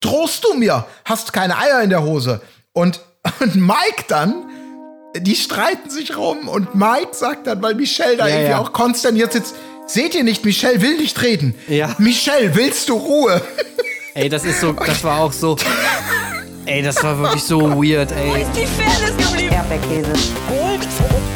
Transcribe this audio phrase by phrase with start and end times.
[0.00, 2.40] Trost du mir, hast keine Eier in der Hose.
[2.72, 3.00] Und,
[3.40, 4.46] und Mike dann,
[5.16, 8.58] die streiten sich rum und Mike sagt dann, weil Michelle da Ja, irgendwie ja.
[8.58, 9.54] auch konsterniert sitzt,
[9.86, 11.54] seht ihr nicht, Michelle will nicht reden.
[11.68, 11.94] Ja.
[11.98, 13.42] Michelle, willst du Ruhe?
[14.14, 15.56] Ey, das ist so, das war auch so.
[16.66, 18.42] Ey, das war wirklich so weird, ey.
[18.42, 19.52] ist die Fairness geblieben?
[19.54, 20.12] Erdbeerkäse.
[20.48, 20.86] Gold,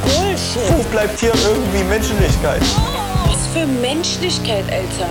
[0.03, 0.77] Bullshit.
[0.77, 2.63] Wo bleibt hier irgendwie Menschlichkeit?
[3.27, 5.09] Was für Menschlichkeit, Alter.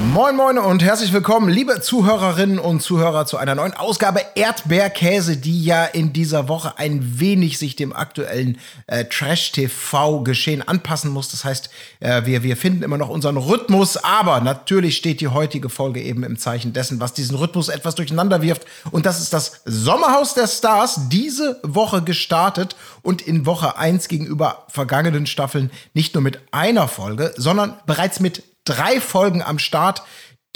[0.00, 5.62] Moin Moin und herzlich willkommen, liebe Zuhörerinnen und Zuhörer, zu einer neuen Ausgabe Erdbeerkäse, die
[5.62, 11.28] ja in dieser Woche ein wenig sich dem aktuellen äh, Trash-TV-Geschehen anpassen muss.
[11.28, 11.68] Das heißt,
[12.00, 16.24] äh, wir, wir finden immer noch unseren Rhythmus, aber natürlich steht die heutige Folge eben
[16.24, 18.64] im Zeichen dessen, was diesen Rhythmus etwas durcheinander wirft.
[18.90, 24.64] Und das ist das Sommerhaus der Stars, diese Woche gestartet und in Woche 1 gegenüber
[24.68, 30.02] vergangenen Staffeln nicht nur mit einer Folge, sondern bereits mit drei Folgen am Start.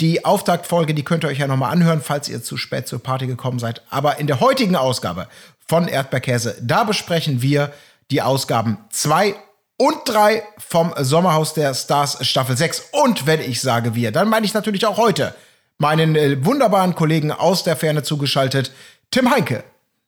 [0.01, 3.27] Die Auftaktfolge, die könnt ihr euch ja nochmal anhören, falls ihr zu spät zur Party
[3.27, 3.81] gekommen seid.
[3.89, 5.27] Aber in der heutigen Ausgabe
[5.67, 7.71] von Erdbeerkäse, da besprechen wir
[8.11, 9.35] die Ausgaben 2
[9.77, 12.89] und 3 vom Sommerhaus der Stars Staffel 6.
[12.91, 15.33] Und wenn ich sage wir, dann meine ich natürlich auch heute
[15.77, 18.71] meinen äh, wunderbaren Kollegen aus der Ferne zugeschaltet,
[19.11, 19.63] Tim Heinke.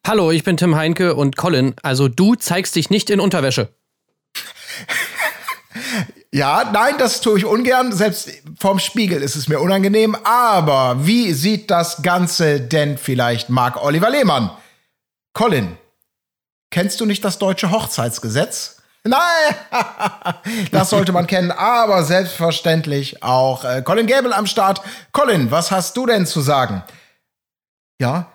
[0.05, 1.75] Hallo, ich bin Tim Heinke und Colin.
[1.81, 3.69] Also du zeigst dich nicht in Unterwäsche.
[6.33, 7.91] Ja, nein, das tue ich ungern.
[7.93, 10.15] Selbst vorm Spiegel ist es mir unangenehm.
[10.23, 14.51] Aber wie sieht das Ganze denn vielleicht Marc Oliver Lehmann?
[15.33, 15.77] Colin,
[16.69, 18.81] kennst du nicht das deutsche Hochzeitsgesetz?
[19.03, 19.55] Nein,
[20.71, 24.81] das sollte man kennen, aber selbstverständlich auch äh, Colin Gable am Start.
[25.13, 26.83] Colin, was hast du denn zu sagen?
[28.01, 28.33] Ja,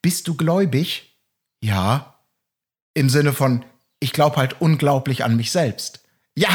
[0.00, 1.16] bist du gläubig?
[1.62, 2.14] Ja.
[2.94, 3.64] Im Sinne von,
[4.00, 6.00] ich glaube halt unglaublich an mich selbst.
[6.34, 6.50] Ja,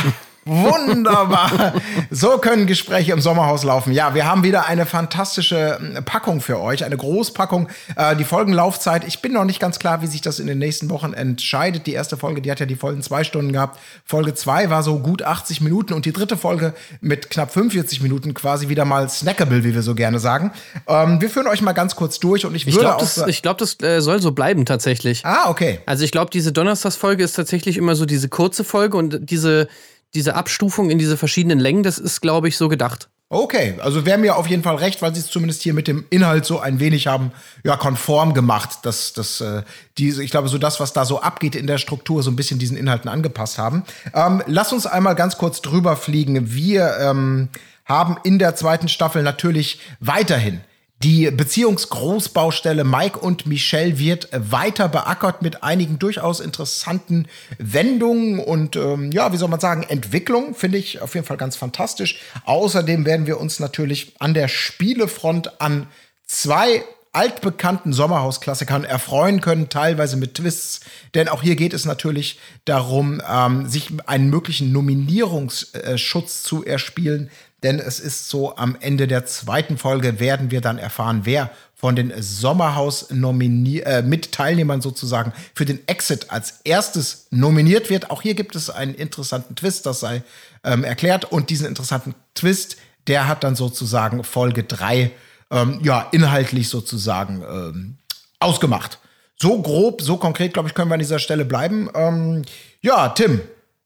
[0.47, 1.73] wunderbar.
[2.09, 3.91] So können Gespräche im Sommerhaus laufen.
[3.91, 7.67] Ja, wir haben wieder eine fantastische äh, Packung für euch, eine Großpackung.
[7.95, 10.89] Äh, die Folgenlaufzeit, ich bin noch nicht ganz klar, wie sich das in den nächsten
[10.89, 11.87] Wochen entscheidet.
[11.87, 13.79] Die erste Folge, die hat ja die vollen zwei Stunden gehabt.
[14.05, 18.33] Folge zwei war so gut 80 Minuten und die dritte Folge mit knapp 45 Minuten
[18.33, 20.51] quasi wieder mal snackable, wie wir so gerne sagen.
[20.87, 23.27] Ähm, wir führen euch mal ganz kurz durch und ich Ich würde glaube, auch das,
[23.27, 25.25] ich glaub, das äh, soll so bleiben tatsächlich.
[25.25, 25.79] Ah, okay.
[25.85, 29.67] Also ich glaube, diese Donnerstagsfolge ist tatsächlich immer so diese kurze Folge und diese,
[30.17, 33.07] diese Abstufung in diese verschiedenen Längen, das ist, glaube ich, so gedacht.
[33.29, 36.05] Okay, also wäre mir auf jeden Fall recht, weil sie es zumindest hier mit dem
[36.09, 37.31] Inhalt so ein wenig haben,
[37.63, 39.63] ja, konform gemacht, dass das, äh,
[39.97, 42.57] diese, ich glaube, so das, was da so abgeht in der Struktur, so ein bisschen
[42.57, 43.83] diesen Inhalten angepasst haben.
[44.13, 46.53] Ähm, lass uns einmal ganz kurz drüber fliegen.
[46.53, 47.49] Wir ähm,
[47.85, 50.61] haben in der zweiten Staffel natürlich weiterhin
[51.03, 57.27] die Beziehungsgroßbaustelle Mike und Michelle wird weiter beackert mit einigen durchaus interessanten
[57.59, 61.55] Wendungen und ähm, ja, wie soll man sagen, Entwicklungen finde ich auf jeden Fall ganz
[61.55, 62.19] fantastisch.
[62.45, 65.87] Außerdem werden wir uns natürlich an der Spielefront an
[66.25, 66.83] zwei
[67.17, 70.81] altbekannten Sommerhausklassikern erfreuen können, teilweise mit Twists.
[71.15, 77.31] Denn auch hier geht es natürlich darum, ähm, sich einen möglichen Nominierungsschutz zu erspielen.
[77.63, 81.95] Denn es ist so, am Ende der zweiten Folge werden wir dann erfahren, wer von
[81.95, 88.11] den Sommerhaus äh, sozusagen für den Exit als erstes nominiert wird.
[88.11, 90.23] Auch hier gibt es einen interessanten Twist, das sei
[90.63, 91.31] ähm, erklärt.
[91.31, 95.11] Und diesen interessanten Twist, der hat dann sozusagen Folge 3
[95.49, 97.97] ähm, ja, inhaltlich sozusagen ähm,
[98.39, 98.99] ausgemacht.
[99.39, 101.89] So grob, so konkret, glaube ich, können wir an dieser Stelle bleiben.
[101.93, 102.43] Ähm,
[102.81, 103.41] ja, Tim,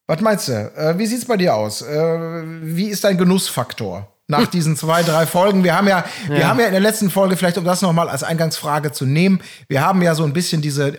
[0.07, 0.53] was meinst du?
[0.53, 1.81] Äh, wie sieht's bei dir aus?
[1.81, 5.63] Äh, wie ist dein Genussfaktor nach diesen zwei, drei Folgen?
[5.63, 8.23] Wir haben ja, wir haben ja in der letzten Folge, vielleicht um das nochmal als
[8.23, 10.97] Eingangsfrage zu nehmen, wir haben ja so ein bisschen diese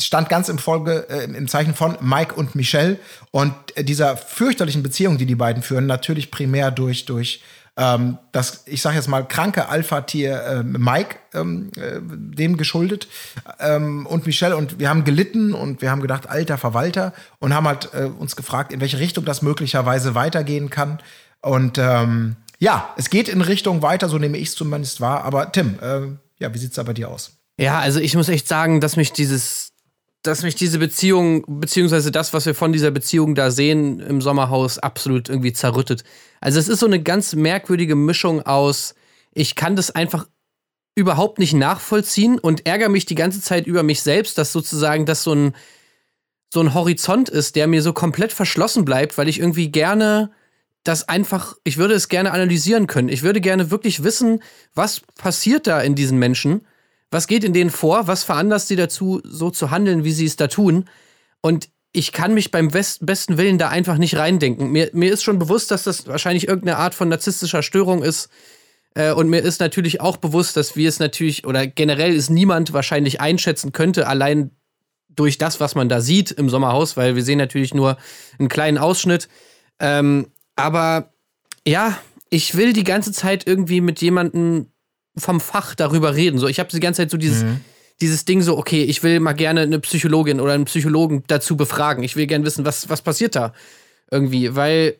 [0.00, 2.98] stand ganz im Folge äh, im Zeichen von Mike und Michelle
[3.30, 7.42] und äh, dieser fürchterlichen Beziehung, die die beiden führen, natürlich primär durch durch
[7.76, 13.08] ähm, das, ich sage jetzt mal, kranke Alpha-Tier äh, Mike, ähm, äh, dem geschuldet
[13.58, 14.56] ähm, und Michelle.
[14.56, 18.36] Und wir haben gelitten und wir haben gedacht, alter Verwalter und haben halt äh, uns
[18.36, 21.00] gefragt, in welche Richtung das möglicherweise weitergehen kann.
[21.40, 25.50] Und ähm, ja, es geht in Richtung weiter, so nehme ich es zumindest wahr, aber
[25.50, 26.00] Tim, äh,
[26.38, 27.32] ja, wie sieht's da bei dir aus?
[27.58, 29.72] Ja, also ich muss echt sagen, dass mich dieses,
[30.24, 34.78] dass mich diese Beziehung, beziehungsweise das, was wir von dieser Beziehung da sehen im Sommerhaus,
[34.78, 36.02] absolut irgendwie zerrüttet.
[36.40, 38.94] Also es ist so eine ganz merkwürdige Mischung aus,
[39.34, 40.26] ich kann das einfach
[40.94, 45.22] überhaupt nicht nachvollziehen und ärgere mich die ganze Zeit über mich selbst, dass sozusagen das
[45.22, 45.54] so ein,
[46.52, 50.30] so ein Horizont ist, der mir so komplett verschlossen bleibt, weil ich irgendwie gerne
[50.84, 53.08] das einfach, ich würde es gerne analysieren können.
[53.08, 54.42] Ich würde gerne wirklich wissen,
[54.74, 56.66] was passiert da in diesen Menschen,
[57.14, 60.36] was geht in denen vor, was veranlasst sie dazu, so zu handeln, wie sie es
[60.36, 60.84] da tun.
[61.40, 64.70] Und ich kann mich beim best besten Willen da einfach nicht reindenken.
[64.70, 68.28] Mir, mir ist schon bewusst, dass das wahrscheinlich irgendeine Art von narzisstischer Störung ist,
[68.96, 72.72] Äh, und mir ist natürlich auch bewusst, dass wir es natürlich, oder generell ist niemand
[72.72, 74.52] wahrscheinlich einschätzen könnte, allein
[75.08, 77.96] durch das, was man da sieht im Sommerhaus, weil wir sehen natürlich nur
[78.38, 79.28] einen kleinen Ausschnitt.
[79.80, 81.12] Ähm, aber
[81.66, 81.98] ja,
[82.30, 84.68] ich will die ganze Zeit irgendwie mit jemandem
[85.16, 86.38] vom Fach darüber reden.
[86.38, 87.60] So, ich habe die ganze Zeit so dieses, Mhm.
[88.00, 92.02] dieses Ding so, okay, ich will mal gerne eine Psychologin oder einen Psychologen dazu befragen.
[92.04, 93.52] Ich will gerne wissen, was, was passiert da
[94.10, 94.96] irgendwie, weil,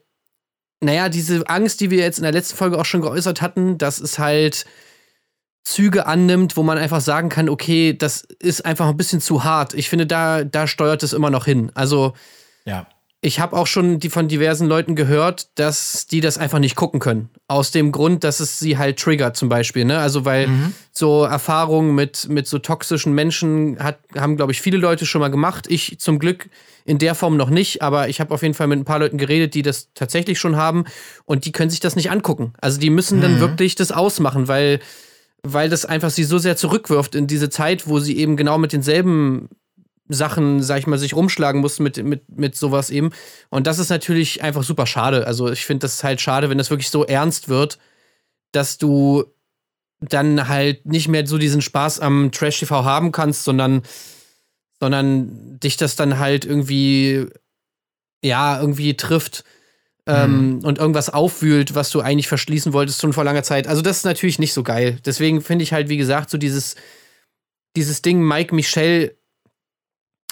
[0.81, 4.01] naja, diese Angst, die wir jetzt in der letzten Folge auch schon geäußert hatten, dass
[4.01, 4.65] es halt
[5.65, 9.73] Züge annimmt, wo man einfach sagen kann, okay, das ist einfach ein bisschen zu hart.
[9.75, 11.73] Ich finde, da, da steuert es immer noch hin.
[11.75, 12.13] Also,
[12.67, 12.87] Ja.
[13.25, 17.00] Ich habe auch schon die von diversen Leuten gehört, dass die das einfach nicht gucken
[17.00, 17.31] können.
[17.49, 19.87] Aus dem Grund, dass es sie halt triggert, zum Beispiel.
[19.87, 19.99] Ne?
[19.99, 20.47] Also, weil
[20.93, 25.31] so Erfahrungen mit, mit so toxischen Menschen hat, haben, glaube ich, viele Leute schon mal
[25.31, 25.65] gemacht.
[25.71, 26.50] Ich zum Glück
[26.85, 29.17] in der Form noch nicht, aber ich habe auf jeden Fall mit ein paar Leuten
[29.17, 30.85] geredet, die das tatsächlich schon haben
[31.25, 32.53] und die können sich das nicht angucken.
[32.61, 34.81] Also, die müssen dann wirklich das ausmachen, weil,
[35.43, 38.75] weil das einfach sie so sehr zurückwirft in diese Zeit, wo sie eben genau mit
[38.75, 39.49] denselben
[40.09, 43.11] Sachen, sag ich mal, sich rumschlagen mussten mit, mit, mit sowas eben.
[43.49, 45.27] Und das ist natürlich einfach super schade.
[45.27, 47.79] Also ich finde das halt schade, wenn das wirklich so ernst wird,
[48.53, 49.25] dass du
[50.01, 53.83] dann halt nicht mehr so diesen Spaß am Trash-TV haben kannst, sondern,
[54.79, 57.27] sondern dich das dann halt irgendwie,
[58.23, 59.45] ja, irgendwie trifft
[60.06, 63.67] ähm, und irgendwas aufwühlt, was du eigentlich verschließen wolltest schon vor langer Zeit.
[63.67, 64.99] Also das ist natürlich nicht so geil.
[65.06, 66.77] Deswegen finde ich halt, wie gesagt, so dieses,
[67.75, 69.17] dieses Ding Mike Michel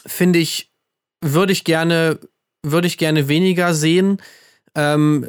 [0.06, 0.70] finde ich,
[1.20, 2.18] würde ich gerne,
[2.62, 4.18] würde ich gerne weniger sehen.
[4.74, 5.28] Ähm,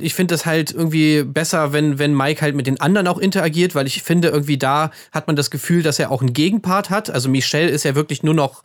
[0.00, 3.74] ich finde das halt irgendwie besser, wenn, wenn Mike halt mit den anderen auch interagiert,
[3.74, 7.10] weil ich finde, irgendwie da hat man das Gefühl, dass er auch einen Gegenpart hat.
[7.10, 8.62] Also Michelle ist ja wirklich nur noch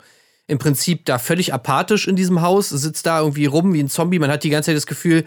[0.47, 4.19] im Prinzip da völlig apathisch in diesem Haus, sitzt da irgendwie rum wie ein Zombie.
[4.19, 5.25] Man hat die ganze Zeit das Gefühl,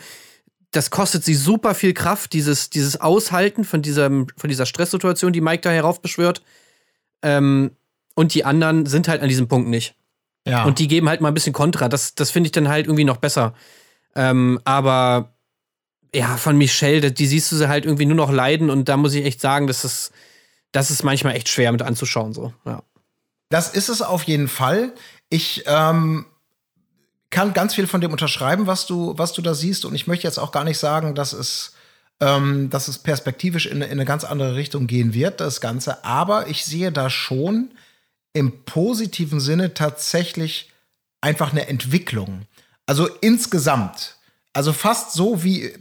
[0.70, 5.40] das kostet sie super viel Kraft, dieses, dieses Aushalten von, diesem, von dieser Stresssituation, die
[5.40, 6.42] Mike da heraufbeschwört.
[7.22, 7.72] Ähm,
[8.14, 9.94] und die anderen sind halt an diesem Punkt nicht.
[10.46, 10.64] Ja.
[10.64, 11.88] Und die geben halt mal ein bisschen Kontra.
[11.88, 13.54] Das, das finde ich dann halt irgendwie noch besser.
[14.14, 15.34] Ähm, aber
[16.14, 19.14] ja, von Michelle, die siehst du sie halt irgendwie nur noch leiden und da muss
[19.14, 20.10] ich echt sagen, dass es,
[20.72, 22.32] das ist manchmal echt schwer mit anzuschauen.
[22.32, 22.52] So.
[22.64, 22.82] Ja.
[23.50, 24.92] Das ist es auf jeden Fall.
[25.28, 26.26] Ich ähm,
[27.30, 29.84] kann ganz viel von dem unterschreiben, was du, was du da siehst.
[29.84, 31.74] Und ich möchte jetzt auch gar nicht sagen, dass es,
[32.20, 36.04] ähm, dass es perspektivisch in, in eine ganz andere Richtung gehen wird, das Ganze.
[36.04, 37.70] Aber ich sehe da schon
[38.32, 40.70] im positiven Sinne tatsächlich
[41.20, 42.42] einfach eine Entwicklung.
[42.86, 44.16] Also insgesamt.
[44.52, 45.72] Also fast so wie,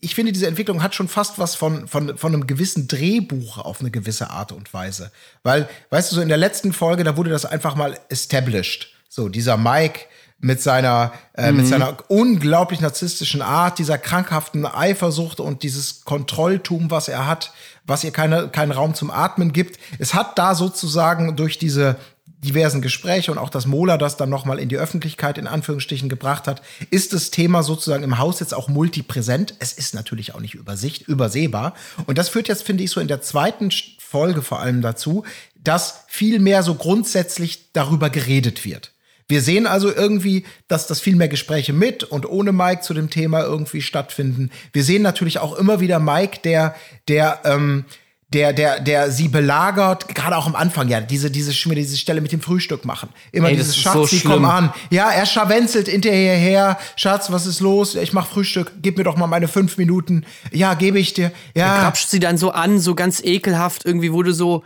[0.00, 3.80] ich finde, diese Entwicklung hat schon fast was von, von, von einem gewissen Drehbuch auf
[3.80, 5.10] eine gewisse Art und Weise.
[5.42, 8.88] Weil, weißt du, so in der letzten Folge, da wurde das einfach mal established.
[9.08, 10.00] So, dieser Mike
[10.40, 17.08] mit seiner, äh, mit seiner unglaublich narzisstischen Art, dieser krankhaften Eifersucht und dieses Kontrolltum, was
[17.08, 17.52] er hat,
[17.84, 19.80] was ihr keine, keinen Raum zum Atmen gibt.
[19.98, 21.96] Es hat da sozusagen durch diese
[22.44, 26.46] diversen Gespräche und auch das Mola das dann nochmal in die Öffentlichkeit in Anführungsstrichen gebracht
[26.46, 29.54] hat, ist das Thema sozusagen im Haus jetzt auch multipräsent.
[29.58, 31.74] Es ist natürlich auch nicht übersicht, übersehbar.
[32.06, 35.24] Und das führt jetzt, finde ich, so in der zweiten Folge vor allem dazu,
[35.56, 38.92] dass viel mehr so grundsätzlich darüber geredet wird.
[39.28, 43.10] Wir sehen also irgendwie, dass das viel mehr Gespräche mit und ohne Mike zu dem
[43.10, 44.50] Thema irgendwie stattfinden.
[44.72, 46.74] Wir sehen natürlich auch immer wieder Mike, der,
[47.08, 47.84] der, ähm,
[48.32, 52.32] der, der, der sie belagert, gerade auch am Anfang, ja, diese, diese, diese Stelle mit
[52.32, 53.10] dem Frühstück machen.
[53.32, 54.72] Immer Ey, dieses Schatz, so sie kommen an.
[54.90, 56.78] Ja, er scharwenzelt hinterher her.
[56.96, 57.94] Schatz, was ist los?
[57.96, 60.24] Ich mach Frühstück, gib mir doch mal meine fünf Minuten.
[60.52, 61.32] Ja, gebe ich dir.
[61.54, 61.80] Ja.
[61.80, 64.64] Krapscht sie dann so an, so ganz ekelhaft, irgendwie wurde so.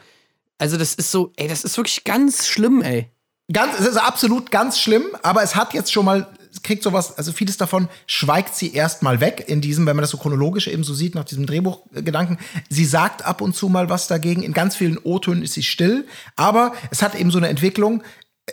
[0.58, 3.08] Also, das ist so, ey, das ist wirklich ganz schlimm, ey.
[3.52, 7.18] Ganz, es ist absolut ganz schlimm, aber es hat jetzt schon mal, es kriegt sowas,
[7.18, 10.84] also vieles davon schweigt sie erstmal weg in diesem, wenn man das so chronologisch eben
[10.84, 12.38] so sieht, nach diesem Drehbuchgedanken.
[12.68, 14.42] Sie sagt ab und zu mal was dagegen.
[14.42, 16.06] In ganz vielen O-Tönen ist sie still,
[16.36, 18.02] aber es hat eben so eine Entwicklung.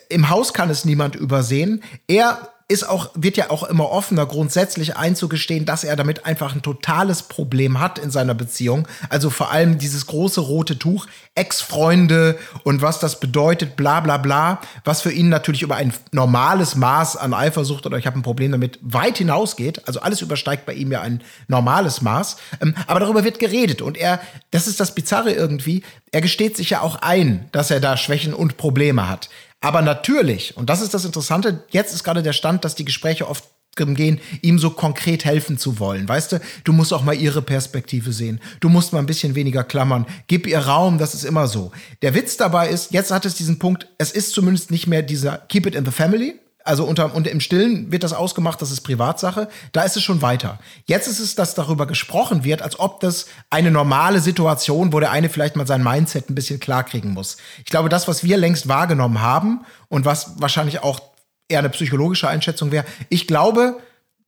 [0.10, 1.84] Im Haus kann es niemand übersehen.
[2.08, 6.62] Er ist auch, wird ja auch immer offener, grundsätzlich einzugestehen, dass er damit einfach ein
[6.62, 8.88] totales Problem hat in seiner Beziehung.
[9.10, 14.62] Also vor allem dieses große rote Tuch, Ex-Freunde und was das bedeutet, bla bla bla,
[14.84, 18.52] was für ihn natürlich über ein normales Maß an Eifersucht oder ich habe ein Problem
[18.52, 19.88] damit weit hinausgeht.
[19.88, 22.38] Also alles übersteigt bei ihm ja ein normales Maß.
[22.62, 24.20] Ähm, aber darüber wird geredet und er,
[24.52, 28.36] das ist das Bizarre irgendwie, er gesteht sich ja auch ein, dass er da Schwächen
[28.36, 29.30] und Probleme hat.
[29.62, 33.28] Aber natürlich, und das ist das Interessante, jetzt ist gerade der Stand, dass die Gespräche
[33.28, 33.44] oft
[33.76, 36.08] gehen, ihm so konkret helfen zu wollen.
[36.08, 38.42] Weißt du, du musst auch mal ihre Perspektive sehen.
[38.60, 40.06] Du musst mal ein bisschen weniger klammern.
[40.28, 41.72] Gib ihr Raum, das ist immer so.
[42.02, 45.38] Der Witz dabei ist, jetzt hat es diesen Punkt, es ist zumindest nicht mehr dieser
[45.38, 48.82] Keep it in the family, also unter, und im Stillen wird das ausgemacht, das ist
[48.82, 49.48] Privatsache.
[49.72, 50.60] Da ist es schon weiter.
[50.86, 55.12] Jetzt ist es, dass darüber gesprochen wird, als ob das eine normale Situation, wo der
[55.12, 57.38] eine vielleicht mal sein Mindset ein bisschen klarkriegen muss.
[57.60, 61.02] Ich glaube, das, was wir längst wahrgenommen haben und was wahrscheinlich auch
[61.48, 63.80] eher eine psychologische Einschätzung wäre, ich glaube,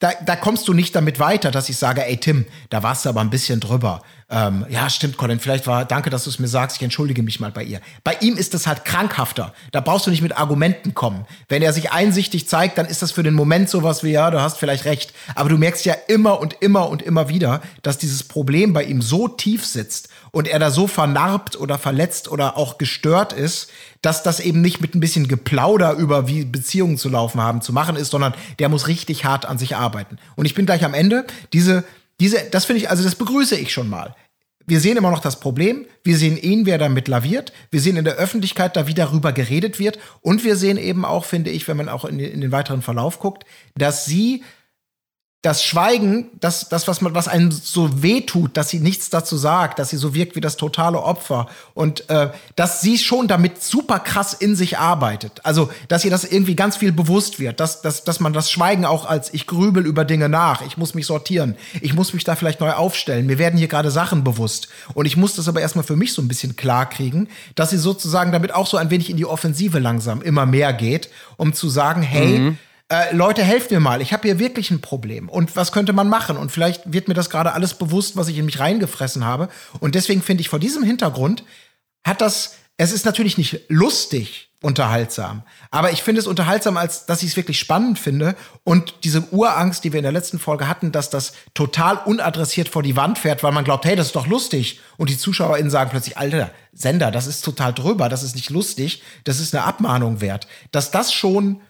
[0.01, 3.09] da, da kommst du nicht damit weiter, dass ich sage, ey Tim, da warst du
[3.09, 4.01] aber ein bisschen drüber.
[4.31, 7.39] Ähm, ja, stimmt, Colin, vielleicht war, danke, dass du es mir sagst, ich entschuldige mich
[7.39, 7.81] mal bei ihr.
[8.03, 9.53] Bei ihm ist das halt krankhafter.
[9.71, 11.27] Da brauchst du nicht mit Argumenten kommen.
[11.49, 14.41] Wenn er sich einsichtig zeigt, dann ist das für den Moment sowas wie, ja, du
[14.41, 15.13] hast vielleicht recht.
[15.35, 19.03] Aber du merkst ja immer und immer und immer wieder, dass dieses Problem bei ihm
[19.03, 23.69] so tief sitzt und er da so vernarbt oder verletzt oder auch gestört ist,
[24.01, 27.73] dass das eben nicht mit ein bisschen Geplauder über wie Beziehungen zu laufen haben zu
[27.73, 30.17] machen ist, sondern der muss richtig hart an sich arbeiten.
[30.35, 31.25] Und ich bin gleich am Ende.
[31.53, 31.83] Diese,
[32.19, 34.15] diese, das finde ich, also das begrüße ich schon mal.
[34.65, 35.85] Wir sehen immer noch das Problem.
[36.03, 37.51] Wir sehen ihn, wer damit laviert.
[37.71, 39.99] Wir sehen in der Öffentlichkeit, da wie darüber geredet wird.
[40.21, 43.19] Und wir sehen eben auch, finde ich, wenn man auch in, in den weiteren Verlauf
[43.19, 43.43] guckt,
[43.75, 44.43] dass sie
[45.41, 49.79] das Schweigen, das, das, was man, was einem so wehtut, dass sie nichts dazu sagt,
[49.79, 51.47] dass sie so wirkt wie das totale Opfer.
[51.73, 55.39] Und äh, dass sie schon damit super krass in sich arbeitet.
[55.43, 58.85] Also, dass ihr das irgendwie ganz viel bewusst wird, dass, dass, dass man das Schweigen
[58.85, 62.35] auch als ich grübel über Dinge nach, ich muss mich sortieren, ich muss mich da
[62.35, 64.67] vielleicht neu aufstellen, mir werden hier gerade Sachen bewusst.
[64.93, 67.77] Und ich muss das aber erstmal für mich so ein bisschen klar kriegen, dass sie
[67.77, 71.67] sozusagen damit auch so ein wenig in die Offensive langsam immer mehr geht, um zu
[71.67, 72.57] sagen, hey, mhm
[72.91, 75.29] äh, Leute, helft mir mal, ich habe hier wirklich ein Problem.
[75.29, 76.35] Und was könnte man machen?
[76.35, 79.47] Und vielleicht wird mir das gerade alles bewusst, was ich in mich reingefressen habe.
[79.79, 81.45] Und deswegen finde ich vor diesem Hintergrund
[82.05, 87.23] hat das, es ist natürlich nicht lustig unterhaltsam, aber ich finde es unterhaltsam, als dass
[87.23, 88.35] ich es wirklich spannend finde.
[88.63, 92.83] Und diese Urangst, die wir in der letzten Folge hatten, dass das total unadressiert vor
[92.83, 94.79] die Wand fährt, weil man glaubt, hey, das ist doch lustig.
[94.97, 99.01] Und die ZuschauerInnen sagen plötzlich, Alter, Sender, das ist total drüber, das ist nicht lustig,
[99.23, 100.47] das ist eine Abmahnung wert.
[100.71, 101.61] Dass das schon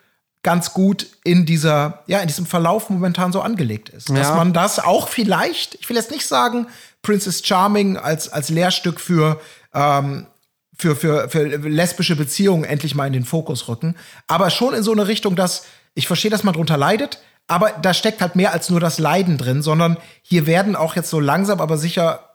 [0.43, 4.09] ganz gut in dieser, ja, in diesem Verlauf momentan so angelegt ist.
[4.09, 4.15] Ja.
[4.15, 6.67] Dass man das auch vielleicht, ich will jetzt nicht sagen,
[7.01, 9.39] Princess Charming als, als Lehrstück für,
[9.73, 10.27] ähm,
[10.75, 13.95] für, für, für lesbische Beziehungen endlich mal in den Fokus rücken,
[14.27, 17.93] aber schon in so eine Richtung, dass ich verstehe, dass man drunter leidet, aber da
[17.93, 21.59] steckt halt mehr als nur das Leiden drin, sondern hier werden auch jetzt so langsam,
[21.59, 22.29] aber sicher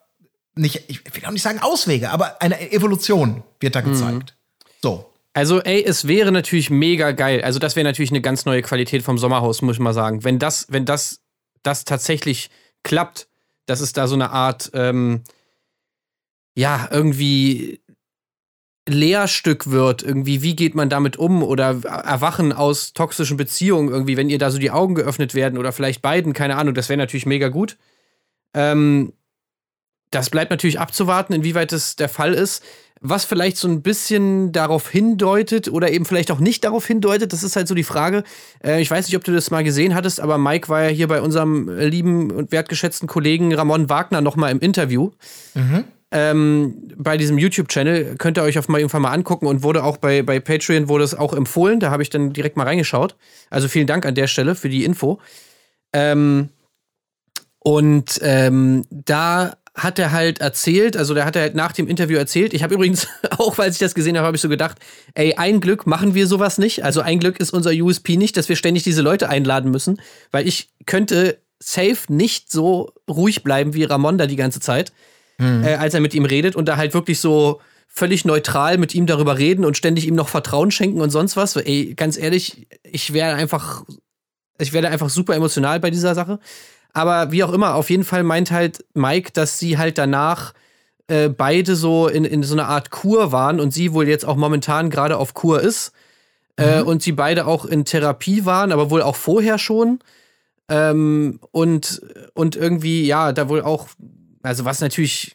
[0.55, 4.35] nicht, ich will auch nicht sagen Auswege, aber eine Evolution wird da gezeigt.
[4.37, 4.71] Mhm.
[4.83, 5.13] So.
[5.37, 7.43] Also, ey, es wäre natürlich mega geil.
[7.43, 10.25] Also, das wäre natürlich eine ganz neue Qualität vom Sommerhaus, muss ich mal sagen.
[10.25, 11.21] Wenn das, wenn das,
[11.63, 12.49] das tatsächlich
[12.85, 13.29] klappt,
[13.67, 15.25] dass es da so eine Art, ähm,
[16.57, 17.83] ja, irgendwie
[18.89, 24.31] Lehrstück wird, irgendwie, wie geht man damit um oder Erwachen aus toxischen Beziehungen irgendwie, wenn
[24.31, 27.27] ihr da so die Augen geöffnet werden oder vielleicht beiden, keine Ahnung, das wäre natürlich
[27.27, 27.77] mega gut.
[28.55, 29.13] Ähm,
[30.11, 32.65] das bleibt natürlich abzuwarten, inwieweit das der Fall ist
[33.01, 37.33] was vielleicht so ein bisschen darauf hindeutet oder eben vielleicht auch nicht darauf hindeutet.
[37.33, 38.25] Das ist halt so die Frage.
[38.65, 41.09] Äh, ich weiß nicht, ob du das mal gesehen hattest, aber Mike war ja hier
[41.09, 45.11] bei unserem lieben und wertgeschätzten Kollegen Ramon Wagner noch mal im Interview.
[45.55, 45.85] Mhm.
[46.13, 49.97] Ähm, bei diesem YouTube-Channel könnt ihr euch auf mal irgendwann mal angucken und wurde auch
[49.97, 51.81] bei, bei Patreon wurde es auch empfohlen.
[51.81, 53.17] Da habe ich dann direkt mal reingeschaut.
[53.51, 55.21] Also vielen Dank an der Stelle für die Info.
[55.93, 56.51] Ähm,
[57.59, 62.17] und ähm, da hat er halt erzählt, also der hat er halt nach dem Interview
[62.17, 62.55] erzählt.
[62.55, 64.79] Ich habe übrigens, auch weil ich das gesehen habe, habe ich so gedacht,
[65.15, 66.83] ey, ein Glück machen wir sowas nicht.
[66.83, 70.49] Also ein Glück ist unser USP nicht, dass wir ständig diese Leute einladen müssen, weil
[70.49, 74.93] ich könnte safe nicht so ruhig bleiben wie Ramon da die ganze Zeit,
[75.39, 75.63] mhm.
[75.65, 79.07] äh, als er mit ihm redet und da halt wirklich so völlig neutral mit ihm
[79.07, 81.57] darüber reden und ständig ihm noch Vertrauen schenken und sonst was.
[81.57, 83.85] Ey, ganz ehrlich, ich wäre einfach,
[84.59, 86.39] ich werde einfach super emotional bei dieser Sache.
[86.97, 90.55] Aber wie auch immer, auf jeden Fall meint halt Mike, dass sie halt danach
[91.09, 94.37] äh, beide so in, in so einer Art Kur waren und sie wohl jetzt auch
[94.37, 95.93] momentan gerade auf Kur ist.
[96.57, 96.87] Äh, mhm.
[96.87, 99.99] und sie beide auch in Therapie waren, aber wohl auch vorher schon.
[100.71, 102.01] Ähm, und,
[102.33, 103.89] und irgendwie, ja, da wohl auch,
[104.43, 105.35] also was natürlich,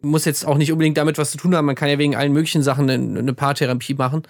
[0.00, 2.32] muss jetzt auch nicht unbedingt damit was zu tun haben, man kann ja wegen allen
[2.32, 4.22] möglichen Sachen eine, eine Paartherapie machen.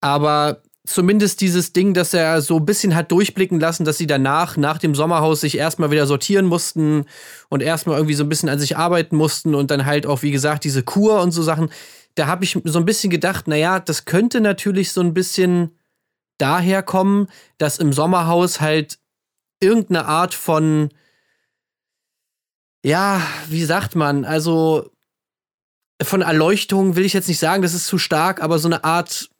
[0.00, 4.56] Aber zumindest dieses Ding, dass er so ein bisschen hat durchblicken lassen, dass sie danach,
[4.56, 7.06] nach dem Sommerhaus, sich erstmal wieder sortieren mussten
[7.48, 10.30] und erstmal irgendwie so ein bisschen an sich arbeiten mussten und dann halt auch, wie
[10.30, 11.70] gesagt, diese Kur und so Sachen.
[12.16, 15.76] Da habe ich so ein bisschen gedacht, naja, das könnte natürlich so ein bisschen
[16.38, 18.98] daher kommen, dass im Sommerhaus halt
[19.60, 20.90] irgendeine Art von,
[22.84, 24.90] ja, wie sagt man, also
[26.02, 29.30] von Erleuchtung will ich jetzt nicht sagen, das ist zu stark, aber so eine Art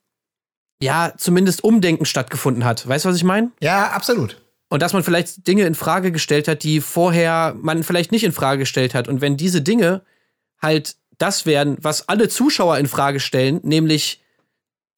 [0.81, 2.87] ja, zumindest Umdenken stattgefunden hat.
[2.87, 3.51] Weißt du, was ich meine?
[3.61, 4.41] Ja, absolut.
[4.69, 8.31] Und dass man vielleicht Dinge in Frage gestellt hat, die vorher man vielleicht nicht in
[8.31, 9.07] Frage gestellt hat.
[9.07, 10.01] Und wenn diese Dinge
[10.61, 14.21] halt das werden, was alle Zuschauer in Frage stellen, nämlich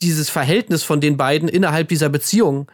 [0.02, 2.72] dieses Verhältnis von den beiden innerhalb dieser Beziehung,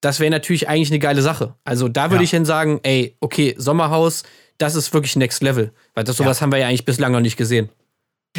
[0.00, 1.54] das wäre natürlich eigentlich eine geile Sache.
[1.64, 2.24] Also da würde Ja.
[2.24, 4.22] ich dann sagen, ey, okay, Sommerhaus,
[4.58, 5.72] das ist wirklich Next Level.
[5.94, 7.68] Weil das sowas haben wir ja eigentlich bislang noch nicht gesehen.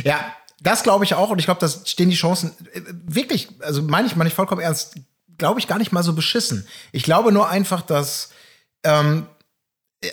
[0.03, 3.81] Ja, das glaube ich auch und ich glaube, da stehen die Chancen äh, wirklich, also
[3.81, 4.95] meine ich, meine ich vollkommen ernst,
[5.37, 6.67] glaube ich gar nicht mal so beschissen.
[6.91, 8.29] Ich glaube nur einfach, dass
[8.83, 9.27] ähm,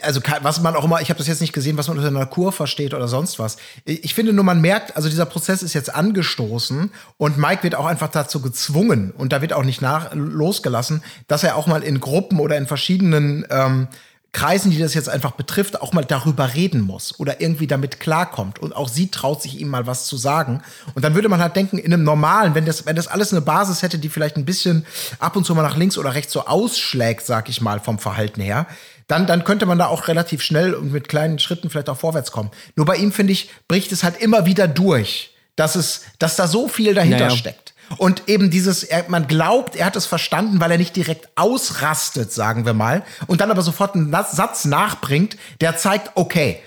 [0.00, 2.26] also was man auch immer, ich habe das jetzt nicht gesehen, was man unter einer
[2.26, 3.56] Kur versteht oder sonst was.
[3.84, 7.74] Ich ich finde nur, man merkt, also dieser Prozess ist jetzt angestoßen und Mike wird
[7.74, 11.82] auch einfach dazu gezwungen und da wird auch nicht nach losgelassen, dass er auch mal
[11.82, 13.88] in Gruppen oder in verschiedenen ähm,
[14.32, 18.58] Kreisen, die das jetzt einfach betrifft, auch mal darüber reden muss oder irgendwie damit klarkommt.
[18.60, 20.62] Und auch sie traut sich ihm mal was zu sagen.
[20.94, 23.42] Und dann würde man halt denken, in einem normalen, wenn das, wenn das alles eine
[23.42, 24.86] Basis hätte, die vielleicht ein bisschen
[25.18, 28.40] ab und zu mal nach links oder rechts so ausschlägt, sag ich mal, vom Verhalten
[28.40, 28.66] her,
[29.06, 32.32] dann, dann könnte man da auch relativ schnell und mit kleinen Schritten vielleicht auch vorwärts
[32.32, 32.50] kommen.
[32.74, 36.46] Nur bei ihm, finde ich, bricht es halt immer wieder durch, dass es, dass da
[36.46, 37.36] so viel dahinter Naja.
[37.36, 37.61] steckt.
[37.98, 42.66] Und eben dieses, man glaubt, er hat es verstanden, weil er nicht direkt ausrastet, sagen
[42.66, 46.60] wir mal, und dann aber sofort einen Satz nachbringt, der zeigt, okay,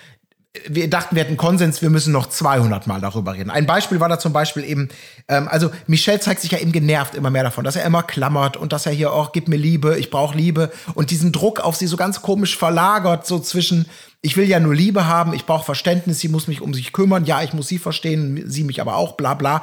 [0.67, 3.49] wir dachten, wir hätten Konsens, wir müssen noch 200 Mal darüber reden.
[3.49, 4.89] Ein Beispiel war da zum Beispiel eben,
[5.27, 8.57] ähm, also Michel zeigt sich ja eben genervt immer mehr davon, dass er immer klammert
[8.57, 11.75] und dass er hier auch, gib mir Liebe, ich brauche Liebe und diesen Druck auf
[11.75, 13.85] sie so ganz komisch verlagert, so zwischen,
[14.21, 17.25] ich will ja nur Liebe haben, ich brauche Verständnis, sie muss mich um sich kümmern,
[17.25, 19.61] ja, ich muss sie verstehen, sie mich aber auch, bla bla.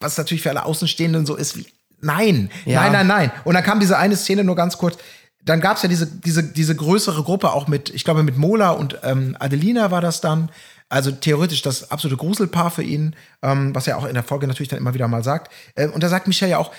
[0.00, 1.66] Was natürlich für alle Außenstehenden so ist wie,
[2.00, 2.82] nein, Ja.
[2.82, 3.32] nein, nein, nein.
[3.44, 4.98] Und dann kam diese eine Szene nur ganz kurz,
[5.44, 8.70] dann gab es ja diese, diese, diese größere Gruppe auch mit, ich glaube, mit Mola
[8.70, 10.50] und ähm, Adelina war das dann.
[10.88, 14.68] Also theoretisch das absolute Gruselpaar für ihn, ähm, was er auch in der Folge natürlich
[14.68, 15.52] dann immer wieder mal sagt.
[15.74, 16.72] Äh, und da sagt Michel ja auch,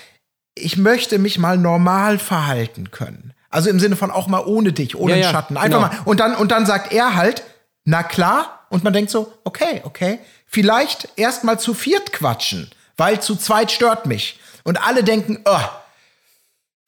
[0.54, 3.32] ich möchte mich mal normal verhalten können.
[3.50, 5.56] Also im Sinne von auch mal ohne dich, ohne Ja, den ja, Schatten.
[5.56, 5.92] Einfach genau.
[5.92, 6.02] mal.
[6.04, 7.42] Und dann, und dann sagt er halt,
[7.84, 8.66] na klar.
[8.70, 10.18] Und man denkt so, okay, okay.
[10.46, 14.38] Vielleicht erst mal zu viert quatschen, weil zu zweit stört mich.
[14.64, 15.60] Und alle denken, oh,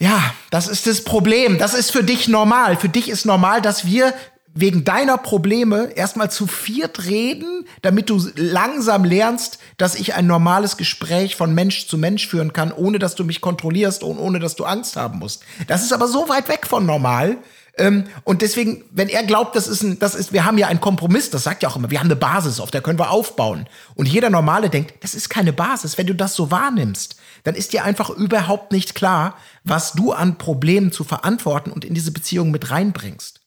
[0.03, 1.59] ja, das ist das Problem.
[1.59, 2.77] Das ist für dich normal.
[2.77, 4.13] Für dich ist normal, dass wir
[4.53, 10.77] wegen deiner Probleme erstmal zu viert reden, damit du langsam lernst, dass ich ein normales
[10.77, 14.57] Gespräch von Mensch zu Mensch führen kann, ohne dass du mich kontrollierst und ohne dass
[14.57, 15.45] du Angst haben musst.
[15.69, 17.39] Das ist aber so weit weg von normal.
[17.79, 20.81] Ähm, und deswegen, wenn er glaubt, das ist ein, das ist, wir haben ja einen
[20.81, 23.67] Kompromiss, das sagt ja auch immer, wir haben eine Basis, auf der können wir aufbauen.
[23.95, 25.99] Und jeder Normale denkt, das ist keine Basis.
[25.99, 30.39] Wenn du das so wahrnimmst, dann ist dir einfach überhaupt nicht klar, was du an
[30.39, 33.41] Problemen zu verantworten und in diese Beziehung mit reinbringst.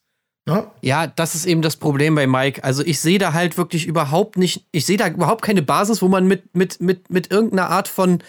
[0.45, 0.67] Ne?
[0.81, 2.63] Ja, das ist eben das Problem bei Mike.
[2.63, 6.09] Also ich sehe da halt wirklich überhaupt nicht, ich sehe da überhaupt keine Basis, wo
[6.09, 8.19] man mit, mit, mit, mit irgendeiner Art von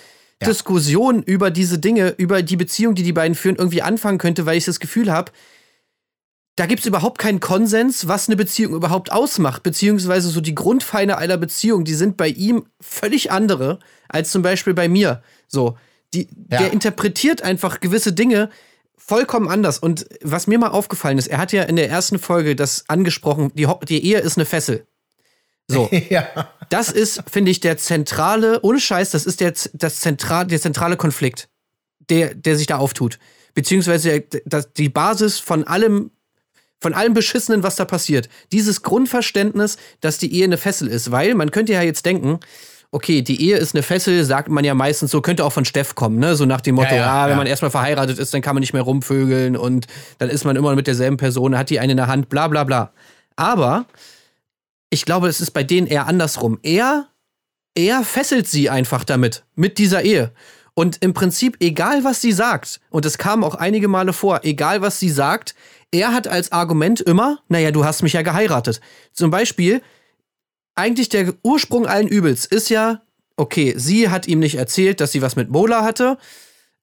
[0.45, 4.59] Diskussion über diese Dinge, über die Beziehung, die die beiden führen, irgendwie anfangen könnte, weil
[4.59, 5.33] ich das Gefühl habe,
[6.57, 11.19] da gibt es überhaupt keinen Konsens, was eine Beziehung überhaupt ausmacht, beziehungsweise so die Grundpfeiler
[11.19, 15.23] einer Beziehung, die sind bei ihm völlig andere als zum Beispiel bei mir.
[15.49, 15.77] So,
[16.13, 16.59] die, Ja.
[16.59, 18.51] der interpretiert einfach gewisse Dinge
[18.97, 19.79] vollkommen anders.
[19.79, 23.51] Und was mir mal aufgefallen ist, er hat ja in der ersten Folge das angesprochen,
[23.55, 24.87] die, die Ehe ist eine Fessel.
[25.67, 26.27] So, ja.
[26.71, 30.97] das ist, finde ich, der zentrale, ohne Scheiß, das ist der, das zentral, der zentrale
[30.97, 31.49] Konflikt,
[32.11, 33.19] der, der sich da auftut.
[33.55, 36.11] Beziehungsweise der, das, die Basis von allem,
[36.85, 38.29] von allem Beschissenen, was da passiert.
[38.53, 41.11] Dieses Grundverständnis, dass die Ehe eine Fessel ist.
[41.11, 42.41] Weil man könnte ja jetzt denken,
[42.91, 45.95] okay, die Ehe ist eine Fessel, sagt man ja meistens so, könnte auch von Steff
[45.95, 46.37] kommen, ne?
[46.37, 47.37] So nach dem Motto, Ja, ja, ah, wenn ja.
[47.37, 49.87] man erstmal verheiratet ist, dann kann man nicht mehr rumvögeln und
[50.19, 52.65] dann ist man immer mit derselben Person, hat die eine in der Hand, bla bla
[52.65, 52.93] bla.
[53.35, 53.87] Aber
[54.91, 56.59] ich glaube, es ist bei denen eher andersrum.
[56.63, 57.07] Er,
[57.75, 60.33] er fesselt sie einfach damit, mit dieser Ehe.
[60.75, 64.83] Und im Prinzip, egal was sie sagt, und es kam auch einige Male vor, egal
[64.83, 65.55] was sie sagt,
[65.95, 68.81] er hat als Argument immer, naja, du hast mich ja geheiratet.
[69.13, 69.81] Zum Beispiel,
[70.75, 73.03] eigentlich der Ursprung allen Übels ist ja,
[73.37, 76.19] okay, sie hat ihm nicht erzählt, dass sie was mit Mola hatte.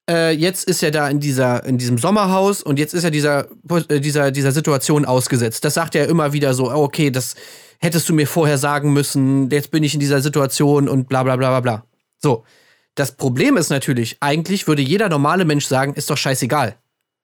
[0.09, 3.47] Äh, jetzt ist er da in, dieser, in diesem Sommerhaus und jetzt ist er dieser,
[3.89, 5.65] äh, dieser, dieser Situation ausgesetzt.
[5.65, 7.35] Das sagt er immer wieder so, oh, okay, das
[7.79, 11.35] hättest du mir vorher sagen müssen, jetzt bin ich in dieser Situation und bla bla
[11.35, 11.85] bla bla bla.
[12.17, 12.45] So.
[12.95, 16.75] Das Problem ist natürlich, eigentlich würde jeder normale Mensch sagen, ist doch scheißegal.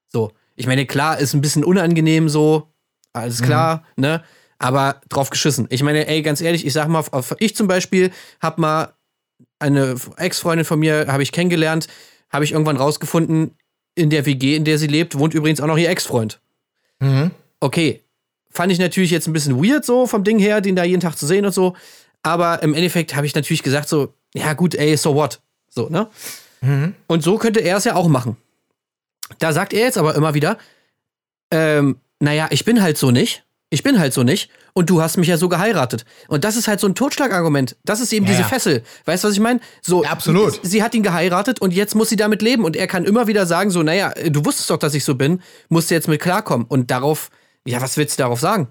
[0.08, 0.32] So.
[0.58, 2.74] Ich meine, klar, ist ein bisschen unangenehm so,
[3.13, 4.24] alles klar, ne?
[4.60, 5.67] Aber drauf geschissen.
[5.70, 7.06] Ich meine, ey, ganz ehrlich, ich sag mal,
[7.39, 8.93] ich zum Beispiel hab mal
[9.60, 11.88] eine Ex-Freundin von mir, habe ich kennengelernt,
[12.30, 13.56] habe ich irgendwann rausgefunden,
[13.93, 16.39] in der WG, in der sie lebt, wohnt übrigens auch noch ihr Ex-Freund.
[17.00, 17.32] Mhm.
[17.60, 18.04] Okay,
[18.50, 21.15] fand ich natürlich jetzt ein bisschen weird so vom Ding her, den da jeden Tag
[21.17, 21.76] zu sehen und so.
[22.24, 25.39] Aber im Endeffekt habe ich natürlich gesagt so, ja gut, ey, so what?
[25.70, 26.08] So, ne?
[27.08, 28.38] Und so könnte er es ja auch machen.
[29.40, 30.58] Da sagt er jetzt aber immer wieder,
[31.52, 33.44] ähm, naja, ich bin halt so nicht.
[33.70, 36.06] Ich bin halt so nicht und du hast mich ja so geheiratet.
[36.30, 37.76] Und das ist halt so ein Totschlagargument.
[37.84, 38.48] Das ist eben Ja, diese ja.
[38.48, 38.82] Fessel.
[39.04, 39.60] Weißt du, was ich meine?
[39.82, 40.58] So, Ja, absolut.
[40.63, 42.63] Sie hat ihn geheiratet und jetzt muss sie damit leben.
[42.63, 45.42] Und er kann immer wieder sagen, so, naja, du wusstest doch, dass ich so bin,
[45.68, 46.66] musst du jetzt mit klarkommen.
[46.66, 47.30] Und darauf,
[47.66, 48.70] ja, was willst du darauf sagen?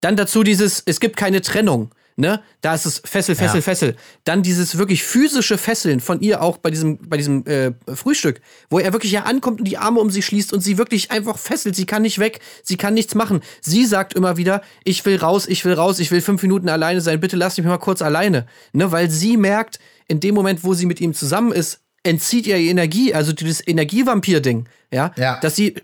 [0.00, 1.90] Dann dazu dieses, es gibt keine Trennung.
[2.18, 2.42] Ne?
[2.62, 3.62] Da ist es Fessel, Fessel, Ja.
[3.62, 3.96] Fessel.
[4.24, 8.78] Dann dieses wirklich physische Fesseln von ihr auch bei diesem, bei diesem äh, Frühstück, wo
[8.78, 11.76] er wirklich ja ankommt und die Arme um sie schließt und sie wirklich einfach fesselt.
[11.76, 13.42] Sie kann nicht weg, sie kann nichts machen.
[13.60, 17.02] Sie sagt immer wieder, ich will raus, ich will raus, ich will fünf Minuten alleine
[17.02, 18.46] sein, bitte lass mich mal kurz alleine.
[18.72, 18.90] Ne?
[18.90, 22.68] Weil sie merkt, in dem Moment, wo sie mit ihm zusammen ist, entzieht ihr die
[22.68, 25.12] Energie, also dieses Energievampir-Ding, ja?
[25.16, 25.38] Ja.
[25.40, 25.74] dass sie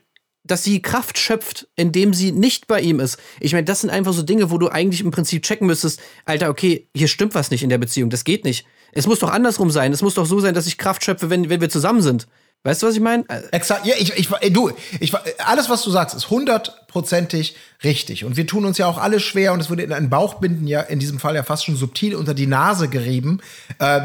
[0.53, 3.19] dass sie Kraft schöpft, indem sie nicht bei ihm ist.
[3.41, 6.51] Ich meine, das sind einfach so Dinge, wo du eigentlich im Prinzip checken müsstest, Alter,
[6.51, 8.67] okay, hier stimmt was nicht in der Beziehung, das geht nicht.
[8.93, 9.95] Es muss doch andersrum sein.
[9.95, 12.29] Es muss doch so sein, dass ich Kraft schöpfe, wenn, wenn wir zusammen sind.
[12.65, 13.25] Weißt du, was ich meine?
[13.29, 18.27] Äh, Exakt, ja, ich, ich, ey, du, ich, alles, was du sagst, ist hundertprozentig richtig.
[18.27, 20.83] Und wir tun uns ja auch alle schwer und es wurde in einen Bauchbinden ja
[20.83, 23.41] in diesem Fall ja fast schon subtil unter die Nase gerieben.
[23.79, 24.03] Äh,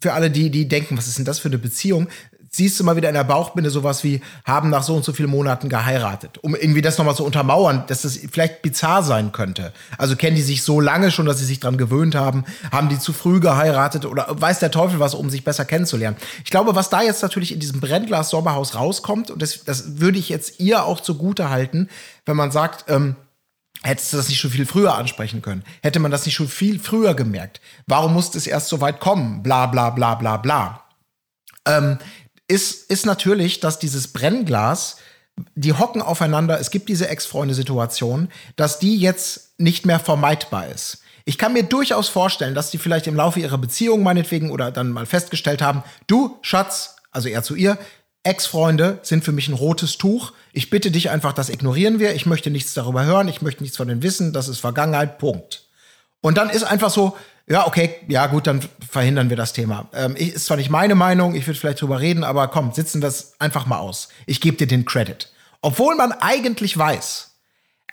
[0.00, 2.08] für alle, die, die denken, was ist denn das für eine Beziehung?
[2.50, 5.30] Siehst du mal wieder in der Bauchbinde sowas wie, haben nach so und so vielen
[5.30, 6.38] Monaten geheiratet.
[6.38, 9.72] Um irgendwie das nochmal zu untermauern, dass das vielleicht bizarr sein könnte.
[9.98, 12.44] Also kennen die sich so lange schon, dass sie sich dran gewöhnt haben?
[12.72, 16.16] Haben die zu früh geheiratet oder weiß der Teufel was, um sich besser kennenzulernen?
[16.44, 20.18] Ich glaube, was da jetzt natürlich in diesem Brennglas Sommerhaus rauskommt, und das, das würde
[20.18, 21.88] ich jetzt ihr auch zugute halten,
[22.24, 23.16] wenn man sagt, ähm,
[23.82, 25.62] Hättest du das nicht schon viel früher ansprechen können?
[25.82, 27.60] Hätte man das nicht schon viel früher gemerkt?
[27.86, 29.42] Warum musste es erst so weit kommen?
[29.42, 30.82] Bla bla bla bla bla.
[31.64, 31.98] Ähm,
[32.48, 34.96] ist, ist natürlich, dass dieses Brennglas,
[35.54, 41.02] die hocken aufeinander, es gibt diese Ex-Freunde-Situation, dass die jetzt nicht mehr vermeidbar ist.
[41.24, 44.90] Ich kann mir durchaus vorstellen, dass die vielleicht im Laufe ihrer Beziehung meinetwegen oder dann
[44.90, 47.78] mal festgestellt haben, du, Schatz, also er zu ihr,
[48.22, 50.32] Ex-Freunde sind für mich ein rotes Tuch.
[50.52, 52.14] Ich bitte dich einfach, das ignorieren wir.
[52.14, 53.28] Ich möchte nichts darüber hören.
[53.28, 54.32] Ich möchte nichts von denen wissen.
[54.32, 55.18] Das ist Vergangenheit.
[55.18, 55.66] Punkt.
[56.20, 57.16] Und dann ist einfach so,
[57.48, 59.88] ja, okay, ja gut, dann verhindern wir das Thema.
[59.94, 63.02] Ähm, ich, ist zwar nicht meine Meinung, ich würde vielleicht drüber reden, aber komm, sitzen
[63.02, 64.08] es einfach mal aus.
[64.26, 65.30] Ich gebe dir den Credit.
[65.60, 67.30] Obwohl man eigentlich weiß,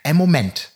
[0.04, 0.72] ey, Moment,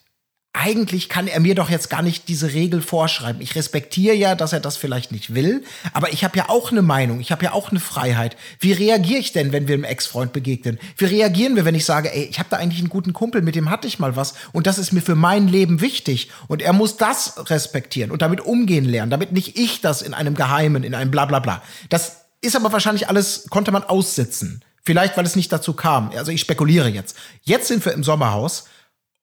[0.53, 3.41] eigentlich kann er mir doch jetzt gar nicht diese Regel vorschreiben.
[3.41, 6.83] Ich respektiere ja, dass er das vielleicht nicht will, aber ich habe ja auch eine
[6.83, 8.37] Meinung, ich habe ja auch eine Freiheit.
[8.59, 10.81] Wie reagiere ich denn, wenn wir einem Ex-Freund begegnen?
[10.97, 13.55] Wie reagieren wir, wenn ich sage, ey, ich habe da eigentlich einen guten Kumpel, mit
[13.55, 16.73] dem hatte ich mal was und das ist mir für mein Leben wichtig und er
[16.73, 20.97] muss das respektieren und damit umgehen lernen, damit nicht ich das in einem Geheimen, in
[20.97, 21.63] einem Blablabla.
[21.91, 24.65] Das ist aber wahrscheinlich alles, konnte man aussitzen.
[24.83, 26.11] Vielleicht, weil es nicht dazu kam.
[26.11, 27.17] Also ich spekuliere jetzt.
[27.43, 28.65] Jetzt sind wir im Sommerhaus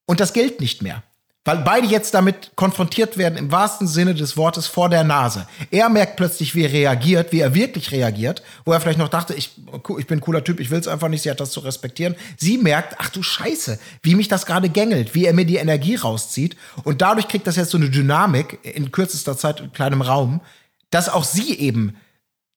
[0.06, 1.04] und das gilt nicht mehr.
[1.48, 5.48] Weil beide jetzt damit konfrontiert werden, im wahrsten Sinne des Wortes, vor der Nase.
[5.72, 9.34] Er merkt plötzlich, wie er reagiert, wie er wirklich reagiert, wo er vielleicht noch dachte,
[9.34, 9.52] ich,
[9.98, 12.18] ich bin ein cooler Typ, ich will es einfach nicht, sie hat das zu respektieren.
[12.36, 15.96] Sie merkt, ach du Scheiße, wie mich das gerade gängelt, wie er mir die Energie
[15.96, 16.58] rauszieht.
[16.84, 20.42] Und dadurch kriegt das jetzt so eine Dynamik in kürzester Zeit in kleinem Raum,
[20.90, 21.96] dass auch sie eben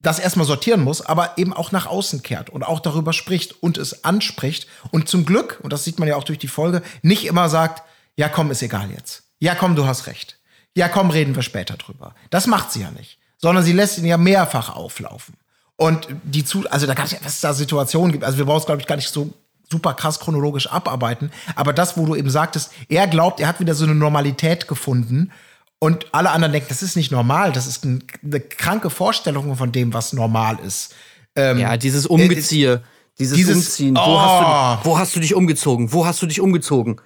[0.01, 3.77] das erstmal sortieren muss, aber eben auch nach außen kehrt und auch darüber spricht und
[3.77, 7.23] es anspricht und zum Glück, und das sieht man ja auch durch die Folge, nicht
[7.23, 7.83] immer sagt,
[8.21, 9.23] ja komm, ist egal jetzt.
[9.39, 10.37] Ja komm, du hast recht.
[10.75, 12.13] Ja komm, reden wir später drüber.
[12.29, 15.35] Das macht sie ja nicht, sondern sie lässt ihn ja mehrfach auflaufen.
[15.75, 18.45] Und die zu, also da gab es ja, was es da Situationen gibt, also wir
[18.45, 19.33] brauchen es, glaube ich, gar nicht so
[19.71, 23.73] super krass chronologisch abarbeiten, aber das, wo du eben sagtest, er glaubt, er hat wieder
[23.73, 25.31] so eine Normalität gefunden
[25.79, 29.71] und alle anderen denken, das ist nicht normal, das ist ein, eine kranke Vorstellung von
[29.71, 30.93] dem, was normal ist.
[31.35, 32.83] Ähm, ja, dieses Umgeziehe,
[33.17, 33.95] dieses, dieses- Umziehen.
[33.95, 34.19] Wo, Oh.
[34.21, 35.91] hast du, wo hast du dich umgezogen?
[35.93, 36.99] Wo hast du dich umgezogen?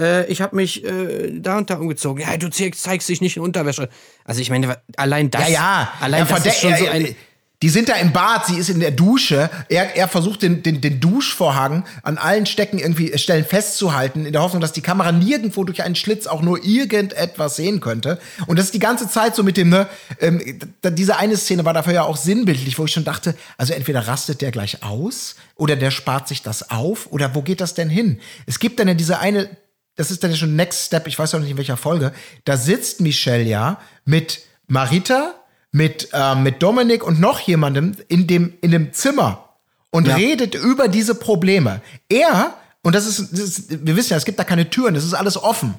[0.00, 2.22] Äh, ich habe mich äh, da und da umgezogen.
[2.22, 3.88] Ja, du zeigst, dich nicht in Unterwäsche.
[4.24, 5.92] Also ich meine, allein das, Ja, ja.
[6.00, 7.14] allein er das ist schon so ein.
[7.62, 9.48] Die sind da im Bad, sie ist in der Dusche.
[9.70, 14.32] Er, er versucht den, den, den Duschvorhang an allen Stecken irgendwie äh, Stellen festzuhalten, in
[14.34, 18.18] der Hoffnung, dass die Kamera nirgendwo durch einen Schlitz auch nur irgendetwas sehen könnte.
[18.46, 19.88] Und das ist die ganze Zeit so mit dem, ne,
[20.20, 24.06] ähm, diese eine Szene war dafür ja auch sinnbildlich, wo ich schon dachte, also entweder
[24.06, 27.88] rastet der gleich aus oder der spart sich das auf oder wo geht das denn
[27.88, 28.20] hin?
[28.44, 29.48] Es gibt dann ja diese eine
[29.96, 32.12] das ist dann ja schon Next Step, ich weiß auch nicht in welcher Folge,
[32.44, 35.34] da sitzt Michelle ja mit Marita,
[35.72, 39.46] mit, äh, mit Dominik und noch jemandem in dem, in dem Zimmer
[39.90, 41.80] und redet über diese Probleme.
[42.08, 45.04] Er, und das ist, das ist, wir wissen ja, es gibt da keine Türen, das
[45.04, 45.74] ist alles offen.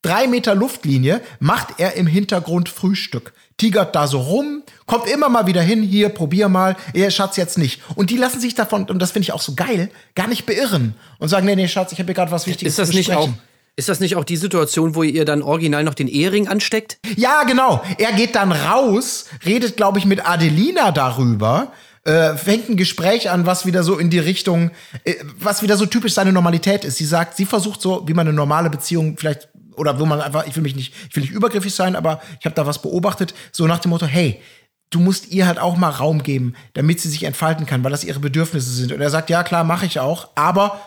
[0.00, 3.32] Drei Meter Luftlinie macht er im Hintergrund Frühstück.
[3.56, 7.58] Tigert da so rum, kommt immer mal wieder hin, hier, probier mal, ihr Schatz jetzt
[7.58, 7.82] nicht.
[7.96, 10.94] Und die lassen sich davon, und das finde ich auch so geil, gar nicht beirren
[11.18, 13.12] und sagen, nee, nee, Schatz, ich habe hier gerade was Wichtiges Ist das zu nicht
[13.12, 13.28] auch.
[13.78, 16.98] Ist das nicht auch die Situation, wo ihr dann original noch den Ehering ansteckt?
[17.14, 17.80] Ja, genau.
[17.96, 21.70] Er geht dann raus, redet, glaube ich, mit Adelina darüber,
[22.02, 24.72] äh, fängt ein Gespräch an, was wieder so in die Richtung,
[25.04, 26.96] äh, was wieder so typisch seine Normalität ist.
[26.96, 30.44] Sie sagt, sie versucht so, wie man eine normale Beziehung vielleicht oder wo man einfach,
[30.48, 33.32] ich will mich nicht, ich will nicht übergriffig sein, aber ich habe da was beobachtet,
[33.52, 34.42] so nach dem Motto, hey,
[34.90, 38.02] du musst ihr halt auch mal Raum geben, damit sie sich entfalten kann, weil das
[38.02, 38.90] ihre Bedürfnisse sind.
[38.90, 40.80] Und er sagt, ja klar, mache ich auch, aber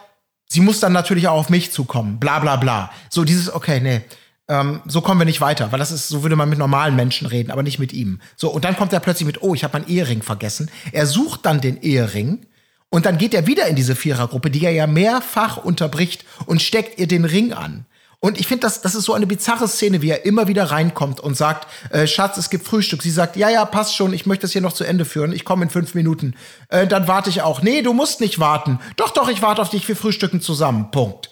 [0.51, 2.91] sie muss dann natürlich auch auf mich zukommen, bla bla bla.
[3.09, 4.01] So dieses, okay, nee,
[4.49, 7.25] ähm, so kommen wir nicht weiter, weil das ist, so würde man mit normalen Menschen
[7.25, 8.19] reden, aber nicht mit ihm.
[8.35, 10.69] So, und dann kommt er plötzlich mit, oh, ich habe meinen Ehering vergessen.
[10.91, 12.45] Er sucht dann den Ehering
[12.89, 16.99] und dann geht er wieder in diese Vierergruppe, die er ja mehrfach unterbricht und steckt
[16.99, 17.85] ihr den Ring an.
[18.23, 21.19] Und ich finde, das, das ist so eine bizarre Szene, wie er immer wieder reinkommt
[21.19, 23.01] und sagt, äh, Schatz, es gibt Frühstück.
[23.01, 25.33] Sie sagt, ja, ja, passt schon, ich möchte das hier noch zu Ende führen.
[25.33, 26.35] Ich komme in fünf Minuten.
[26.69, 27.63] Äh, dann warte ich auch.
[27.63, 28.79] Nee, du musst nicht warten.
[28.95, 30.91] Doch, doch, ich warte auf dich, wir frühstücken zusammen.
[30.91, 31.31] Punkt.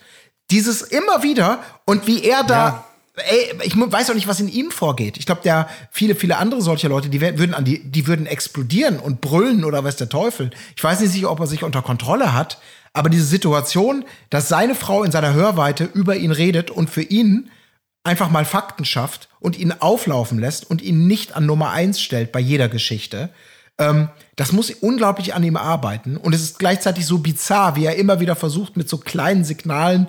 [0.49, 2.55] Dieses immer wieder und wie er da.
[2.55, 2.85] Ja.
[3.17, 5.17] Ey, ich weiß auch nicht, was in ihm vorgeht.
[5.17, 8.97] Ich glaube, der viele, viele andere solcher Leute, die würden an die, die würden explodieren
[8.97, 10.49] und brüllen oder weiß der Teufel.
[10.75, 12.59] Ich weiß nicht, sicher, ob er sich unter Kontrolle hat,
[12.93, 17.49] aber diese Situation, dass seine Frau in seiner Hörweite über ihn redet und für ihn
[18.03, 22.31] einfach mal Fakten schafft und ihn auflaufen lässt und ihn nicht an Nummer eins stellt
[22.31, 23.29] bei jeder Geschichte,
[23.77, 26.17] ähm, das muss unglaublich an ihm arbeiten.
[26.17, 30.07] Und es ist gleichzeitig so bizarr, wie er immer wieder versucht, mit so kleinen Signalen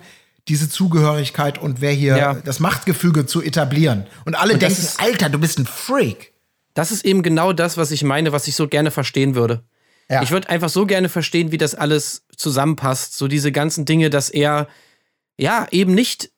[0.48, 2.34] diese Zugehörigkeit und wer hier Ja.
[2.34, 4.06] das Machtgefüge zu etablieren.
[4.24, 6.32] Und alle Und denken, ist- Alter, du bist ein Freak.
[6.74, 9.62] Das ist eben genau das, was ich meine, was ich so gerne verstehen würde.
[10.11, 10.23] Ja.
[10.23, 13.16] Ich würde einfach so gerne verstehen, wie das alles zusammenpasst.
[13.16, 14.66] So diese ganzen Dinge, dass er
[15.38, 16.33] ja eben nicht,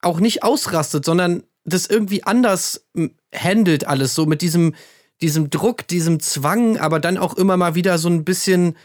[0.00, 2.86] auch nicht ausrastet, sondern das irgendwie anders
[3.34, 4.14] handelt alles.
[4.14, 4.74] So mit diesem,
[5.20, 8.76] diesem Druck, diesem Zwang, aber dann auch immer mal wieder so ein bisschen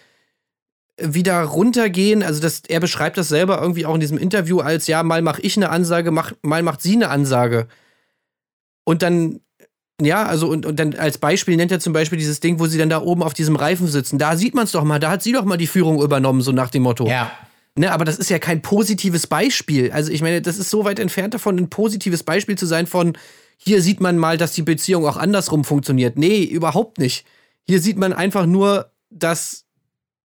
[0.97, 2.21] wieder runtergehen.
[2.21, 5.41] Also das, er beschreibt das selber irgendwie auch in diesem Interview als, ja, mal mache
[5.41, 7.67] ich eine Ansage, mach, mal macht sie eine Ansage.
[8.83, 9.39] Und dann
[10.01, 12.77] ja, also und, und dann als Beispiel nennt er zum Beispiel dieses Ding, wo sie
[12.77, 14.17] dann da oben auf diesem Reifen sitzen.
[14.17, 16.51] Da sieht man es doch mal, da hat sie doch mal die Führung übernommen, so
[16.51, 17.07] nach dem Motto.
[17.07, 17.31] Ja.
[17.77, 19.91] Ne, aber das ist ja kein positives Beispiel.
[19.91, 23.17] Also ich meine, das ist so weit entfernt davon, ein positives Beispiel zu sein von,
[23.57, 26.17] hier sieht man mal, dass die Beziehung auch andersrum funktioniert.
[26.17, 27.25] Nee, überhaupt nicht.
[27.63, 29.65] Hier sieht man einfach nur, dass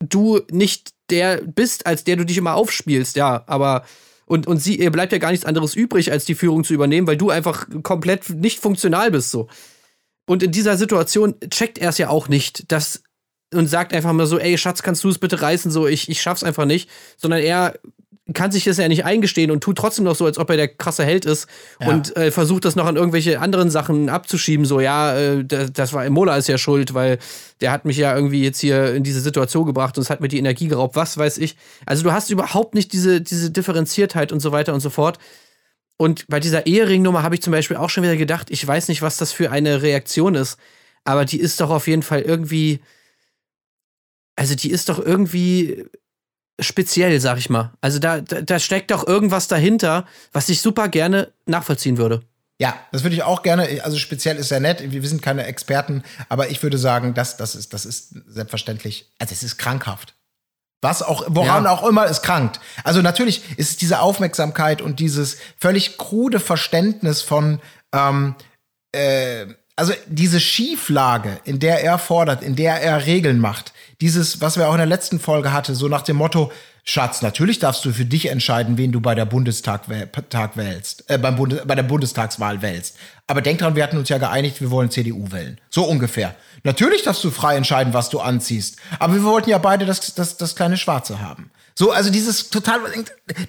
[0.00, 3.85] du nicht der bist, als der du dich immer aufspielst, ja, aber
[4.30, 7.08] und, und sie, ihr bleibt ja gar nichts anderes übrig, als die Führung zu übernehmen,
[7.08, 9.48] weil du einfach komplett nicht funktional bist, so.
[10.24, 13.02] Und in dieser Situation checkt er es ja auch nicht, dass
[13.52, 16.22] und sagt einfach mal so, ey Schatz, kannst du es bitte reißen, so ich, ich
[16.22, 17.80] schaff's einfach nicht, sondern er
[18.34, 20.68] kann sich das ja nicht eingestehen und tut trotzdem noch so, als ob er der
[20.68, 21.46] krasse Held ist
[21.80, 25.92] und äh, versucht das noch an irgendwelche anderen Sachen abzuschieben, so ja, äh, das, das
[25.92, 27.18] war Mola ist ja schuld, weil
[27.60, 30.28] der hat mich ja irgendwie jetzt hier in diese Situation gebracht und es hat mir
[30.28, 31.56] die Energie geraubt, was weiß ich.
[31.86, 35.18] Also du hast überhaupt nicht diese, diese Differenziertheit und so weiter und so fort.
[35.96, 39.02] Und bei dieser Eheringnummer habe ich zum Beispiel auch schon wieder gedacht, ich weiß nicht,
[39.02, 40.56] was das für eine Reaktion ist,
[41.04, 42.80] aber die ist doch auf jeden Fall irgendwie,
[44.36, 45.84] also die ist doch irgendwie
[46.61, 47.73] speziell, sag ich mal.
[47.81, 52.23] Also da, da, da steckt doch irgendwas dahinter, was ich super gerne nachvollziehen würde.
[52.59, 53.81] Ja, das würde ich auch gerne.
[53.85, 54.83] Also speziell ist ja nett.
[54.92, 59.11] Wir sind keine Experten, aber ich würde sagen, das, das ist, das ist selbstverständlich.
[59.18, 60.14] Also es ist krankhaft.
[60.83, 61.70] Was auch, woran Ja.
[61.70, 62.61] auch immer es krankt.
[62.85, 67.61] Also natürlich ist es diese Aufmerksamkeit und dieses völlig krude Verständnis von,
[67.94, 68.35] ähm,
[68.92, 69.46] äh,
[69.77, 74.68] also diese Schieflage, in der er fordert, in der er Regeln macht, dieses, was wir
[74.68, 76.50] auch in der letzten Folge hatte, so nach dem Motto,
[76.84, 79.82] Schatz, natürlich darfst du für dich entscheiden, wen du bei der Bundestag
[80.30, 82.96] Tag wählst, äh, beim Bundes bei der Bundestagswahl wählst.
[83.26, 85.60] Aber denk dran, wir hatten uns ja geeinigt, wir wollen CDU wählen.
[85.68, 86.34] So ungefähr.
[86.64, 88.76] Natürlich darfst du frei entscheiden, was du anziehst.
[88.98, 91.50] Aber wir wollten ja beide das, das, das kleine Schwarze haben.
[91.74, 92.80] So, also dieses total,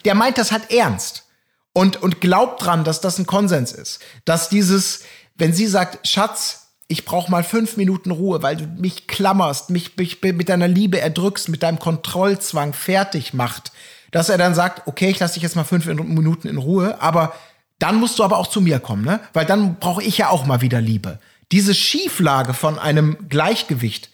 [0.05, 1.25] der meint das halt ernst
[1.73, 3.99] und, und glaubt dran, dass das ein Konsens ist.
[4.25, 5.03] Dass dieses,
[5.35, 6.60] wenn sie sagt, Schatz,
[6.91, 10.99] ich brauche mal fünf Minuten Ruhe, weil du mich klammerst, mich, mich mit deiner Liebe
[10.99, 13.71] erdrückst, mit deinem Kontrollzwang fertig macht,
[14.11, 17.33] dass er dann sagt, okay, ich lasse dich jetzt mal fünf Minuten in Ruhe, aber
[17.79, 19.21] dann musst du aber auch zu mir kommen, ne?
[19.33, 21.19] Weil dann brauche ich ja auch mal wieder Liebe.
[21.51, 24.09] Diese Schieflage von einem Gleichgewicht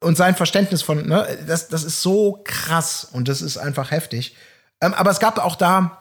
[0.00, 4.34] und sein Verständnis von, ne, das, das ist so krass und das ist einfach heftig.
[4.80, 5.99] Ähm, aber es gab auch da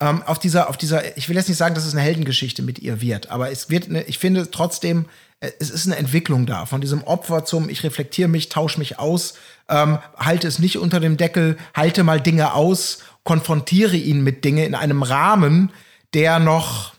[0.00, 2.78] ähm, auf dieser, auf dieser, ich will jetzt nicht sagen, dass es eine Heldengeschichte mit
[2.78, 5.06] ihr wird, aber es wird, eine, ich finde trotzdem,
[5.40, 8.98] äh, es ist eine Entwicklung da, von diesem Opfer zum, ich reflektiere mich, tausche mich
[8.98, 9.34] aus,
[9.68, 14.66] ähm, halte es nicht unter dem Deckel, halte mal Dinge aus, konfrontiere ihn mit Dingen
[14.66, 15.72] in einem Rahmen,
[16.12, 16.94] der noch,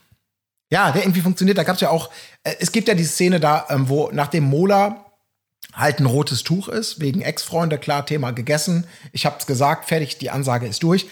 [0.72, 1.58] ja, der irgendwie funktioniert.
[1.58, 2.10] Da gab es ja auch,
[2.44, 5.06] äh, es gibt ja die Szene da, ähm, wo nachdem Mola
[5.74, 8.88] halt ein rotes Tuch ist, wegen Ex-Freunde, klar, Thema gegessen.
[9.12, 11.08] Ich hab's gesagt, fertig, die Ansage ist durch.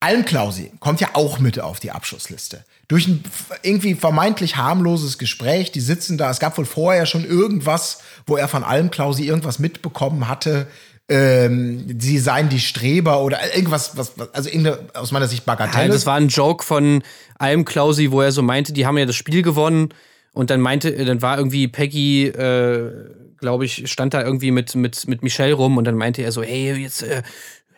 [0.00, 2.64] Almklausi kommt ja auch mit auf die Abschussliste.
[2.88, 3.22] Durch ein
[3.62, 8.48] irgendwie vermeintlich harmloses Gespräch, die sitzen da, es gab wohl vorher schon irgendwas, wo er
[8.48, 10.66] von Almklausi irgendwas mitbekommen hatte,
[11.10, 15.92] ähm, sie seien die Streber oder irgendwas, was, also irgendeine, aus meiner Sicht Bagatelle.
[15.92, 17.02] das war ein Joke von
[17.36, 19.88] Alm Klausi, wo er so meinte, die haben ja das Spiel gewonnen
[20.32, 22.92] und dann meinte, dann war irgendwie Peggy, äh,
[23.38, 26.42] glaube ich, stand da irgendwie mit, mit, mit Michelle rum und dann meinte er so,
[26.42, 27.22] hey, jetzt äh,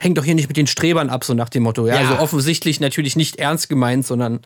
[0.02, 1.86] häng doch hier nicht mit den Strebern ab, so nach dem Motto.
[1.86, 2.00] Ja, Ja.
[2.00, 4.40] also offensichtlich natürlich nicht ernst gemeint, sondern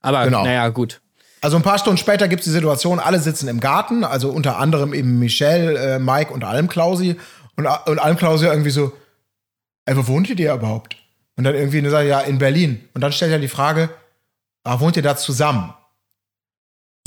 [0.00, 0.44] aber Genau.
[0.44, 1.00] naja, gut.
[1.40, 4.58] Also ein paar Stunden später gibt es die Situation, alle sitzen im Garten, also unter
[4.58, 7.16] anderem eben Michelle, äh, Mike und Almklausi.
[7.56, 8.92] Und, und Almklausi irgendwie so,
[9.86, 10.96] ey, wo wohnt ihr denn überhaupt?
[11.36, 12.84] Und dann irgendwie sagt er, ja, in Berlin.
[12.94, 13.90] Und dann stellt er die Frage,
[14.64, 15.72] ah, wohnt ihr da zusammen?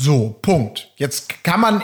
[0.03, 0.89] So, Punkt.
[0.95, 1.79] Jetzt kann man,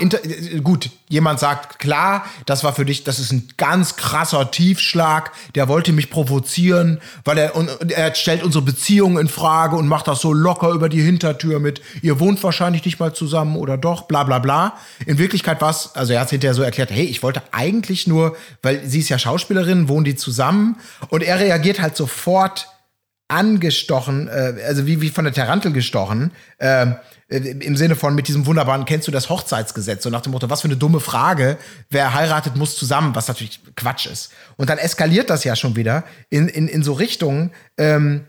[0.63, 5.67] gut, jemand sagt, klar, das war für dich, das ist ein ganz krasser Tiefschlag, der
[5.67, 10.19] wollte mich provozieren, weil er, und er stellt unsere Beziehung in Frage und macht das
[10.19, 14.23] so locker über die Hintertür mit, ihr wohnt wahrscheinlich nicht mal zusammen oder doch, bla
[14.23, 14.73] bla bla.
[15.05, 18.07] In Wirklichkeit war es, also er hat es hinterher so erklärt, hey, ich wollte eigentlich
[18.07, 20.77] nur, weil sie ist ja Schauspielerin, wohnen die zusammen
[21.09, 22.67] und er reagiert halt sofort
[23.27, 26.87] angestochen, äh, also wie, wie von der Tarantel gestochen, äh,
[27.29, 30.03] im Sinne von mit diesem wunderbaren, kennst du das Hochzeitsgesetz?
[30.03, 31.57] So nach dem Motto, was für eine dumme Frage,
[31.89, 34.31] wer heiratet, muss zusammen, was natürlich Quatsch ist.
[34.55, 38.25] Und dann eskaliert das ja schon wieder in, in, in so Richtungen, ähm,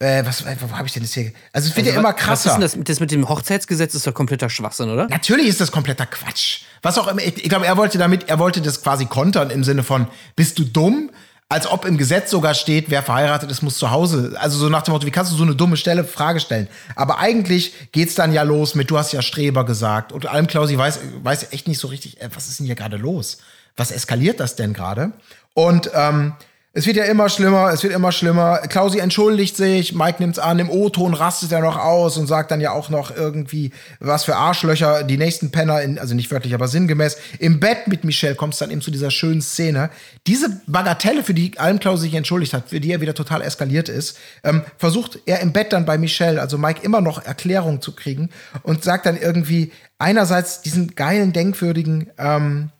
[0.00, 1.32] äh, was, wo habe ich denn das hier?
[1.52, 2.50] Also es wird ja immer Was ist krasser.
[2.52, 5.08] denn das, das mit dem Hochzeitsgesetz ist doch kompletter Schwachsinn, oder?
[5.08, 6.60] Natürlich ist das kompletter Quatsch.
[6.82, 9.64] Was auch immer, ich, ich glaube, er wollte damit, er wollte das quasi kontern im
[9.64, 11.10] Sinne von, bist du dumm?
[11.50, 14.36] Als ob im Gesetz sogar steht, wer verheiratet ist, muss zu Hause.
[14.38, 16.68] Also so nach dem Motto, wie kannst du so eine dumme Stelle Frage stellen?
[16.94, 20.12] Aber eigentlich geht's dann ja los mit, du hast ja Streber gesagt.
[20.12, 22.98] Und allem Klausi weiß, weiß echt nicht so richtig, äh, was ist denn hier gerade
[22.98, 23.38] los?
[23.78, 25.12] Was eskaliert das denn gerade?
[25.54, 26.34] Und ähm,
[26.78, 28.58] es wird ja immer schlimmer, es wird immer schlimmer.
[28.68, 32.60] Klausi entschuldigt sich, Mike nimmt's an, im O-Ton rastet er noch aus und sagt dann
[32.60, 36.68] ja auch noch irgendwie, was für Arschlöcher die nächsten Penner, in, also nicht wörtlich, aber
[36.68, 39.90] sinngemäß, im Bett mit Michelle kommt es dann eben zu dieser schönen Szene.
[40.28, 43.88] Diese Bagatelle, für die Alm Klausi sich entschuldigt hat, für die er wieder total eskaliert
[43.88, 47.92] ist, ähm, versucht er im Bett dann bei Michelle, also Mike, immer noch Erklärung zu
[47.92, 48.30] kriegen
[48.62, 52.70] und sagt dann irgendwie einerseits diesen geilen, denkwürdigen, ähm,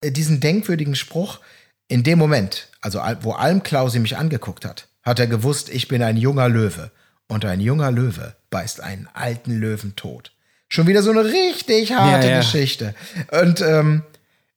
[0.00, 1.38] äh, diesen denkwürdigen Spruch,
[1.92, 6.02] in dem Moment, also al- wo Almklausi mich angeguckt hat, hat er gewusst, ich bin
[6.02, 6.90] ein junger Löwe.
[7.28, 10.32] Und ein junger Löwe beißt einen alten Löwen tot.
[10.68, 12.38] Schon wieder so eine richtig harte Ja, ja.
[12.40, 12.94] Geschichte.
[13.42, 14.02] Und ähm,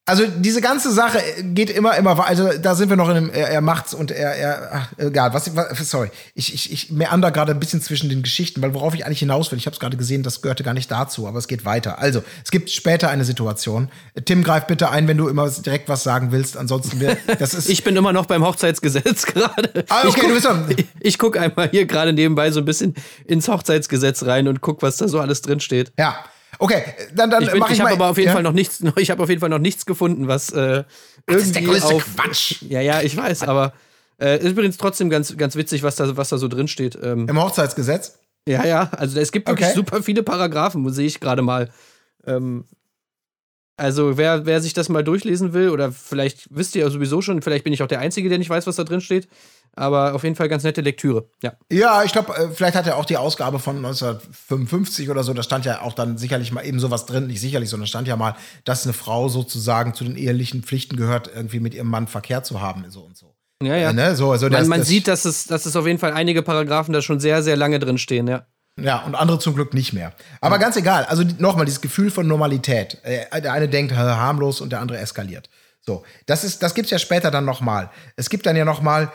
[0.08, 2.28] also diese ganze Sache geht immer, immer weiter.
[2.28, 5.34] Also da sind wir noch in einem, er, er macht's und er, er, ach, egal,
[5.34, 6.12] was, was sorry.
[6.36, 9.52] Ich, ich, ich meander gerade ein bisschen zwischen den Geschichten, weil worauf ich eigentlich hinaus
[9.52, 11.98] will, ich habe es gerade gesehen, das gehörte gar nicht dazu, aber es geht weiter.
[11.98, 13.90] Also, es gibt später eine Situation.
[14.26, 16.56] Tim, greif bitte ein, wenn du immer direkt was sagen willst.
[16.56, 17.68] Ansonsten, wir, das ist.
[17.70, 19.86] Ich bin immer noch beim Hochzeitsgesetz gerade.
[19.90, 22.60] Ah, okay, ich guck, du bist doch- Ich, ich guck einmal hier gerade nebenbei so
[22.60, 22.94] ein bisschen
[23.26, 25.92] ins Hochzeitsgesetz rein und guck, was da so alles drin steht.
[25.98, 26.16] ja.
[26.60, 27.86] Okay, dann, dann Ich, bin- mach ich, ich mal.
[27.92, 28.34] habe aber auf jeden ja?
[28.34, 30.84] Fall noch nichts, ich habe auf jeden Fall noch nichts gefunden, was äh,
[31.26, 32.62] Das ist der irgendwie größte auf, Quatsch.
[32.62, 33.74] Ja, ja, ich weiß, aber
[34.20, 36.98] äh, ist übrigens trotzdem ganz, ganz witzig, was da, was da so drin steht.
[37.02, 38.18] Ähm, Im Hochzeitsgesetz.
[38.48, 39.76] ja, ja, also es gibt wirklich Okay.
[39.76, 41.70] super viele Paragraphen, sehe ich gerade mal.
[42.26, 42.66] Ähm,
[43.78, 47.42] also wer, wer sich das mal durchlesen will, oder vielleicht wisst ihr ja sowieso schon,
[47.42, 49.28] vielleicht bin ich auch der Einzige, der nicht weiß, was da drin steht,
[49.76, 51.28] aber auf jeden Fall ganz nette Lektüre.
[51.42, 51.54] Ja.
[51.72, 55.44] Ja, ich glaube, äh, vielleicht hat er auch die Ausgabe von 1955 oder so, da
[55.44, 58.36] stand ja auch dann sicherlich mal eben sowas drin, nicht sicherlich, sondern stand ja mal,
[58.64, 62.62] dass eine Frau sozusagen zu den ehelichen Pflichten gehört, irgendwie mit ihrem Mann Verkehr zu
[62.62, 63.36] haben, so und so.
[63.62, 63.90] Ja, ja.
[63.90, 64.16] Äh, ne?
[64.16, 66.44] so, also Man, das, man das, sieht, dass es, dass es auf jeden Fall einige
[66.44, 68.46] Paragraphen da schon sehr, sehr lange drin stehen, ja.
[68.78, 70.14] Ja, und andere zum Glück nicht mehr.
[70.42, 72.98] Aber ganz egal, also nochmal, dieses Gefühl von Normalität.
[73.04, 75.50] Äh, Der eine denkt äh, harmlos und der andere eskaliert.
[75.80, 77.92] So, das ist, das gibt's ja später dann nochmal.
[78.16, 79.12] Es gibt dann ja nochmal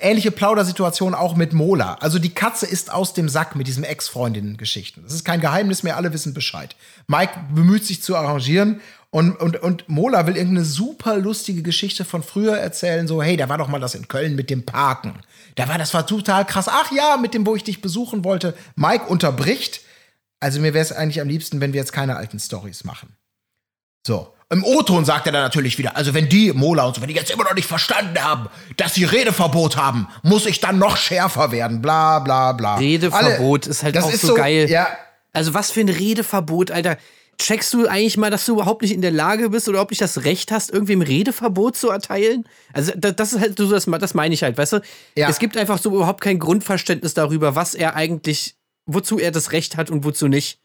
[0.00, 1.94] ähnliche Plaudersituationen auch mit Mola.
[1.94, 5.02] Also die Katze ist aus dem Sack mit diesem Ex-Freundinnen-Geschichten.
[5.02, 6.76] Das ist kein Geheimnis mehr, alle wissen Bescheid.
[7.06, 12.22] Mike bemüht sich zu arrangieren und, und, und Mola will irgendeine super lustige Geschichte von
[12.22, 15.14] früher erzählen, so, hey, da war doch mal das in Köln mit dem Parken.
[15.54, 16.66] Da war, das war total krass.
[16.68, 18.54] Ach ja, mit dem, wo ich dich besuchen wollte.
[18.76, 19.80] Mike unterbricht.
[20.40, 23.16] Also mir wäre es eigentlich am liebsten, wenn wir jetzt keine alten Stories machen.
[24.06, 24.34] So.
[24.50, 27.14] Im O-Ton sagt er dann natürlich wieder, also wenn die Mola und so, wenn die
[27.14, 31.52] jetzt immer noch nicht verstanden haben, dass sie Redeverbot haben, muss ich dann noch schärfer
[31.52, 32.74] werden, bla bla bla.
[32.74, 34.68] Redeverbot ist halt auch so geil.
[34.68, 34.88] Ja,
[35.32, 36.98] Also was für ein Redeverbot, Alter.
[37.38, 40.00] Checkst du eigentlich mal, dass du überhaupt nicht in der Lage bist oder ob nicht
[40.02, 42.44] das Recht hast, irgendwem Redeverbot zu erteilen?
[42.72, 44.80] Also da- das ist halt so, das, das meine ich halt, weißt du?
[45.16, 45.28] Ja.
[45.28, 48.54] Es gibt einfach so überhaupt kein Grundverständnis darüber, was er eigentlich,
[48.86, 50.60] wozu er das Recht hat und wozu nicht.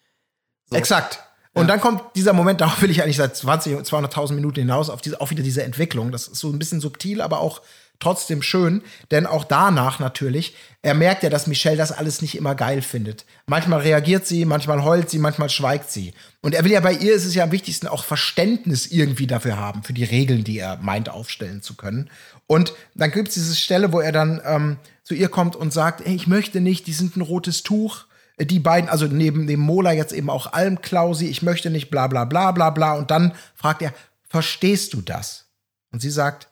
[0.71, 1.23] Exakt.
[1.53, 5.01] Und dann kommt dieser Moment, darauf will ich eigentlich seit 20, 200.000 Minuten hinaus, auf,
[5.01, 6.11] diese, auf wieder diese Entwicklung.
[6.11, 7.61] Das ist so ein bisschen subtil, aber auch
[7.99, 8.81] trotzdem schön,
[9.11, 13.25] denn auch danach natürlich, er merkt ja, dass Michelle das alles nicht immer geil findet.
[13.45, 16.13] Manchmal reagiert sie, manchmal heult sie, manchmal schweigt sie.
[16.41, 19.57] Und er will ja bei ihr, ist es ja am wichtigsten, auch Verständnis irgendwie dafür
[19.57, 22.09] haben, für die Regeln, die er meint aufstellen zu können.
[22.45, 26.05] Und dann gibt es diese Stelle, wo er dann ähm, zu ihr kommt und sagt,
[26.05, 28.05] hey, ich möchte nicht, die sind ein rotes Tuch.
[28.39, 32.23] Die beiden, also neben dem Mola jetzt eben auch Almklausi, ich möchte nicht bla bla
[32.25, 32.93] bla bla bla.
[32.93, 33.93] Und dann fragt er,
[34.29, 35.47] verstehst du das?
[35.91, 36.47] Und sie sagt,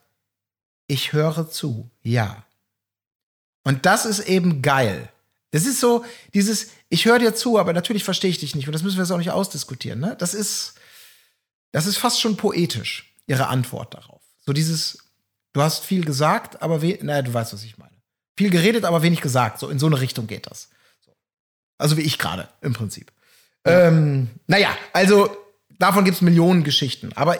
[0.86, 2.44] ich höre zu, ja.
[3.64, 5.08] Und das ist eben geil.
[5.50, 8.66] Das ist so, dieses, ich höre dir zu, aber natürlich verstehe ich dich nicht.
[8.66, 9.98] Und das müssen wir jetzt auch nicht ausdiskutieren.
[10.00, 10.16] Ne?
[10.18, 10.74] Das ist,
[11.72, 14.22] das ist fast schon poetisch, ihre Antwort darauf.
[14.44, 14.98] So dieses,
[15.52, 17.96] du hast viel gesagt, aber we naja, du weißt, was ich meine.
[18.36, 19.58] Viel geredet, aber wenig gesagt.
[19.58, 20.68] So in so eine Richtung geht das.
[21.04, 21.16] So.
[21.78, 23.10] Also wie ich gerade, im Prinzip.
[23.64, 25.34] Ähm, naja, also
[25.78, 27.12] davon gibt es Millionen Geschichten.
[27.14, 27.36] Aber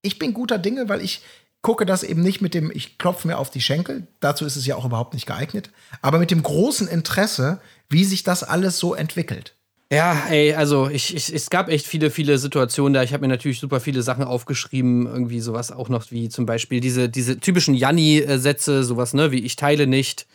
[0.00, 1.22] ich bin guter Dinge, weil ich
[1.62, 4.66] gucke das eben nicht mit dem, ich klopfe mir auf die Schenkel, dazu ist es
[4.66, 5.70] ja auch überhaupt nicht geeignet,
[6.02, 9.54] aber mit dem großen Interesse, wie sich das alles so entwickelt.
[9.92, 13.02] Ja, ey, also ich, ich, es gab echt viele, viele Situationen da.
[13.02, 16.80] Ich habe mir natürlich super viele Sachen aufgeschrieben, irgendwie sowas auch noch wie zum Beispiel
[16.80, 20.26] diese, diese typischen Janni-Sätze, sowas, ne, wie ich teile nicht,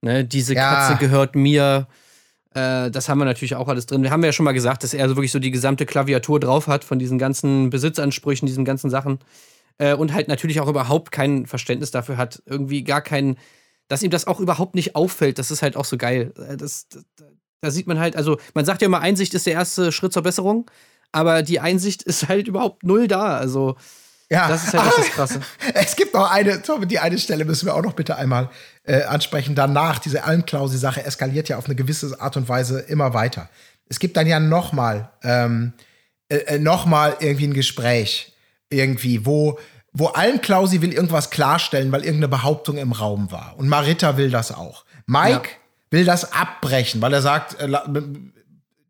[0.00, 0.86] ne, diese Ja.
[0.86, 1.88] Katze gehört mir.
[2.54, 4.04] Äh, das haben wir natürlich auch alles drin.
[4.04, 6.68] Wir haben ja schon mal gesagt, dass er so wirklich so die gesamte Klaviatur drauf
[6.68, 9.18] hat von diesen ganzen Besitzansprüchen, diesen ganzen Sachen.
[9.80, 13.36] Äh, und halt natürlich auch überhaupt kein Verständnis dafür hat, irgendwie gar kein,
[13.88, 15.38] dass ihm das auch überhaupt nicht auffällt.
[15.38, 16.34] Das ist halt auch so geil.
[16.36, 17.02] Äh, Das, das,
[17.62, 20.22] da sieht man halt, also man sagt ja immer, Einsicht ist der erste Schritt zur
[20.22, 20.70] Besserung,
[21.12, 23.38] aber die Einsicht ist halt überhaupt null da.
[23.38, 23.76] Also
[24.30, 25.40] Ja, das ist halt auch das Krasse.
[25.74, 28.50] Es gibt noch eine, Tom, die eine Stelle müssen wir auch noch bitte einmal
[28.84, 29.54] äh, ansprechen.
[29.54, 33.48] Danach, diese Almklausi-Sache eskaliert ja auf eine gewisse Art und Weise immer weiter.
[33.88, 35.72] Es gibt dann ja noch mal, ähm,
[36.28, 38.34] äh, äh, noch mal irgendwie ein Gespräch,
[38.70, 39.58] irgendwie, wo,
[39.92, 43.54] wo Almklausi will irgendwas klarstellen, weil irgendeine Behauptung im Raum war.
[43.56, 44.84] Und Marita will das auch.
[45.06, 45.50] Mike
[45.90, 47.68] will das abbrechen, weil er sagt, äh,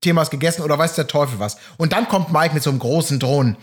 [0.00, 1.58] Thema ist gegessen oder weiß der Teufel was.
[1.76, 3.56] Und dann kommt Mike mit so einem großen Drohnen.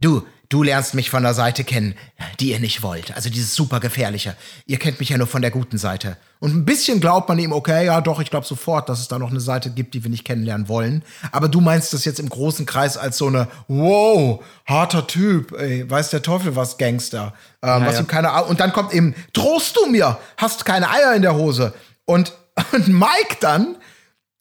[0.00, 1.94] Du, du lernst mich von der Seite kennen,
[2.40, 3.14] die ihr nicht wollt.
[3.16, 4.36] Also dieses super gefährliche.
[4.66, 6.16] Ihr kennt mich ja nur von der guten Seite.
[6.40, 9.18] Und ein bisschen glaubt man ihm, okay, ja doch, ich glaube sofort, dass es da
[9.18, 11.02] noch eine Seite gibt, die wir nicht kennenlernen wollen.
[11.32, 15.88] Aber du meinst das jetzt im großen Kreis als so eine, wow, harter Typ, ey,
[15.88, 17.32] weiß der Teufel was, Gangster.
[17.62, 18.00] Ähm, was ja.
[18.00, 21.72] ihm keine Und dann kommt eben, trost du mir, hast keine Eier in der Hose.
[22.04, 22.34] Und,
[22.72, 23.76] und Mike dann,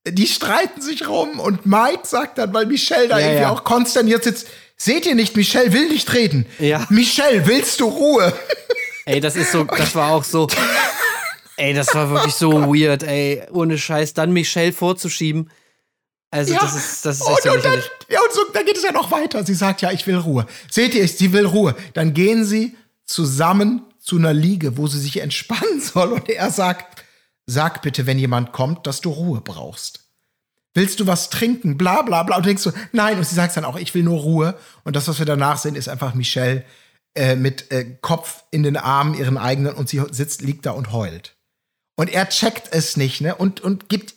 [0.05, 3.49] die streiten sich rum und Mike sagt dann, weil Michelle da Ja, irgendwie ja.
[3.51, 4.47] auch konsterniert sitzt,
[4.77, 6.45] seht ihr nicht, Michelle will nicht reden.
[6.59, 6.85] Ja.
[6.89, 8.33] Michelle, willst du Ruhe?
[9.05, 10.47] Ey, das ist so, das war auch so.
[11.57, 13.43] Ey, das war wirklich so weird, ey.
[13.51, 15.49] Ohne Scheiß, dann Michelle vorzuschieben.
[16.31, 18.77] Also, das ist, das ist echt und, so und, dann, ja, und so, dann geht
[18.77, 19.45] es ja noch weiter.
[19.45, 20.47] Sie sagt, ja, ich will Ruhe.
[20.71, 21.75] Seht ihr, sie will Ruhe.
[21.93, 26.11] Dann gehen sie zusammen zu einer Liege, wo sie sich entspannen soll.
[26.11, 27.03] Und er sagt,
[27.45, 30.02] sag bitte, wenn jemand kommt, dass du Ruhe brauchst.
[30.73, 31.77] Willst du was trinken?
[31.77, 32.37] Bla bla bla.
[32.37, 33.17] Und du denkst so, nein.
[33.17, 34.57] Und sie sagt dann auch, ich will nur Ruhe.
[34.83, 36.63] Und das, was wir danach sehen, ist einfach Michelle
[37.15, 40.91] äh, mit äh, Kopf in den Armen ihren eigenen und sie sitzt, liegt da und
[40.91, 41.35] heult.
[41.95, 43.35] Und er checkt es nicht, ne?
[43.35, 44.15] Und, und gibt,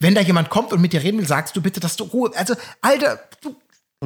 [0.00, 2.30] wenn da jemand kommt und mit dir reden will, sagst du bitte, dass du Ruhe.
[2.36, 3.56] Also, Alter, du,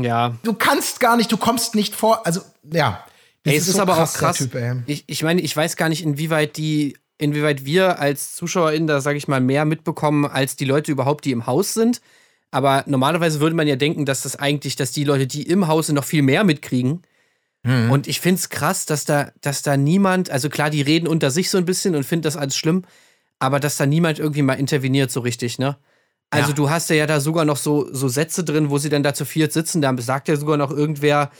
[0.00, 0.36] Ja.
[0.44, 2.24] du kannst gar nicht, du kommst nicht vor.
[2.24, 2.40] Also,
[2.72, 3.04] ja.
[3.42, 4.36] Das Ey, es ist, so aber krass, auch krass.
[4.36, 4.54] Typ,
[4.86, 9.18] ich, ich meine, ich weiß gar nicht, inwieweit die, inwieweit wir als ZuschauerInnen da, sage
[9.18, 12.00] ich mal, mehr mitbekommen, als die Leute überhaupt, die im Haus sind.
[12.50, 15.86] Aber normalerweise würde man ja denken, dass das eigentlich, dass die Leute, die im Haus
[15.86, 17.02] sind, noch viel mehr mitkriegen.
[17.62, 17.90] Mhm.
[17.90, 21.30] Und ich finde es krass, dass da, dass da niemand, also klar, die reden unter
[21.30, 22.84] sich so ein bisschen und finden das alles schlimm,
[23.38, 25.76] aber dass da niemand irgendwie mal interveniert so richtig, ne?
[26.30, 26.54] Also Ja.
[26.54, 29.24] du hast ja da sogar noch so, so Sätze drin, wo sie dann da zu
[29.24, 31.30] viert sitzen, da sagt ja sogar noch irgendwer,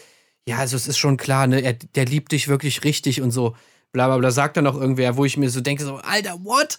[0.47, 3.55] ja, also es ist schon klar, ne, er, der liebt dich wirklich richtig und so,
[3.93, 6.79] bla bla bla, sagt dann noch irgendwer, wo ich mir so denke, so, Alter, what?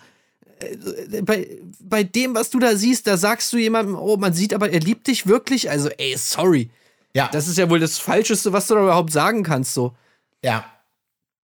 [0.59, 1.47] Äh, Bei,
[1.79, 4.79] bei dem, was du da siehst, da sagst du jemandem, oh, man sieht aber, er
[4.79, 6.69] liebt dich wirklich, also ey, sorry.
[7.13, 9.95] Ja, Das ist ja wohl das Falscheste, was du da überhaupt sagen kannst, so.
[10.41, 10.65] ja.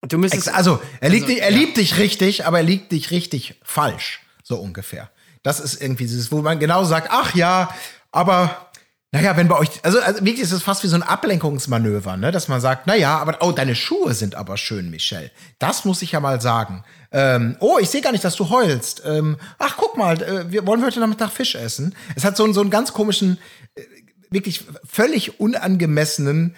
[0.08, 1.58] Du müsstest, also, er, liebt Also, dich, er ja.
[1.58, 4.22] liebt dich richtig, aber er liebt dich richtig falsch.
[4.44, 5.10] So ungefähr.
[5.42, 7.74] Das ist irgendwie dieses, wo man genau sagt, ach ja,
[8.12, 8.67] aber
[9.12, 12.32] naja, wenn bei euch, also, also wirklich ist es fast wie so ein Ablenkungsmanöver, ne?
[12.32, 15.32] dass man sagt, naja, aber oh, deine Schuhe sind aber schön, Michelle.
[15.60, 16.84] Das muss ich ja mal sagen.
[17.12, 19.02] Ähm, oh, ich sehe gar nicht, dass du heulst.
[19.06, 21.96] Ähm, ach, guck mal, äh, wir wollen heute Nachmittag Fisch essen.
[22.16, 23.38] Es hat so, einen- so einen ganz komischen,
[23.76, 23.84] äh,
[24.30, 26.56] wirklich völlig unangemessenen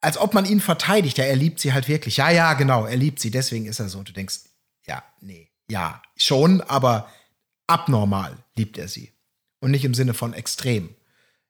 [0.00, 1.16] als ob man ihn verteidigt.
[1.18, 2.16] Ja, er liebt sie halt wirklich.
[2.16, 3.98] Ja, ja, genau, er liebt sie, deswegen ist er so.
[4.00, 4.40] Und du denkst,
[4.84, 7.08] ja, nee, ja, schon, aber
[7.68, 9.12] abnormal liebt er sie.
[9.60, 10.90] Und nicht im Sinne von extrem.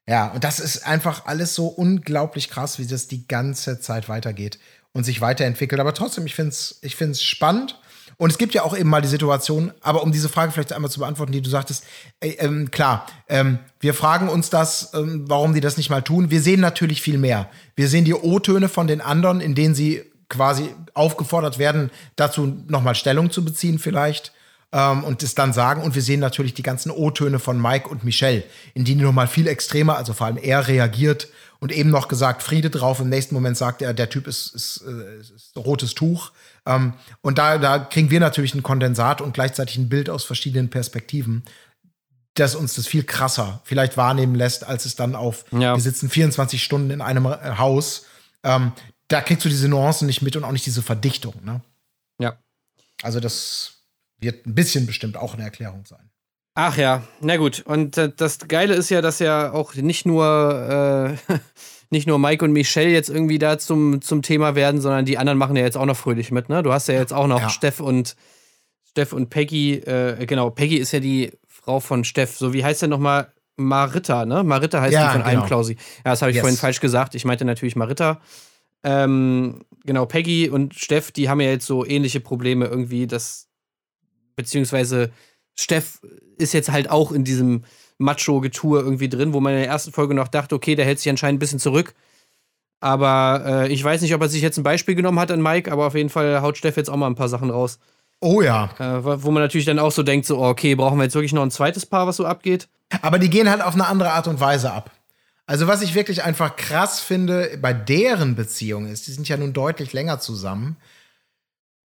[0.08, 4.58] Ja, und das ist einfach alles so unglaublich krass, wie das die ganze Zeit weitergeht.
[4.92, 5.80] und sich weiterentwickelt.
[5.80, 7.78] Aber trotzdem, ich finde es ich find's spannend.
[8.16, 10.90] Und es gibt ja auch eben mal die Situation, aber um diese Frage vielleicht einmal
[10.90, 11.84] zu beantworten, die du sagtest,
[12.20, 16.30] äh, ähm, klar, ähm, wir fragen uns das, ähm, warum die das nicht mal tun.
[16.30, 17.48] Wir sehen natürlich viel mehr.
[17.76, 22.94] Wir sehen die O-Töne von den anderen, in denen sie quasi aufgefordert werden, dazu nochmal
[22.94, 24.32] Stellung zu beziehen vielleicht
[24.72, 25.82] ähm, und es dann sagen.
[25.82, 28.44] Und wir sehen natürlich die ganzen O-Töne von Mike und Michelle,
[28.74, 32.70] in denen nochmal viel extremer, also vor allem er reagiert und eben noch gesagt, Friede
[32.70, 33.00] drauf.
[33.00, 36.32] Im nächsten Moment sagt er, der Typ ist, ist, äh, ist rotes Tuch.
[36.66, 40.70] Ähm, und da, da kriegen wir natürlich ein Kondensat und gleichzeitig ein Bild aus verschiedenen
[40.70, 41.44] Perspektiven,
[42.34, 45.74] das uns das viel krasser vielleicht wahrnehmen lässt, als es dann auf, Ja.
[45.74, 48.06] wir sitzen 24 Stunden in einem äh, Haus.
[48.42, 48.72] Ähm,
[49.08, 51.34] da kriegst du diese Nuancen nicht mit und auch nicht diese Verdichtung.
[51.44, 51.60] Ne?
[52.20, 52.38] Ja.
[53.02, 53.79] Also das
[54.20, 56.10] wird ein bisschen bestimmt auch eine Erklärung sein.
[56.54, 57.60] Ach ja, na gut.
[57.64, 61.34] Und äh, das Geile ist ja, dass ja auch nicht nur, äh,
[61.90, 65.38] nicht nur Mike und Michelle jetzt irgendwie da zum, zum Thema werden, sondern die anderen
[65.38, 66.62] machen ja jetzt auch noch fröhlich mit, ne?
[66.62, 67.48] Du hast ja jetzt auch noch Ja.
[67.50, 68.16] Steff und
[68.88, 72.36] Steff und Peggy, äh, genau, Peggy ist ja die Frau von Steff.
[72.36, 73.32] So, wie heißt der nochmal?
[73.56, 74.42] Maritta, ne?
[74.42, 75.40] Maritta heißt Ja, die von genau.
[75.42, 75.74] Alm Klausi.
[76.04, 76.40] Ja, das habe ich Yes.
[76.42, 77.14] vorhin falsch gesagt.
[77.14, 78.20] Ich meinte natürlich Maritta.
[78.82, 83.48] Ähm, genau, Peggy und Steff, die haben ja jetzt so ähnliche Probleme irgendwie, dass,
[84.36, 85.10] beziehungsweise
[85.54, 86.00] Steff
[86.38, 87.64] ist jetzt halt auch in diesem
[87.98, 91.10] Macho-Getue irgendwie drin, wo man in der ersten Folge noch dachte, okay, der hält sich
[91.10, 91.94] anscheinend ein bisschen zurück.
[92.80, 95.70] Aber äh, ich weiß nicht, ob er sich jetzt ein Beispiel genommen hat an Mike,
[95.70, 97.78] aber auf jeden Fall haut Steff jetzt auch mal ein paar Sachen raus.
[98.20, 98.70] Oh ja.
[98.78, 101.32] Äh, wo wo man natürlich dann auch so denkt, so, okay, brauchen wir jetzt wirklich
[101.32, 102.68] noch ein zweites Paar, was so abgeht?
[103.02, 104.90] Aber die gehen halt auf eine andere Art und Weise ab.
[105.46, 109.52] Also, was ich wirklich einfach krass finde bei deren Beziehung ist, die sind ja nun
[109.52, 110.76] deutlich länger zusammen,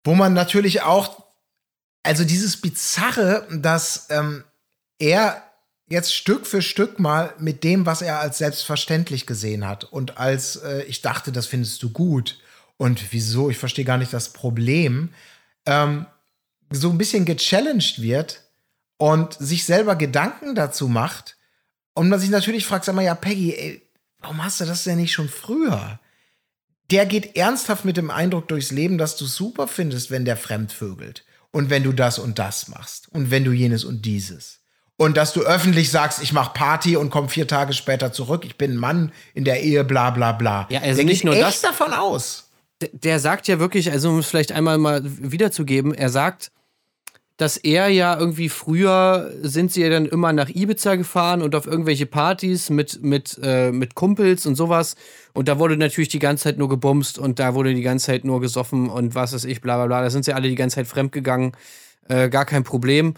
[0.03, 1.23] wo man natürlich auch,
[2.03, 4.43] also dieses Bizarre, dass ähm,
[4.99, 5.43] er
[5.89, 10.57] jetzt Stück für Stück mal mit dem, was er als selbstverständlich gesehen hat und als
[10.57, 12.39] äh, ich dachte, das findest du gut
[12.77, 15.13] und wieso, ich verstehe gar nicht das Problem,
[15.65, 16.05] ähm,
[16.69, 18.41] so ein bisschen gechallenged wird
[18.97, 21.37] und sich selber Gedanken dazu macht
[21.93, 23.81] und man sich natürlich fragt, sag mal, ja, Peggy, ey,
[24.19, 25.99] warum hast du das denn nicht schon früher?
[26.91, 31.25] Der geht ernsthaft mit dem Eindruck durchs Leben, dass du super findest, wenn der fremdvögelt.
[31.57, 33.07] Und wenn du das und das machst.
[33.11, 34.59] Und wenn du jenes und dieses.
[34.95, 38.57] Und dass du öffentlich sagst, ich mach Party und komm vier Tage später zurück, ich
[38.57, 40.67] bin ein Mann in der Ehe, bla bla bla.
[40.69, 42.51] Ja, also der nicht nur echt das- davon aus.
[42.91, 46.51] Der sagt ja wirklich, also um es vielleicht einmal mal wiederzugeben, er sagt,
[47.37, 51.67] dass er ja irgendwie früher sind sie ja dann immer nach Ibiza gefahren und auf
[51.67, 54.95] irgendwelche Partys mit, mit, äh, mit Kumpels und sowas.
[55.33, 58.25] Und da wurde natürlich die ganze Zeit nur gebumst und da wurde die ganze Zeit
[58.25, 60.01] nur gesoffen und was weiß ich, bla bla bla.
[60.01, 61.51] Da sind sie alle die ganze Zeit fremdgegangen.
[62.09, 63.13] Äh, gar kein Problem.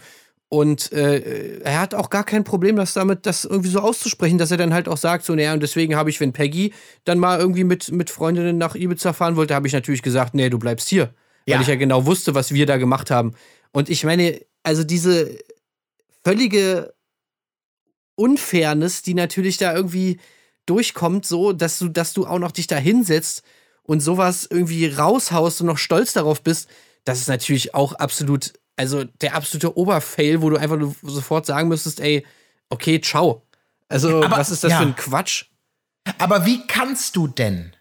[0.50, 4.50] Und äh, er hat auch gar kein Problem, das damit, das irgendwie so auszusprechen, dass
[4.50, 7.38] er dann halt auch sagt, so, naja, und deswegen habe ich, wenn Peggy dann mal
[7.38, 10.88] irgendwie mit, mit Freundinnen nach Ibiza fahren wollte, habe ich natürlich gesagt, nee, du bleibst
[10.88, 11.14] hier.
[11.46, 11.54] Ja.
[11.54, 13.32] Weil ich ja genau wusste, was wir da gemacht haben.
[13.72, 15.38] Und ich meine, also diese
[16.24, 16.92] völlige
[18.16, 20.20] Unfairness, die natürlich da irgendwie
[20.66, 23.42] durchkommt, so, dass du, dass du auch noch dich da hinsetzt
[23.82, 26.68] und sowas irgendwie raushaust und noch stolz darauf bist,
[27.04, 32.00] das ist natürlich auch absolut, also der absolute Oberfail, wo du einfach sofort sagen müsstest,
[32.00, 32.26] ey,
[32.68, 33.46] okay, ciao.
[33.88, 34.78] Also, Aber- was ist das ja.
[34.78, 35.46] für ein Quatsch?
[36.18, 37.74] Aber wie kannst du denn?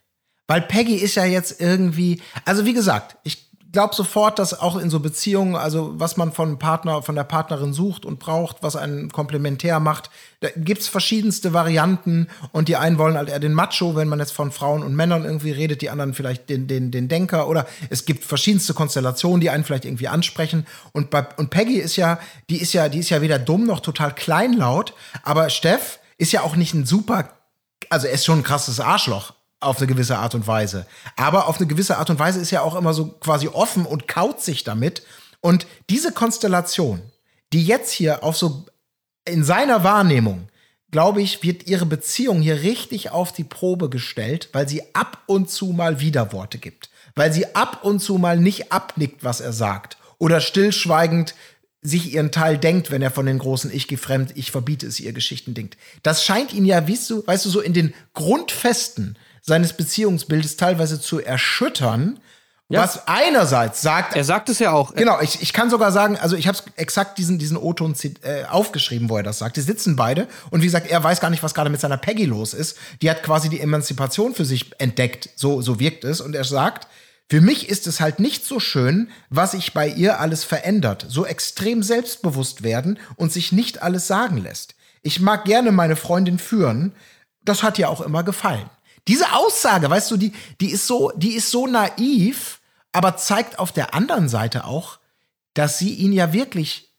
[0.48, 4.90] Weil Peggy ist ja jetzt irgendwie, also wie gesagt, ich glaube sofort, dass auch in
[4.90, 9.12] so Beziehungen, also was man von Partner, von der Partnerin sucht und braucht, was einen
[9.12, 10.10] komplementär macht,
[10.40, 14.32] da gibt's verschiedenste Varianten und die einen wollen halt eher den Macho, wenn man jetzt
[14.32, 18.06] von Frauen und Männern irgendwie redet, die anderen vielleicht den, den, den Denker oder es
[18.06, 20.66] gibt verschiedenste Konstellationen, die einen vielleicht irgendwie ansprechen.
[20.92, 23.82] Und bei, und Peggy ist ja, die ist ja, die ist ja weder dumm noch
[23.82, 24.94] total kleinlaut,
[25.24, 27.30] aber Steff ist ja auch nicht ein super
[27.90, 30.86] also er ist schon ein krasses Arschloch auf eine gewisse Art und Weise.
[31.16, 34.08] Aber auf eine gewisse Art und Weise ist er auch immer so quasi offen und
[34.08, 35.04] kaut sich damit.
[35.42, 37.02] Und diese Konstellation,
[37.54, 38.66] die jetzt hier auf so
[39.26, 40.48] in seiner Wahrnehmung,
[40.92, 45.50] glaube ich, wird ihre Beziehung hier richtig auf die Probe gestellt, weil sie ab und
[45.50, 46.90] zu mal Widerworte gibt.
[47.16, 49.98] Weil sie ab und zu mal nicht abnickt, was er sagt.
[50.18, 51.36] Oder stillschweigend
[51.82, 55.14] sich ihren Teil denkt, wenn er von den großen Ich gefremd, ich verbiete es ihr
[55.14, 55.78] Geschichten denkt.
[56.04, 61.00] Das scheint ihn ja, weißt du, weißt du, so in den Grundfesten seines Beziehungsbildes teilweise
[61.02, 62.20] zu erschüttern,
[62.72, 62.82] Ja.
[62.84, 64.94] was einerseits sagt, Er sagt es ja auch.
[64.94, 69.10] Genau, ich, ich kann sogar sagen, also ich habe exakt diesen, diesen O-Ton äh, aufgeschrieben,
[69.10, 69.58] wo er das sagt.
[69.58, 72.26] Die sitzen beide und wie gesagt, er weiß gar nicht, was gerade mit seiner Peggy
[72.26, 72.78] los ist.
[73.02, 76.22] Die hat quasi die Emanzipation für sich entdeckt, so, so wirkt es.
[76.22, 76.88] Und er sagt,
[77.32, 81.26] für mich ist es halt nicht so schön, was sich bei ihr alles verändert, so
[81.26, 84.76] extrem selbstbewusst werden und sich nicht alles sagen lässt.
[85.02, 86.92] Ich mag gerne meine Freundin führen,
[87.46, 88.70] das hat ihr auch immer gefallen.
[89.08, 92.60] Diese Aussage, weißt du, die, die ist so, die ist so naiv,
[92.92, 95.00] aber zeigt auf der anderen Seite auch,
[95.54, 96.94] dass sie ihn ja wirklich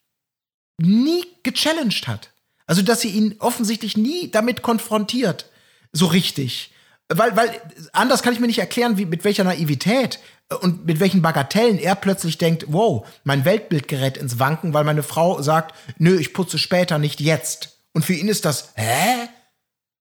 [0.79, 2.33] nie gechallenged hat.
[2.67, 5.51] Also, dass sie ihn offensichtlich nie damit konfrontiert.
[5.93, 6.73] So richtig.
[7.09, 7.61] Weil, weil,
[7.93, 10.21] anders kann ich mir nicht erklären, wie, mit welcher Naivität
[10.61, 15.03] und mit welchen Bagatellen er plötzlich denkt, wow, mein Weltbild gerät ins Wanken, weil meine
[15.03, 17.79] Frau sagt, nö, ich putze später, nicht jetzt.
[17.93, 19.29] Und für ihn ist das, hä?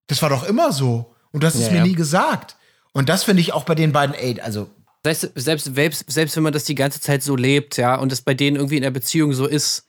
[0.07, 1.15] Das war doch immer so.
[1.31, 1.83] Und das ist Ja, mir ja.
[1.85, 2.55] nie gesagt.
[2.91, 4.69] Und das finde ich auch bei den beiden, ey, also,
[5.03, 8.21] Selbst, selbst, selbst, selbst wenn man das die ganze Zeit so lebt, ja, und es
[8.21, 9.85] bei denen irgendwie in der Beziehung so ist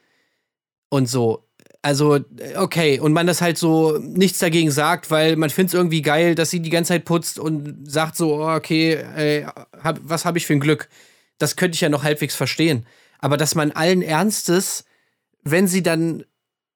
[0.89, 1.47] und so.
[1.83, 2.21] Also,
[2.57, 6.35] okay, und man das halt so nichts dagegen sagt, weil man findet es irgendwie geil,
[6.35, 9.47] dass sie die ganze Zeit putzt und sagt so, oh, okay, ey,
[9.83, 10.89] hab, was habe ich für ein Glück?
[11.39, 12.85] Das könnte ich ja noch halbwegs verstehen.
[13.19, 14.85] Aber dass man allen Ernstes,
[15.43, 16.25] wenn sie dann,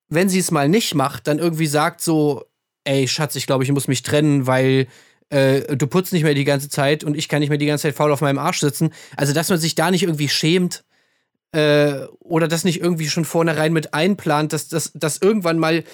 [0.09, 2.47] wenn sie es mal nicht macht, dann irgendwie sagt so,
[2.85, 4.87] ey, Schatz, ich glaube, ich muss mich trennen, weil
[5.31, 7.83] äh, du putzt nicht mehr die ganze Zeit und ich kann nicht mehr die ganze
[7.83, 8.93] Zeit faul auf meinem Arsch sitzen.
[9.17, 10.85] Also, dass man sich da nicht irgendwie schämt
[11.53, 15.85] äh, oder das nicht irgendwie schon vornherein mit einplant, dass, dass, dass irgendwann mal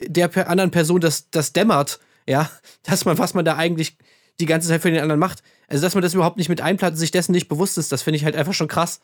[0.00, 2.50] der anderen Person das, das dämmert, ja,
[2.82, 3.96] dass man, was man da eigentlich
[4.40, 5.42] die ganze Zeit für den anderen macht.
[5.68, 8.02] Also, dass man das überhaupt nicht mit einplant und sich dessen nicht bewusst ist, das
[8.02, 9.00] finde ich halt einfach schon krass.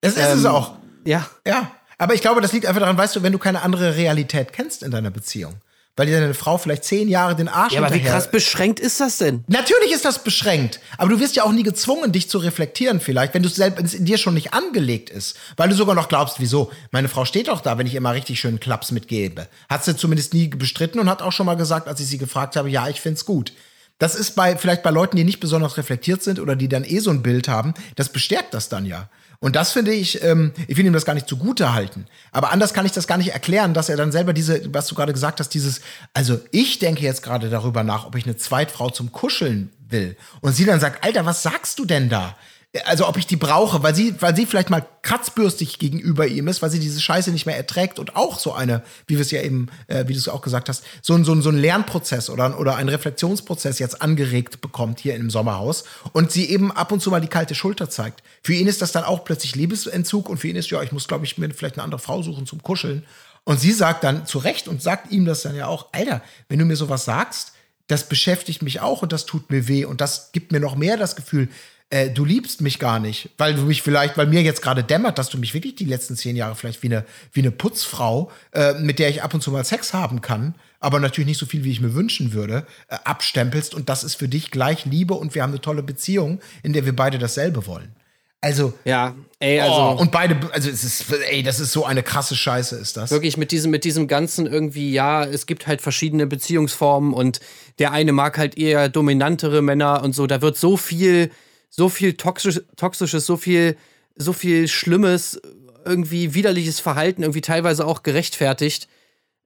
[0.00, 0.76] das ist es Ähm, auch.
[1.04, 1.28] Ja.
[1.46, 4.52] Ja, aber ich glaube, das liegt einfach daran, weißt du, wenn du keine andere Realität
[4.52, 5.54] kennst in deiner Beziehung,
[5.98, 9.00] weil dir deine Frau vielleicht zehn Jahre den Arsch Ja, aber wie krass beschränkt ist
[9.00, 9.44] das denn?
[9.48, 13.34] Natürlich ist das beschränkt, aber du wirst ja auch nie gezwungen, dich zu reflektieren, vielleicht,
[13.34, 16.70] wenn du selbst in dir schon nicht angelegt ist, weil du sogar noch glaubst, wieso?
[16.92, 19.48] Meine Frau steht doch da, wenn ich immer richtig schön Klaps mitgebe.
[19.68, 22.56] Hat sie zumindest nie bestritten und hat auch schon mal gesagt, als ich sie gefragt
[22.56, 23.52] habe, ja, ich find's gut.
[23.98, 27.00] Das ist bei vielleicht bei Leuten, die nicht besonders reflektiert sind oder die dann eh
[27.00, 29.08] so ein Bild haben, das bestärkt das dann ja.
[29.40, 32.06] Und das finde ich, ähm, ich will ihm das gar nicht zugute halten.
[32.32, 34.96] Aber anders kann ich das gar nicht erklären, dass er dann selber diese, was du
[34.96, 35.80] gerade gesagt hast, dieses,
[36.12, 40.16] also ich denke jetzt gerade darüber nach, ob ich eine Zweitfrau zum Kuscheln will.
[40.40, 42.36] Und sie dann sagt, Alter, was sagst du denn da?
[42.84, 46.60] Also ob ich die brauche, weil sie, weil sie vielleicht mal kratzbürstig gegenüber ihm ist,
[46.60, 49.40] weil sie diese Scheiße nicht mehr erträgt und auch so eine, wie wir es ja
[49.40, 52.28] eben, äh, wie du es auch gesagt hast, so ein, so ein, so ein Lernprozess
[52.28, 57.00] oder, oder ein Reflexionsprozess jetzt angeregt bekommt hier im Sommerhaus und sie eben ab und
[57.00, 58.22] zu mal die kalte Schulter zeigt.
[58.42, 61.08] Für ihn ist das dann auch plötzlich Liebesentzug und für ihn ist, ja, ich muss,
[61.08, 63.02] glaube ich, mir vielleicht eine andere Frau suchen zum Kuscheln.
[63.44, 66.58] Und sie sagt dann zu Recht und sagt ihm das dann ja auch, Alter, wenn
[66.58, 67.52] du mir sowas sagst,
[67.86, 70.98] das beschäftigt mich auch und das tut mir weh und das gibt mir noch mehr
[70.98, 71.48] das Gefühl,
[71.90, 75.18] äh, du liebst mich gar nicht, weil du mich vielleicht, weil mir jetzt gerade dämmert,
[75.18, 78.74] dass du mich wirklich die letzten zehn Jahre vielleicht wie eine, wie eine Putzfrau, äh,
[78.74, 81.64] mit der ich ab und zu mal Sex haben kann, aber natürlich nicht so viel,
[81.64, 85.34] wie ich mir wünschen würde, äh, abstempelst und das ist für dich gleich Liebe und
[85.34, 87.94] wir haben eine tolle Beziehung, in der wir beide dasselbe wollen.
[88.40, 89.74] Also, Ja, ey, also.
[89.74, 93.10] oh, und beide, also es ist, ey, das ist so eine krasse Scheiße, ist das.
[93.10, 97.40] Wirklich mit diesem, mit diesem ganzen irgendwie, ja, es gibt halt verschiedene Beziehungsformen und
[97.80, 100.28] der eine mag halt eher dominantere Männer und so.
[100.28, 101.32] Da wird so viel,
[101.70, 103.76] so viel toxisch, toxisches, so viel,
[104.16, 105.40] so viel Schlimmes,
[105.84, 108.88] irgendwie widerliches Verhalten, irgendwie teilweise auch gerechtfertigt,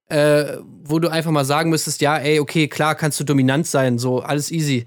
[0.09, 3.99] äh, wo du einfach mal sagen müsstest, ja, ey, okay, klar kannst du dominant sein,
[3.99, 4.87] so, alles easy.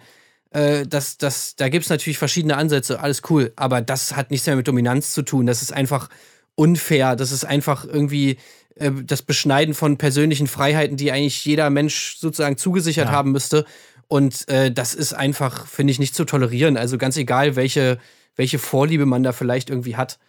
[0.51, 4.47] Äh, das, das, da gibt es natürlich verschiedene Ansätze, alles cool, aber das hat nichts
[4.47, 5.45] mehr mit Dominanz zu tun.
[5.45, 6.09] Das ist einfach
[6.55, 8.37] unfair, das ist einfach irgendwie
[8.75, 13.65] äh, das Beschneiden von persönlichen Freiheiten, die eigentlich jeder Mensch sozusagen zugesichert haben müsste.
[14.07, 16.77] Und äh, das ist einfach, finde ich, nicht zu tolerieren.
[16.77, 17.97] Also ganz egal, welche,
[18.35, 20.19] welche Vorliebe man da vielleicht irgendwie hat.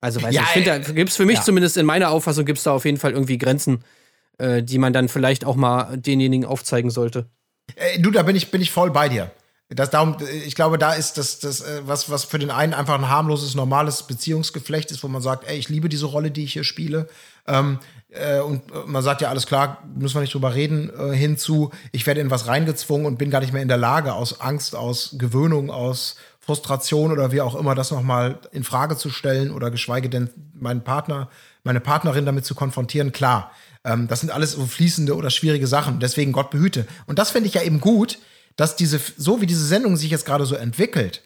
[0.00, 1.42] Also weiß Ja, nicht, ich finde, da gibt es für mich ja.
[1.42, 3.84] zumindest in meiner Auffassung gibt es da auf jeden Fall irgendwie Grenzen,
[4.38, 7.26] äh, die man dann vielleicht auch mal denjenigen aufzeigen sollte.
[7.76, 9.30] Äh, du, da bin ich, bin ich voll bei dir.
[9.70, 12.74] Das, darum, äh, ich glaube, da ist das, das äh, was, was für den einen
[12.74, 16.44] einfach ein harmloses, normales Beziehungsgeflecht ist, wo man sagt, ey, ich liebe diese Rolle, die
[16.44, 17.08] ich hier spiele.
[17.46, 17.78] Ähm,
[18.14, 21.70] äh, und äh, man sagt ja, alles klar, müssen wir nicht drüber reden, äh, hinzu,
[21.92, 24.76] ich werde in was reingezwungen und bin gar nicht mehr in der Lage, aus Angst,
[24.76, 29.70] aus Gewöhnung, aus Frustration oder wie auch immer, das nochmal in Frage zu stellen oder
[29.70, 31.28] geschweige denn meinen Partner,
[31.62, 33.50] meine Partnerin damit zu konfrontieren, klar.
[33.84, 36.00] Ähm, das sind alles so fließende oder schwierige Sachen.
[36.00, 36.86] Deswegen Gott behüte.
[37.06, 38.18] Und das finde ich ja eben gut,
[38.56, 41.22] dass diese, so wie diese Sendung sich jetzt gerade so entwickelt,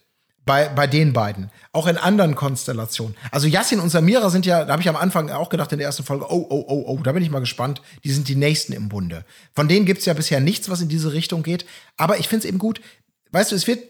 [0.49, 3.14] bei, bei den beiden, auch in anderen Konstellationen.
[3.30, 5.86] Also Yassin und Samira sind ja, da habe ich am Anfang auch gedacht in der
[5.86, 8.72] ersten Folge, oh, oh, oh, oh, da bin ich mal gespannt, die sind die Nächsten
[8.72, 9.26] im Bunde.
[9.53, 11.66] Von denen gibt es ja bisher nichts, was in diese Richtung geht.
[11.99, 12.80] Aber ich finde es eben gut,
[13.30, 13.84] weißt du, es wird,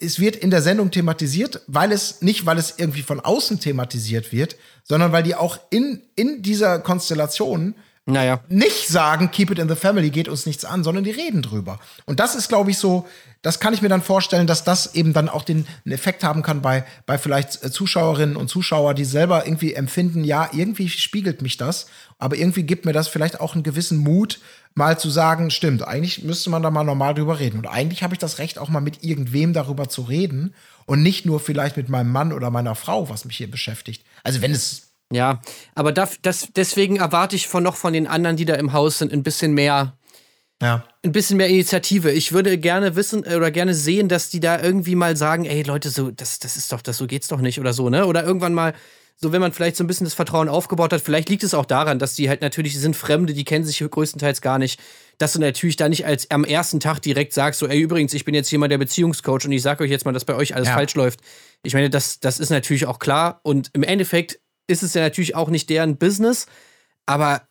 [0.00, 4.32] es wird in der Sendung thematisiert, weil es, nicht weil es irgendwie von außen thematisiert
[4.32, 8.40] wird, sondern weil die auch in, in dieser Konstellation Naja.
[8.48, 11.78] nicht sagen, keep it in the family, geht uns nichts an, sondern die reden drüber.
[12.04, 13.06] Und das ist, glaube ich, so,
[13.42, 16.42] das kann ich mir dann vorstellen, dass das eben dann auch den einen Effekt haben
[16.42, 21.42] kann bei, bei vielleicht äh, Zuschauerinnen und Zuschauer, die selber irgendwie empfinden, ja, irgendwie spiegelt
[21.42, 21.86] mich das,
[22.18, 24.40] aber irgendwie gibt mir das vielleicht auch einen gewissen Mut,
[24.74, 27.58] mal zu sagen, stimmt, eigentlich müsste man da mal normal drüber reden.
[27.58, 30.54] Und eigentlich habe ich das Recht, auch mal mit irgendwem darüber zu reden
[30.86, 34.04] und nicht nur vielleicht mit meinem Mann oder meiner Frau, was mich hier beschäftigt.
[34.24, 35.40] Also wenn es Ja,
[35.74, 38.98] aber da, das, deswegen erwarte ich von noch von den anderen, die da im Haus
[38.98, 39.96] sind, ein bisschen mehr,
[40.62, 42.10] ja, ein bisschen mehr Initiative.
[42.12, 45.62] Ich würde gerne wissen äh, oder gerne sehen, dass die da irgendwie mal sagen, ey
[45.62, 48.06] Leute, so das, das ist doch, das so geht's doch nicht oder so, ne?
[48.06, 48.72] Oder irgendwann mal
[49.16, 51.64] so, wenn man vielleicht so ein bisschen das Vertrauen aufgebaut hat, vielleicht liegt es auch
[51.64, 54.80] daran, dass die halt natürlich die sind Fremde, die kennen sich größtenteils gar nicht,
[55.18, 58.24] dass du natürlich da nicht als am ersten Tag direkt sagst, so, ey, übrigens, ich
[58.24, 60.68] bin jetzt jemand der Beziehungscoach und ich sage euch jetzt mal, dass bei euch alles
[60.68, 60.74] Ja.
[60.74, 61.20] falsch läuft.
[61.62, 65.34] Ich meine, das, das ist natürlich auch klar und im Endeffekt ist es ja natürlich
[65.34, 66.46] auch nicht deren Business,
[67.06, 67.42] aber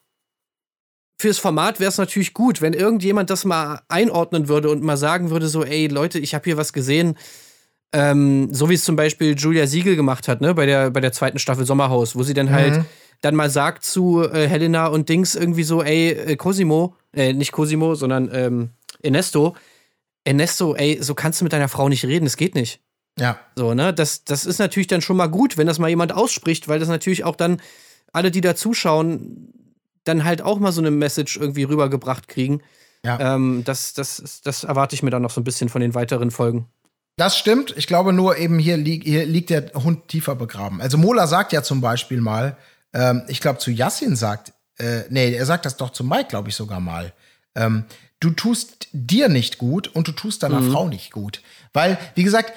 [1.20, 5.30] fürs Format wäre es natürlich gut, wenn irgendjemand das mal einordnen würde und mal sagen
[5.30, 7.18] würde, so, ey Leute, ich habe hier was gesehen,
[7.94, 11.12] ähm, so wie es zum Beispiel Julia Siegel gemacht hat, ne, bei der, bei der
[11.12, 12.86] zweiten Staffel Sommerhaus, wo sie dann halt
[13.22, 17.52] dann mal sagt zu äh, Helena und Dings irgendwie so, ey, äh, Cosimo, äh, nicht
[17.52, 18.70] Cosimo, sondern ähm,
[19.02, 19.56] Ernesto,
[20.24, 22.82] Ernesto, ey, so kannst du mit deiner Frau nicht reden, das geht nicht.
[23.20, 23.40] Ja.
[23.56, 23.94] So, ne?
[23.94, 26.90] Das, das ist natürlich dann schon mal gut, wenn das mal jemand ausspricht, weil das
[26.90, 27.62] natürlich auch dann
[28.14, 29.54] alle, die da zuschauen,
[30.04, 32.62] dann halt auch mal so eine Message irgendwie rübergebracht kriegen.
[33.06, 33.36] Ja.
[33.36, 36.32] Ähm, das, das, das erwarte ich mir dann noch so ein bisschen von den weiteren
[36.32, 36.68] Folgen.
[37.18, 37.74] Das stimmt.
[37.78, 40.82] Ich glaube nur eben hier, lieg, hier liegt der Hund tiefer begraben.
[40.82, 42.58] Also Mola sagt ja zum Beispiel mal,
[42.94, 46.50] ähm, ich glaube zu Yassin sagt, äh, nee, er sagt das doch zu Mike, glaube
[46.50, 47.14] ich sogar mal.
[47.56, 47.86] Ähm,
[48.20, 51.42] du tust dir nicht gut und du tust deiner Frau nicht gut.
[51.74, 52.54] Weil, wie gesagt,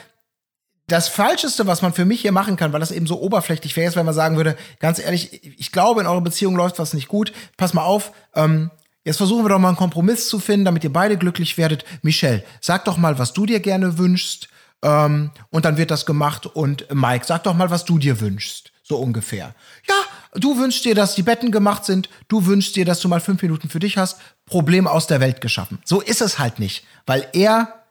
[0.86, 3.88] das Falscheste, was man für mich hier machen kann, weil das eben so oberflächlich wäre,
[3.88, 7.08] ist, wenn man sagen würde, ganz ehrlich, ich glaube, in eurer Beziehung läuft was nicht
[7.08, 7.32] gut.
[7.56, 8.70] Pass mal auf, ähm,
[9.02, 11.84] jetzt versuchen wir doch mal einen Kompromiss zu finden, damit ihr beide glücklich werdet.
[12.02, 14.48] Michelle, sag doch mal, was du dir gerne wünschst.
[14.82, 16.46] Ähm, und dann wird das gemacht.
[16.46, 18.70] Und Mike, sag doch mal, was du dir wünschst.
[18.82, 19.54] So ungefähr.
[19.88, 19.94] Ja,
[20.34, 22.10] du wünschst dir, dass die Betten gemacht sind.
[22.28, 24.18] Du wünschst dir, dass du mal fünf Minuten für dich hast.
[24.44, 25.78] Problem aus der Welt geschaffen.
[25.86, 26.84] So ist es halt nicht.
[27.06, 27.83] Weil er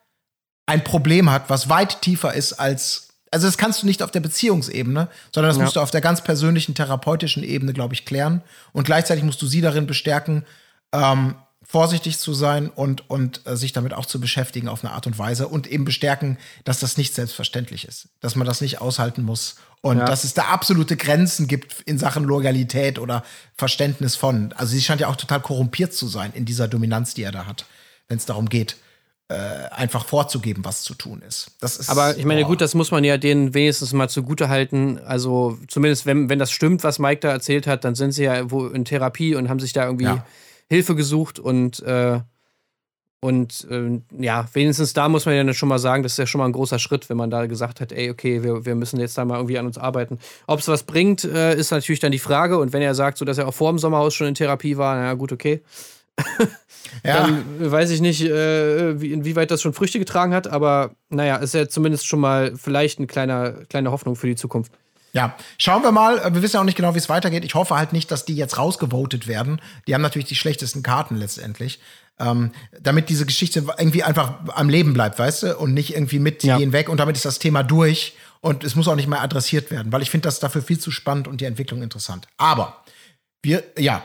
[0.65, 3.09] ein Problem hat, was weit tiefer ist als.
[3.31, 6.23] Also, das kannst du nicht auf der Beziehungsebene, sondern das musst du auf der ganz
[6.23, 8.43] persönlichen, therapeutischen Ebene, glaube ich, klären.
[8.73, 10.45] Und gleichzeitig musst du sie darin bestärken,
[10.91, 11.33] ähm,
[11.63, 15.17] vorsichtig zu sein und, und äh, sich damit auch zu beschäftigen auf eine Art und
[15.17, 19.55] Weise und eben bestärken, dass das nicht selbstverständlich ist, dass man das nicht aushalten muss
[19.81, 20.05] und Ja.
[20.05, 23.23] dass es da absolute Grenzen gibt in Sachen Loyalität oder
[23.55, 24.53] Verständnis von.
[24.53, 27.47] Also sie scheint ja auch total korrumpiert zu sein in dieser Dominanz, die er da
[27.47, 27.65] hat,
[28.09, 28.75] wenn es darum geht,
[29.29, 31.51] einfach vorzugeben, was zu tun ist.
[31.61, 32.49] Ist Aber ich meine, boah.
[32.49, 34.99] gut, das muss man ja denen wenigstens mal zugute halten.
[34.99, 38.51] Also, zumindest wenn, wenn das stimmt, was Mike da erzählt hat, dann sind sie ja
[38.51, 40.25] wo in Therapie und haben sich da irgendwie Ja.
[40.69, 42.19] Hilfe gesucht und, äh,
[43.21, 46.27] und äh, ja, wenigstens da muss man ja dann schon mal sagen, das ist ja
[46.27, 48.99] schon mal ein großer Schritt, wenn man da gesagt hat, ey, okay, wir, wir müssen
[48.99, 50.19] jetzt da mal irgendwie an uns arbeiten.
[50.45, 52.57] Ob es was bringt, äh, ist natürlich dann die Frage.
[52.59, 54.95] Und wenn er sagt, so dass er auch vor dem Sommerhaus schon in Therapie war,
[54.95, 55.61] na gut, okay.
[57.03, 57.27] Ja.
[57.27, 61.53] Dann weiß ich nicht, äh, wie, inwieweit das schon Früchte getragen hat, aber naja, ist
[61.53, 64.71] ja zumindest schon mal vielleicht eine kleine, kleine Hoffnung für die Zukunft.
[65.13, 66.33] Ja, schauen wir mal.
[66.33, 67.45] Wir wissen ja auch nicht genau, wie es weitergeht.
[67.45, 69.61] Ich hoffe halt nicht, dass die jetzt rausgevotet werden.
[69.85, 71.79] Die haben natürlich die schlechtesten Karten letztendlich.
[72.19, 75.57] Ähm, damit diese Geschichte irgendwie einfach am Leben bleibt, weißt du?
[75.57, 76.57] Und nicht irgendwie mit, Ja.
[76.57, 78.15] gehen weg und damit ist das Thema durch.
[78.41, 80.89] Und es muss auch nicht mehr adressiert werden, weil ich finde das dafür viel zu
[80.91, 82.27] spannend und die Entwicklung interessant.
[82.37, 82.83] Aber
[83.43, 84.03] wir, ja.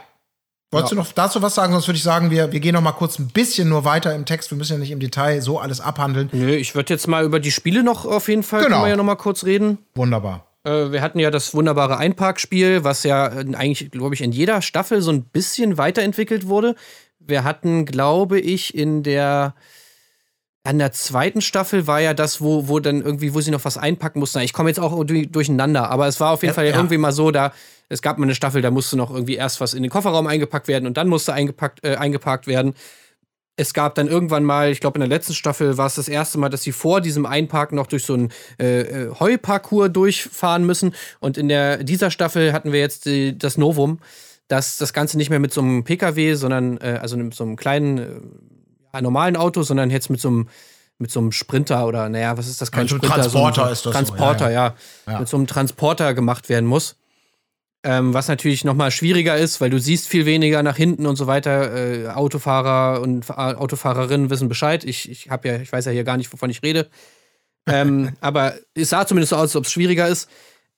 [0.71, 0.97] Wolltest Ja.
[0.97, 1.73] du noch dazu was sagen?
[1.73, 4.27] Sonst würde ich sagen, wir, wir gehen noch mal kurz ein bisschen nur weiter im
[4.27, 4.51] Text.
[4.51, 6.29] Wir müssen ja nicht im Detail so alles abhandeln.
[6.33, 8.77] Nö, ich würde jetzt mal über die Spiele noch auf jeden Fall, Genau.
[8.77, 9.79] können wir ja noch mal kurz reden.
[9.95, 10.45] Wunderbar.
[10.65, 14.61] Äh, wir hatten ja das wunderbare Einparkspiel, was ja äh, eigentlich, glaube ich, in jeder
[14.61, 16.75] Staffel so ein bisschen weiterentwickelt wurde.
[17.19, 19.55] Wir hatten, glaube ich, in der
[20.65, 23.79] an der zweiten Staffel war ja das, wo, wo dann irgendwie, wo sie noch was
[23.79, 24.41] einpacken mussten.
[24.41, 26.99] Ich komme jetzt auch du- durcheinander, aber es war auf jeden Ja, Fall ja irgendwie
[26.99, 27.53] mal so, da
[27.89, 30.69] es gab mal eine Staffel, da musste noch irgendwie erst was in den Kofferraum eingepackt
[30.69, 32.75] werden und dann musste eingepackt, äh, eingeparkt werden.
[33.57, 36.39] Es gab dann irgendwann mal, ich glaube in der letzten Staffel war es das erste
[36.39, 38.31] Mal, dass sie vor diesem Einparken noch durch so einen
[38.61, 40.95] äh, äh, Heuparcours durchfahren müssen.
[41.19, 43.99] Und in der, dieser Staffel hatten wir jetzt die, das Novum,
[44.49, 47.57] dass das Ganze nicht mehr mit so einem Pkw, sondern äh, also mit so einem
[47.57, 48.05] kleinen, äh,
[49.01, 50.49] normalen Auto, sondern jetzt mit so einem
[51.01, 52.73] mit so einem Sprinter oder naja, was ist das?
[52.73, 54.75] Kein Also Sprinter, Transporter so ist das so, Transporter, ja,
[55.07, 55.19] ja, Ja.
[55.21, 56.97] Mit so einem Transporter gemacht werden muss.
[57.85, 61.15] Ähm, was natürlich noch mal schwieriger ist, weil du siehst viel weniger nach hinten und
[61.15, 61.73] so weiter.
[61.73, 64.83] Äh, Autofahrer und Fa- Autofahrerinnen wissen Bescheid.
[64.83, 66.89] Ich, ich habe ja, ich weiß ja hier gar nicht, wovon ich rede.
[67.69, 70.29] ähm, aber es sah zumindest so aus, als ob es schwieriger ist.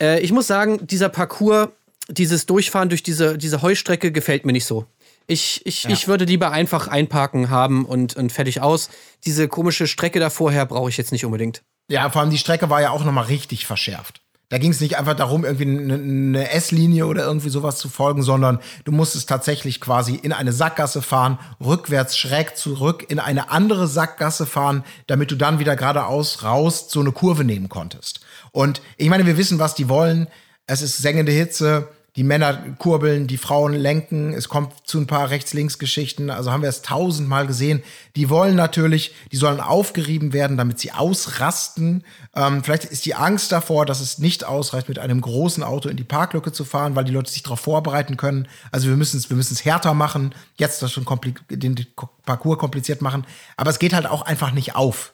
[0.02, 1.68] Äh, ich muss sagen, dieser Parcours,
[2.08, 4.84] dieses Durchfahren durch diese, diese Heustrecke gefällt mir nicht so.
[5.30, 8.90] Ich, ich, ich würde lieber einfach einparken haben und, und fertig aus.
[9.24, 11.62] Diese komische Strecke da vorher brauche ich jetzt nicht unbedingt.
[11.88, 14.22] Ja, vor allem die Strecke war ja auch noch mal richtig verschärft.
[14.48, 18.24] Da ging es nicht einfach darum, irgendwie eine, eine S-Linie oder irgendwie sowas zu folgen,
[18.24, 23.86] sondern du musstest tatsächlich quasi in eine Sackgasse fahren, rückwärts schräg zurück in eine andere
[23.86, 28.18] Sackgasse fahren, damit du dann wieder geradeaus raus so eine Kurve nehmen konntest.
[28.50, 30.26] Und ich meine, wir wissen, was die wollen.
[30.66, 31.86] Es ist sengende Hitze,
[32.16, 36.68] die Männer kurbeln, die Frauen lenken, es kommt zu ein paar Rechts-Links-Geschichten, also haben wir
[36.68, 37.82] es tausendmal gesehen.
[38.16, 42.04] Die wollen natürlich, die sollen aufgerieben werden, damit sie ausrasten.
[42.34, 45.96] Ähm, vielleicht ist die Angst davor, dass es nicht ausreicht, mit einem großen Auto in
[45.96, 48.48] die Parklücke zu fahren, weil die Leute sich darauf vorbereiten können.
[48.72, 51.06] Also wir müssen es wir müssen es härter machen, jetzt das schon
[51.50, 51.86] den
[52.26, 53.24] Parcours kompliziert machen.
[53.56, 55.12] Aber es geht halt auch einfach nicht auf.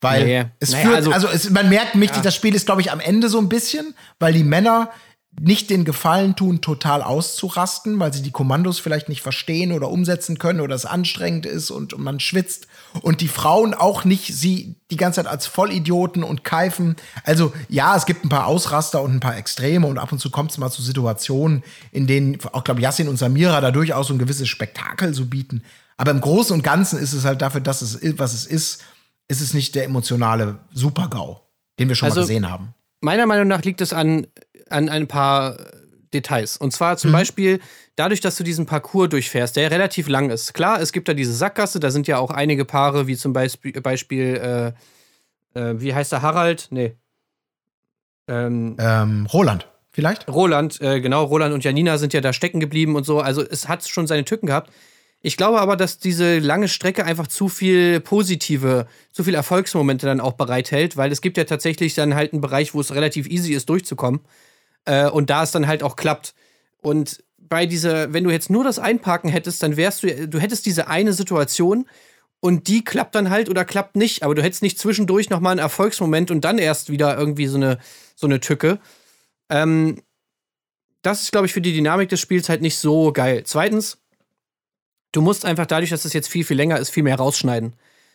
[0.00, 0.44] Weil Nee.
[0.60, 3.00] es Naja, führt, also- also, es, man merkt mich, das Spiel ist, glaube ich, am
[3.00, 4.90] Ende so ein bisschen, weil die Männer
[5.38, 10.38] nicht den Gefallen tun, total auszurasten, weil sie die Kommandos vielleicht nicht verstehen oder umsetzen
[10.38, 12.66] können oder es anstrengend ist und, und man schwitzt.
[13.02, 16.96] Und die Frauen auch nicht sie die ganze Zeit als Vollidioten und keifen.
[17.24, 20.30] Also ja, es gibt ein paar Ausraster und ein paar Extreme und ab und zu
[20.30, 21.62] kommt es mal zu Situationen,
[21.92, 25.26] in denen auch, glaube ich, Yassin und Samira da durchaus so ein gewisses Spektakel so
[25.26, 25.62] bieten.
[25.98, 28.82] Aber im Großen und Ganzen ist es halt dafür, dass es was es ist,
[29.28, 31.40] ist es nicht der emotionale Super-GAU,
[31.78, 32.74] den wir schon Also- mal gesehen haben.
[33.06, 34.26] Meiner Meinung nach liegt es an,
[34.68, 35.56] an ein paar
[36.12, 36.56] Details.
[36.56, 36.98] Und zwar Mhm.
[36.98, 37.60] zum Beispiel
[37.94, 40.54] dadurch, dass du diesen Parcours durchfährst, der relativ lang ist.
[40.54, 43.80] Klar, es gibt da diese Sackgasse, da sind ja auch einige Paare, wie zum Beispiel,
[43.80, 44.74] Beispiel
[45.54, 46.66] äh, äh, wie heißt der Harald?
[46.70, 46.96] Nee.
[48.28, 50.26] Ähm, Ähm, Roland, vielleicht?
[50.28, 53.20] Roland, äh, genau, Roland und Janina sind ja da stecken geblieben und so.
[53.20, 54.72] Also es hat schon seine Tücken gehabt.
[55.26, 60.20] Ich glaube aber, dass diese lange Strecke einfach zu viel positive, zu viel Erfolgsmomente dann
[60.20, 63.52] auch bereithält, weil es gibt ja tatsächlich dann halt einen Bereich, wo es relativ easy
[63.52, 64.20] ist, durchzukommen.
[64.84, 66.32] Äh, und da es dann halt auch klappt.
[66.80, 70.64] Und bei dieser, wenn du jetzt nur das Einparken hättest, dann wärst du, du hättest
[70.64, 71.86] diese eine Situation
[72.38, 75.58] und die klappt dann halt oder klappt nicht, aber du hättest nicht zwischendurch nochmal einen
[75.58, 77.80] Erfolgsmoment und dann erst wieder irgendwie so eine,
[78.14, 78.78] so eine Tücke.
[79.50, 80.02] Ähm,
[81.02, 83.42] das ist, glaube ich, für die Dynamik des Spiels halt nicht so geil.
[83.44, 83.98] Zweitens,
[85.16, 87.72] du musst einfach dadurch, dass es jetzt viel, viel länger ist, viel mehr rausschneiden.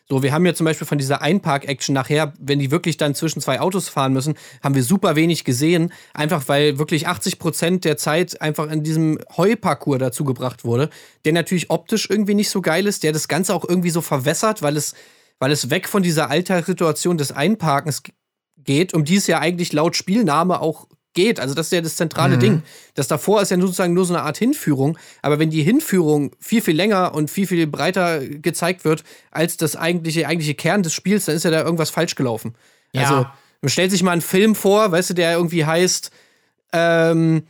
[0.08, 3.42] So, wir haben ja zum Beispiel von dieser Einpark-Action nachher, wenn die wirklich dann zwischen
[3.42, 5.94] zwei Autos fahren müssen, haben wir super wenig gesehen.
[6.14, 10.90] Einfach weil wirklich 80 Prozent der Zeit einfach in diesem Heuparcours dazu gebracht wurde,
[11.26, 14.62] der natürlich optisch irgendwie nicht so geil ist, der das Ganze auch irgendwie so verwässert,
[14.62, 14.96] weil es,
[15.40, 18.04] weil es weg von dieser Alltagssituation des Einparkens
[18.58, 21.40] geht, um die es ja eigentlich laut Spielname auch geht.
[21.40, 22.64] Also das ist ja das zentrale Ding.
[22.94, 24.98] Das davor ist ja sozusagen nur so eine Art Hinführung.
[25.22, 29.76] Aber wenn die Hinführung viel, viel länger und viel, viel breiter gezeigt wird als das
[29.76, 32.56] eigentliche, eigentliche Kern des Spiels, dann ist ja da irgendwas falsch gelaufen.
[32.94, 33.02] Ja.
[33.02, 33.26] Also
[33.62, 36.12] man stellt sich mal einen Film vor, weißt du, der irgendwie heißt
[36.74, 37.44] ähm,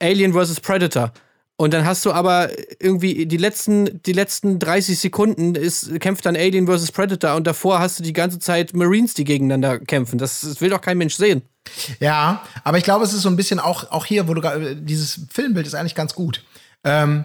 [0.00, 0.60] Alien vs.
[0.60, 1.12] Predator.
[1.60, 6.36] Und dann hast du aber irgendwie die letzten, die letzten 30 Sekunden ist, kämpft dann
[6.36, 6.92] Alien vs.
[6.92, 10.18] Predator und davor hast du die ganze Zeit Marines, die gegeneinander kämpfen.
[10.18, 11.42] Das, das will doch kein Mensch sehen.
[12.00, 15.20] Ja, aber ich glaube, es ist so ein bisschen auch, auch hier, wo du dieses
[15.30, 16.44] Filmbild ist eigentlich ganz gut.
[16.84, 17.24] Ähm,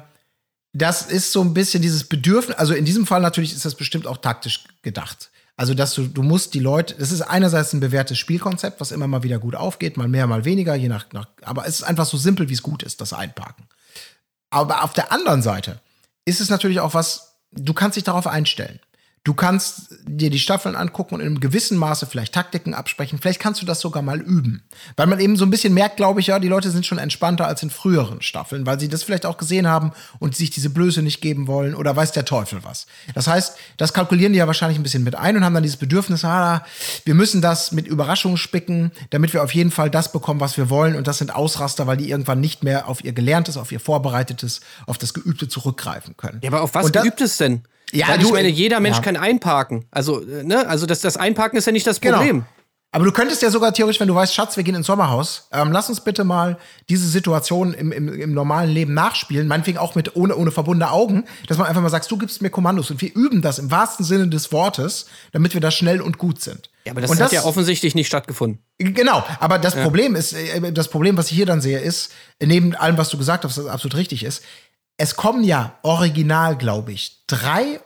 [0.73, 4.07] das ist so ein bisschen dieses Bedürfnis, also in diesem Fall natürlich ist das bestimmt
[4.07, 5.29] auch taktisch gedacht.
[5.55, 9.07] Also, dass du, du musst die Leute, das ist einerseits ein bewährtes Spielkonzept, was immer
[9.07, 12.07] mal wieder gut aufgeht, mal mehr, mal weniger, je nach, nach aber es ist einfach
[12.07, 13.65] so simpel, wie es gut ist, das Einparken.
[14.49, 15.79] Aber auf der anderen Seite
[16.25, 18.79] ist es natürlich auch was, du kannst dich darauf einstellen.
[19.25, 23.19] Du kannst dir die Staffeln angucken und in einem gewissen Maße vielleicht Taktiken absprechen.
[23.21, 24.63] Vielleicht kannst du das sogar mal üben.
[24.97, 27.47] Weil man eben so ein bisschen merkt, glaube ich, ja, die Leute sind schon entspannter
[27.47, 31.01] als in früheren Staffeln, weil sie das vielleicht auch gesehen haben und sich diese Blöße
[31.01, 32.85] nicht geben wollen oder weiß der Teufel was.
[33.15, 35.77] Das heißt, das kalkulieren die ja wahrscheinlich ein bisschen mit ein und haben dann dieses
[35.77, 36.65] Bedürfnis, ah,
[37.05, 40.69] wir müssen das mit Überraschungen spicken, damit wir auf jeden Fall das bekommen, was wir
[40.69, 40.97] wollen.
[40.97, 44.59] Und das sind Ausraster, weil die irgendwann nicht mehr auf ihr Gelerntes, auf ihr Vorbereitetes,
[44.85, 46.41] auf das Geübte zurückgreifen können.
[46.43, 47.63] Ja, aber auf was Und das- geübt es denn?
[47.93, 49.03] Ja, Weil ich du- meine, jeder Mensch ja.
[49.03, 49.85] kann einparken.
[49.91, 52.17] Also, äh, ne, also das, das Einparken ist ja nicht das Genau.
[52.17, 52.45] Problem.
[52.95, 55.71] Aber du könntest ja sogar theoretisch, wenn du weißt, Schatz, wir gehen ins Sommerhaus, ähm,
[55.71, 60.15] lass uns bitte mal diese Situation im, im, im normalen Leben nachspielen, meinetwegen auch mit
[60.15, 63.11] ohne, ohne verbundene Augen, dass man einfach mal sagt, du gibst mir Kommandos und wir
[63.15, 66.69] üben das im wahrsten Sinne des Wortes, damit wir da schnell und gut sind.
[66.85, 68.59] Ja, aber das und hat ja offensichtlich nicht stattgefunden.
[68.77, 72.75] Genau, aber das Problem ist, äh, das Problem, was ich hier dann sehe, ist, neben
[72.75, 74.43] allem, was du gesagt hast, was absolut richtig ist,
[74.97, 77.79] es kommen ja original, glaube ich, drei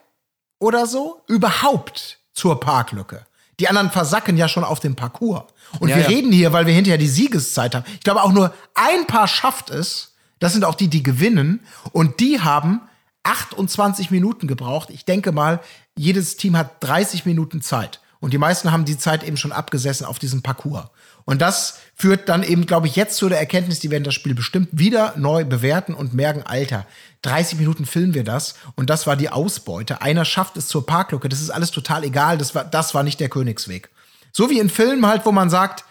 [0.59, 3.25] oder so überhaupt zur Parklücke.
[3.59, 5.43] Die anderen versacken ja schon auf dem Parcours.
[5.79, 6.09] Und Ja, wir ja.
[6.09, 7.85] reden hier, weil wir hinterher die Siegeszeit haben.
[7.93, 10.13] Ich glaube, auch nur ein Paar schafft es.
[10.39, 11.61] Das sind auch die, die gewinnen.
[11.91, 12.81] Und die haben
[13.23, 14.89] 28 Minuten gebraucht.
[14.91, 15.59] Ich denke mal,
[15.97, 17.99] jedes Team hat 30 Minuten Zeit.
[18.19, 20.85] Und die meisten haben die Zeit eben schon abgesessen auf diesem Parcours.
[21.27, 24.33] Und das führt dann eben, glaube ich, jetzt zu der Erkenntnis, die werden das Spiel
[24.33, 26.87] bestimmt wieder neu bewerten und merken, Alter,
[27.23, 30.01] 30 Minuten filmen wir das und das war die Ausbeute.
[30.01, 33.19] Einer schafft es zur Parklücke, das ist alles total egal, das war, das war nicht
[33.19, 33.89] der Königsweg.
[34.31, 35.83] So wie in Filmen halt, wo man sagt,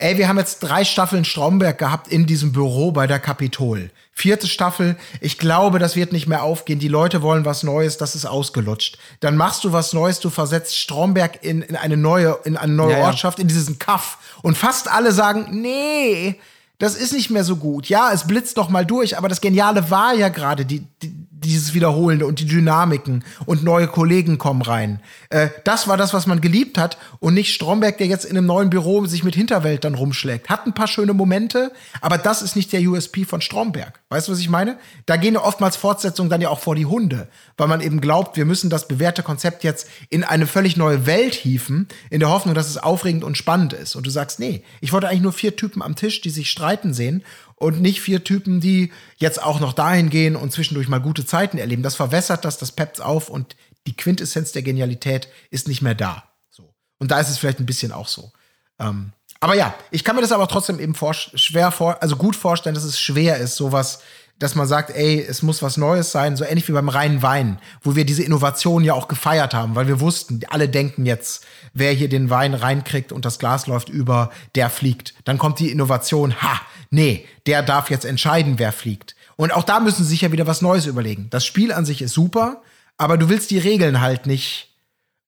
[0.00, 3.90] Ey, wir haben jetzt drei Staffeln Stromberg gehabt in diesem Büro bei der Kapitol.
[4.12, 6.78] Vierte Staffel, ich glaube, das wird nicht mehr aufgehen.
[6.78, 8.96] Die Leute wollen was Neues, das ist ausgelutscht.
[9.18, 12.92] Dann machst du was Neues, du versetzt Stromberg in, in eine neue, in eine neue
[12.92, 13.04] Ja, ja.
[13.06, 14.18] Ortschaft, in diesen Kaff.
[14.42, 16.38] Und fast alle sagen, nee,
[16.78, 17.88] das ist nicht mehr so gut.
[17.88, 21.74] Ja, es blitzt noch mal durch, aber das Geniale war ja gerade die, die, dieses
[21.74, 25.00] Wiederholende und die Dynamiken und neue Kollegen kommen rein.
[25.30, 28.46] Äh, das war das, was man geliebt hat und nicht Stromberg, der jetzt in einem
[28.46, 30.48] neuen Büro sich mit Hinterwelt dann rumschlägt.
[30.48, 34.00] Hat ein paar schöne Momente, aber das ist nicht der USP von Stromberg.
[34.08, 34.78] Weißt du, was ich meine?
[35.06, 38.36] Da gehen ja oftmals Fortsetzungen dann ja auch vor die Hunde, weil man eben glaubt,
[38.36, 42.54] wir müssen das bewährte Konzept jetzt in eine völlig neue Welt hieven, in der Hoffnung,
[42.54, 43.96] dass es aufregend und spannend ist.
[43.96, 46.67] Und du sagst, nee, ich wollte eigentlich nur vier Typen am Tisch, die sich streiten
[46.94, 47.24] sehen
[47.56, 51.58] und nicht vier Typen, die jetzt auch noch dahin gehen und zwischendurch mal gute Zeiten
[51.58, 51.82] erleben.
[51.82, 53.56] Das verwässert das, das peppt auf und
[53.86, 56.24] die Quintessenz der Genialität ist nicht mehr da.
[56.50, 56.74] So.
[56.98, 58.32] Und da ist es vielleicht ein bisschen auch so.
[58.78, 62.36] Ähm, aber ja, ich kann mir das aber trotzdem eben vor, schwer vor, also gut
[62.36, 64.00] vorstellen, dass es schwer ist, sowas,
[64.38, 67.58] dass man sagt, ey, es muss was Neues sein, so ähnlich wie beim reinen Wein,
[67.82, 71.92] wo wir diese Innovation ja auch gefeiert haben, weil wir wussten, alle denken jetzt, wer
[71.92, 75.14] hier den Wein reinkriegt und das Glas läuft über, der fliegt.
[75.24, 76.60] Dann kommt die Innovation, ha,
[76.90, 79.16] nee, der darf jetzt entscheiden, wer fliegt.
[79.36, 81.28] Und auch da müssen sie sich ja wieder was Neues überlegen.
[81.30, 82.62] Das Spiel an sich ist super,
[82.96, 84.68] aber du willst die Regeln halt nicht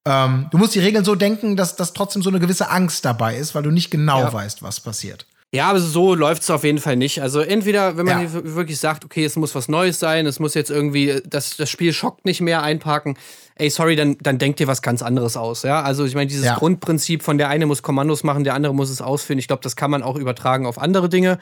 [0.06, 3.36] ähm, du musst die Regeln so denken, dass, dass trotzdem so eine gewisse Angst dabei
[3.36, 4.32] ist, weil du nicht genau Ja.
[4.32, 5.26] weißt, was passiert.
[5.52, 7.20] Ja, aber so läuft es auf jeden Fall nicht.
[7.22, 8.30] Also entweder, wenn man Ja.
[8.30, 11.68] hier wirklich sagt, okay, es muss was Neues sein, es muss jetzt irgendwie, das, das
[11.68, 13.16] Spiel schockt nicht mehr einparken,
[13.56, 15.64] ey, sorry, dann, dann denkt dir was ganz anderes aus.
[15.64, 16.54] Ja, also ich meine, dieses Ja.
[16.54, 19.74] Grundprinzip von der eine muss Kommandos machen, der andere muss es ausführen, ich glaube, das
[19.74, 21.38] kann man auch übertragen auf andere Dinge.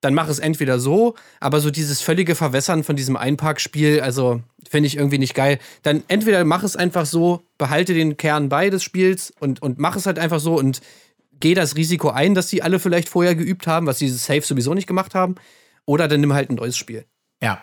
[0.00, 4.40] Dann mach es entweder so, aber so dieses völlige Verwässern von diesem Einparkspiel, also
[4.70, 5.58] finde ich irgendwie nicht geil.
[5.82, 9.96] Dann entweder mach es einfach so, behalte den Kern bei des Spiels und, und mach
[9.96, 10.80] es halt einfach so und
[11.40, 14.74] geh das Risiko ein, dass die alle vielleicht vorher geübt haben, was diese Safe sowieso
[14.74, 15.36] nicht gemacht haben.
[15.86, 17.06] Oder dann nimm halt ein neues Spiel.
[17.42, 17.60] Ja.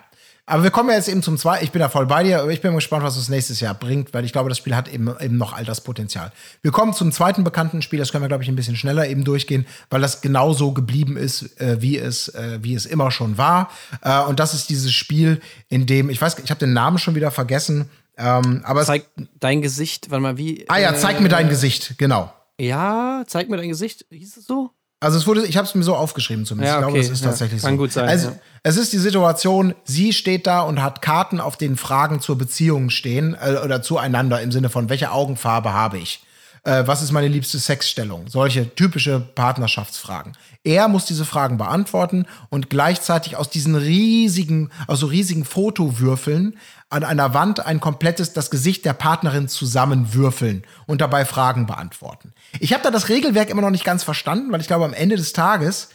[0.48, 1.64] Aber wir kommen ja jetzt eben zum zweiten.
[1.64, 4.14] Ich bin da voll bei dir, aber ich bin gespannt, was es nächstes Jahr bringt,
[4.14, 6.32] weil ich glaube, das Spiel hat eben, eben noch all das Potenzial.
[6.62, 9.24] Wir kommen zum zweiten bekannten Spiel, das können wir, glaube ich, ein bisschen schneller eben
[9.24, 13.72] durchgehen, weil das genauso geblieben ist, äh, wie, es, äh, wie es immer schon war.
[14.04, 17.16] Äh, und das ist dieses Spiel, in dem, ich weiß, ich habe den Namen schon
[17.16, 19.06] wieder vergessen, ähm, aber es, Zeig
[19.40, 20.66] dein Gesicht, warte mal, wie.
[20.68, 22.32] Ah ja, äh, zeig mir dein Gesicht, genau.
[22.60, 24.06] Ja, zeig mir dein Gesicht.
[24.12, 24.72] Hieß es so?
[25.02, 26.72] Also es wurde, ich habe es mir so aufgeschrieben zumindest.
[26.72, 27.78] Ja, ich glaube, okay, es ist ja, tatsächlich kann so.
[27.78, 28.36] gut sein, Also ja.
[28.64, 32.90] es ist die Situation, sie steht da und hat Karten, auf denen Fragen zur Beziehung
[32.90, 36.25] stehen äh, oder zueinander im Sinne von welche Augenfarbe habe ich?
[36.66, 38.28] Äh, was ist meine liebste Sexstellung?
[38.28, 40.34] Solche typische Partnerschaftsfragen.
[40.64, 46.58] Er muss diese Fragen beantworten und gleichzeitig aus diesen riesigen, aus so riesigen Fotowürfeln
[46.90, 52.34] an einer Wand ein komplettes, das Gesicht der Partnerin zusammenwürfeln und dabei Fragen beantworten.
[52.60, 55.18] Ich habe da das Regelwerk immer noch nicht ganz verstanden, weil ich glaube, am Ende
[55.18, 55.90] des Tages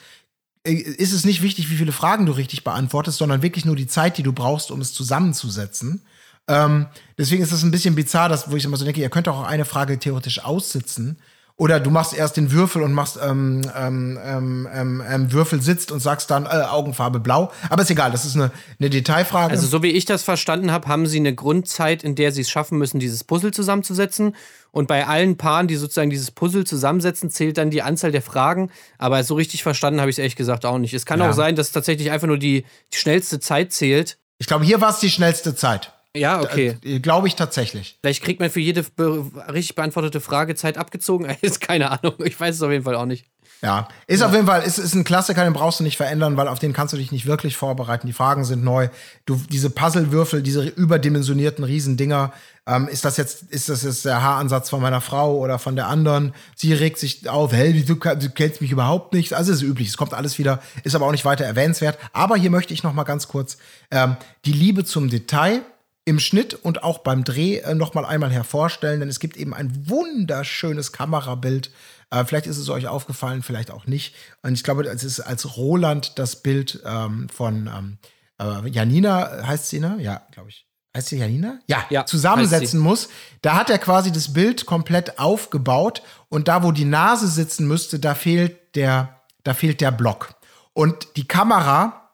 [0.62, 3.89] äh, ist es nicht wichtig, wie viele Fragen du richtig beantwortest, sondern wirklich nur die
[3.89, 6.03] Zeit, die du brauchst, um es zusammenzusetzen.
[6.51, 6.86] Ähm,
[7.16, 9.42] deswegen ist es ein bisschen bizarr, dass, wo ich immer so denke, ihr könnt auch
[9.44, 11.18] eine Frage theoretisch aussitzen.
[11.57, 15.92] Oder du machst erst den Würfel und machst ähm, ähm, ähm, ähm, ähm, Würfel sitzt
[15.92, 17.53] und sagst dann äh, Augenfarbe blau.
[17.68, 19.51] Aber ist egal, das ist eine, eine Detailfrage.
[19.51, 22.51] Also, so wie ich das verstanden habe, haben sie eine Grundzeit, in der sie es
[22.51, 24.34] schaffen müssen, dieses Puzzle zusammenzusetzen.
[24.70, 28.70] Und bei allen Paaren, die sozusagen dieses Puzzle zusammensetzen, zählt dann die Anzahl der Fragen.
[28.96, 30.94] Aber so richtig verstanden habe ich es ehrlich gesagt auch nicht.
[30.94, 31.28] Es kann Ja.
[31.28, 34.16] auch sein, dass tatsächlich einfach nur die, die schnellste Zeit zählt.
[34.38, 35.92] ich glaube, hier war es die schnellste Zeit.
[36.16, 36.76] Ja, okay.
[36.82, 37.98] Äh, glaube ich tatsächlich.
[38.00, 41.26] Vielleicht kriegt man für jede be richtig beantwortete Frage Zeit abgezogen.
[41.40, 42.14] Ist keine Ahnung.
[42.24, 43.26] Ich weiß es auf jeden Fall auch nicht.
[43.62, 46.48] Ja, ist auf jeden Fall, ist, ist ein Klassiker, den brauchst du nicht verändern, weil
[46.48, 48.06] auf den kannst du dich nicht wirklich vorbereiten.
[48.06, 48.88] Die Fragen sind neu.
[49.26, 52.32] Du, diese Puzzlewürfel, diese überdimensionierten Riesendinger,
[52.66, 55.88] ähm, ist das jetzt, ist das jetzt der Haaransatz von meiner Frau oder von der
[55.88, 56.32] anderen?
[56.56, 59.34] Sie regt sich auf, hey, ka- du kennst mich überhaupt nicht.
[59.34, 61.98] Also es ist üblich, es kommt alles wieder, ist aber auch nicht weiter erwähnenswert.
[62.14, 63.58] Aber hier möchte ich noch mal ganz kurz
[63.90, 65.61] ähm, die Liebe zum Detail
[66.05, 69.55] im Schnitt und auch beim Dreh äh, noch mal einmal hervorstellen, denn es gibt eben
[69.55, 71.70] ein wunderschönes Kamerabild.
[72.11, 74.14] Äh, vielleicht ist es euch aufgefallen, vielleicht auch nicht.
[74.42, 77.98] Und ich glaube, es ist als Roland das Bild ähm, von ähm,
[78.40, 79.98] äh, Janina, heißt sie, ne?
[80.01, 80.66] Ja, glaube ich.
[80.96, 81.61] Heißt sie Janina?
[81.68, 83.09] Ja, Ja, zusammensetzen muss.
[83.42, 88.01] Da hat er quasi das Bild komplett aufgebaut und da, wo die Nase sitzen müsste,
[88.01, 90.34] da fehlt der, da fehlt der Block.
[90.72, 92.11] Und die Kamera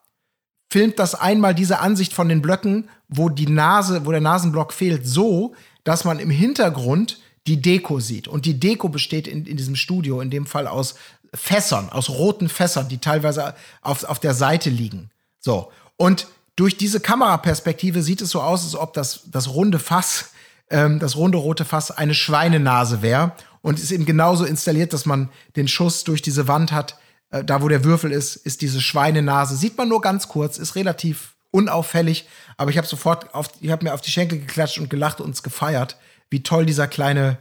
[0.71, 5.07] filmt das einmal diese Ansicht von den Blöcken, wo die Nase, wo der Nasenblock fehlt,
[5.07, 5.53] so,
[5.83, 8.27] dass man im Hintergrund die Deko sieht.
[8.27, 10.95] Und die Deko besteht in, in diesem Studio in dem Fall aus
[11.33, 15.09] Fässern, aus roten Fässern, die teilweise auf, auf der Seite liegen.
[15.39, 15.71] So.
[15.95, 20.31] Und durch diese Kameraperspektive sieht es so aus, als ob das, das runde Fass,
[20.69, 23.31] ähm, das runde rote Fass eine Schweinenase wäre.
[23.61, 26.97] Und ist eben genauso installiert, dass man den Schuss durch diese Wand hat.
[27.29, 29.55] Äh, da, wo der Würfel ist, ist diese Schweinenase.
[29.55, 32.27] Sieht man nur ganz kurz, ist relativ unauffällig.
[32.57, 35.31] Aber ich habe sofort auf, ich habe mir auf die Schenkel geklatscht und gelacht und
[35.31, 35.97] es gefeiert,
[36.29, 37.37] wie toll dieser kleine,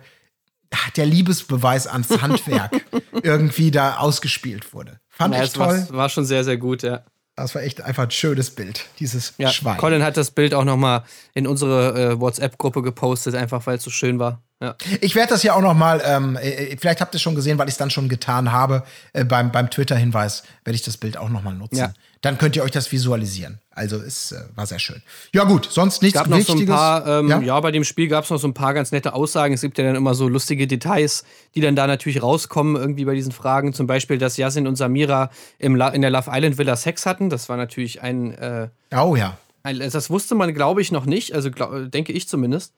[0.73, 2.85] ah, der Liebesbeweis ans Handwerk
[3.23, 5.01] irgendwie da ausgespielt wurde.
[5.09, 5.67] Fand Ja, ich toll.
[5.89, 7.05] war, war schon sehr, sehr gut, ja.
[7.39, 9.77] Das war echt einfach ein schönes Bild, dieses Ja, Schwein.
[9.77, 11.05] Colin hat das Bild auch noch mal
[11.37, 14.41] in unsere äh, WhatsApp-Gruppe gepostet, einfach weil es so schön war.
[14.63, 14.75] Ja.
[15.03, 17.59] Ich werde das ja auch noch mal, ähm, äh, vielleicht habt ihr es schon gesehen,
[17.59, 21.19] weil ich es dann schon getan habe, äh, beim, beim Twitter-Hinweis werde ich das Bild
[21.19, 21.77] auch noch mal nutzen.
[21.77, 21.93] Ja.
[22.23, 23.61] Dann könnt ihr euch das visualisieren.
[23.71, 25.03] Also es äh, war sehr schön.
[25.35, 26.75] Ja gut, sonst nichts gab noch so ein Wichtiges.
[26.75, 27.41] paar, ähm, ja?
[27.41, 27.61] ja?
[27.61, 29.53] bei dem Spiel gab es noch so ein paar ganz nette Aussagen.
[29.53, 31.25] Es gibt ja dann immer so lustige Details,
[31.55, 33.75] die dann da natürlich rauskommen, irgendwie bei diesen Fragen.
[33.75, 35.29] Zum Beispiel, dass Yasin und Samira
[35.59, 37.29] im La in der Love Island Villa Sex hatten.
[37.29, 39.37] Das war natürlich ein, äh, Oh ja.
[39.75, 41.35] Das wusste man, glaube ich, noch nicht.
[41.35, 42.75] Also glaub, denke ich zumindest.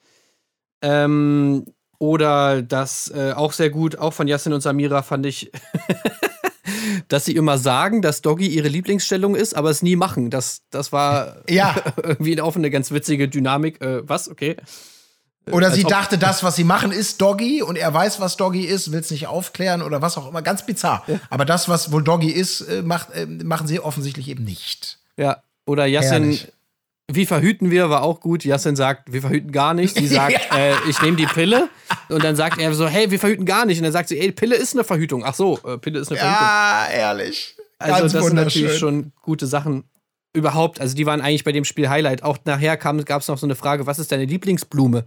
[0.83, 1.65] Ähm,
[1.99, 5.51] oder das äh, auch sehr gut, auch von Yasin und Samira fand ich,
[7.09, 10.31] dass sie immer sagen, dass Doggy ihre Lieblingsstellung ist, aber es nie machen.
[10.31, 11.75] Das, das war Ja.
[12.03, 13.81] irgendwie auch eine ganz witzige Dynamik.
[13.81, 14.29] Äh, was?
[14.29, 14.57] Okay.
[15.51, 18.65] Oder als sie dachte, das, was sie machen, ist Doggy und er weiß, was Doggy
[18.65, 20.43] ist, will es nicht aufklären oder was auch immer.
[20.43, 21.07] Ganz bizarr.
[21.31, 24.99] Aber das, was wohl Doggy ist, äh, macht, äh, machen sie offensichtlich eben nicht.
[25.17, 25.43] Ja.
[25.65, 26.53] Oder Yassin, Herrlich.
[27.11, 28.45] Wie verhüten wir, war auch gut.
[28.45, 29.97] Yassin sagt, wir verhüten gar nicht.
[29.97, 31.69] Sie sagt, äh, ich nehme die Pille.
[32.09, 33.79] Und dann sagt er so, hey, wir verhüten gar nicht.
[33.79, 35.25] Und dann sagt sie, ey, Pille ist eine Verhütung.
[35.25, 36.43] Ach so, äh, Pille ist eine Verhütung.
[36.47, 37.57] Ja, ehrlich.
[37.79, 39.85] Also Ganz das sind natürlich schon gute Sachen.
[40.35, 42.23] Überhaupt, also die waren eigentlich bei dem Spiel Highlight.
[42.23, 45.07] Auch nachher gab es noch so eine Frage, was ist deine Lieblingsblume?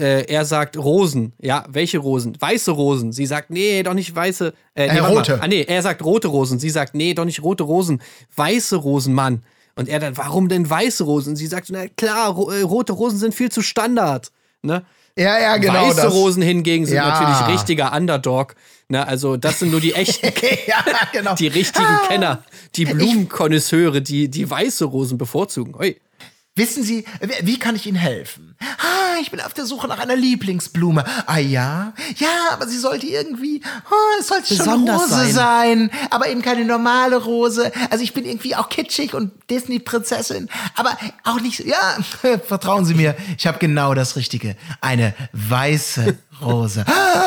[0.00, 1.34] Äh, er sagt Rosen.
[1.40, 2.40] Ja, welche Rosen?
[2.40, 3.12] Weiße Rosen.
[3.12, 4.54] Sie sagt, nee, doch nicht weiße.
[4.74, 5.38] Äh, nee, Äh, rote.
[5.42, 6.58] Ah, nee, er sagt rote Rosen.
[6.58, 8.00] Sie sagt, nee, doch nicht rote Rosen.
[8.34, 9.44] Weiße Rosen, Mann.
[9.76, 11.36] Und er dann, warum denn weiße Rosen?
[11.36, 14.30] Sie sagt, na klar, ro äh, rote Rosen sind viel zu Standard.
[14.62, 14.84] Ne?
[15.16, 15.88] Ja, ja, genau.
[15.88, 16.12] Weiße das.
[16.14, 17.08] Rosen hingegen sind Ja.
[17.08, 18.54] natürlich richtiger Underdog.
[18.88, 19.06] Ne?
[19.06, 20.26] Also, das sind nur die echten
[20.66, 21.34] ja, genau.
[21.34, 22.42] die richtigen Kenner,
[22.76, 25.74] die Blumenkonnoisseure, die die weiße Rosen bevorzugen.
[25.76, 25.96] Oi.
[26.56, 27.04] Wissen Sie,
[27.42, 28.54] wie- kann ich Ihnen helfen?
[28.60, 31.04] Ah, ich bin auf der Suche nach einer Lieblingsblume.
[31.26, 31.92] Ah ja?
[32.16, 35.90] Ja, aber sie sollte irgendwie, oh, es sollte schon eine Besonders Rose sein.
[36.10, 37.72] aber eben keine normale Rose.
[37.90, 41.98] Also ich bin irgendwie auch kitschig und Disney-Prinzessin, aber auch nicht, so- ja,
[42.46, 44.54] vertrauen Sie mir, ich habe genau das Richtige.
[44.80, 46.84] Eine weiße Rose.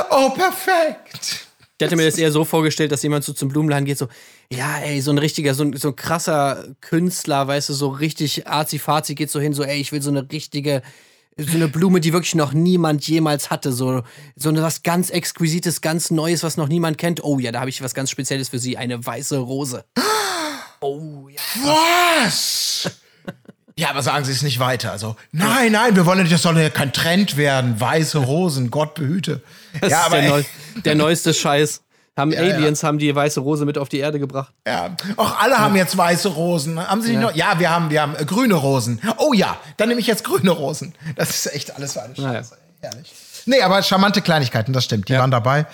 [0.10, 1.47] Oh, perfekt.
[1.80, 4.08] Ich hätte mir das eher so vorgestellt, dass jemand so zum Blumenladen geht, so,
[4.52, 8.48] ja, ey, so ein richtiger, so ein, so ein krasser Künstler, weißt du, so richtig
[8.48, 10.82] arzi-fazi geht so hin, so, ey, ich will so eine richtige,
[11.38, 14.02] so eine Blume, die wirklich noch niemand jemals hatte, so,
[14.36, 17.24] so eine, was ganz Exquisites, ganz Neues, was noch niemand kennt.
[17.24, 19.86] Oh ja, da habe ich was ganz Spezielles für Sie, eine weiße Rose.
[20.80, 21.42] Oh ja.
[21.64, 22.90] Was?
[23.78, 24.92] Ja, aber sagen Sie es nicht weiter.
[24.92, 27.80] Also, nein, nein, wir wollen nicht, das soll ja kein Trend werden.
[27.80, 29.42] Weiße Rosen, Gott behüte.
[29.80, 30.44] Das ja, ist aber der, neu,
[30.84, 31.82] der neueste Scheiß.
[32.18, 32.40] Haben ja.
[32.40, 34.52] Aliens haben die weiße Rose mit auf die Erde gebracht.
[34.66, 36.80] Ja, auch alle haben jetzt weiße Rosen.
[36.80, 37.36] Haben Sie nicht noch?
[37.36, 39.00] Ja, wir haben, wir haben äh, grüne Rosen.
[39.18, 40.96] Oh ja, dann nehme ich jetzt grüne Rosen.
[41.16, 42.16] Das ist echt alles für eine.
[42.16, 42.58] Scheiße.
[42.82, 43.14] Herrlich.
[43.48, 45.10] Nee, aber charmante Kleinigkeiten, das stimmt.
[45.10, 45.66] Die waren dabei.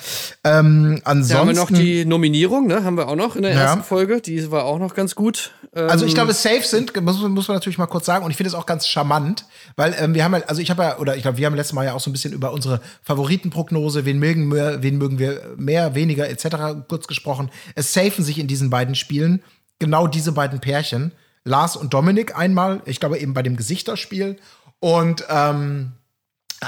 [0.44, 1.34] Ähm, ansonsten.
[1.34, 2.84] Da haben wir noch die Nominierung, ne?
[2.84, 3.62] Haben wir auch noch in der Ja.
[3.62, 4.22] ersten Folge.
[4.22, 5.52] Die war auch noch ganz gut.
[5.76, 8.24] Ähm, Also ich glaube, safe sind, muss, muss man natürlich mal kurz sagen.
[8.24, 9.46] Und ich finde es auch ganz charmant,
[9.76, 11.74] weil ähm, wir haben ja, also ich habe ja, oder ich glaube, wir haben letztes
[11.74, 15.42] Mal ja auch so ein bisschen über unsere Favoritenprognose, wen mögen wir, wen mögen wir
[15.58, 16.86] mehr, weniger, etc.
[16.88, 17.50] kurz gesprochen.
[17.76, 19.42] Es safen sich in diesen beiden Spielen
[19.80, 21.12] genau diese beiden Pärchen.
[21.46, 24.38] Lars und Dominik einmal, ich glaube eben bei dem Gesichterspiel.
[24.80, 25.94] Und ähm,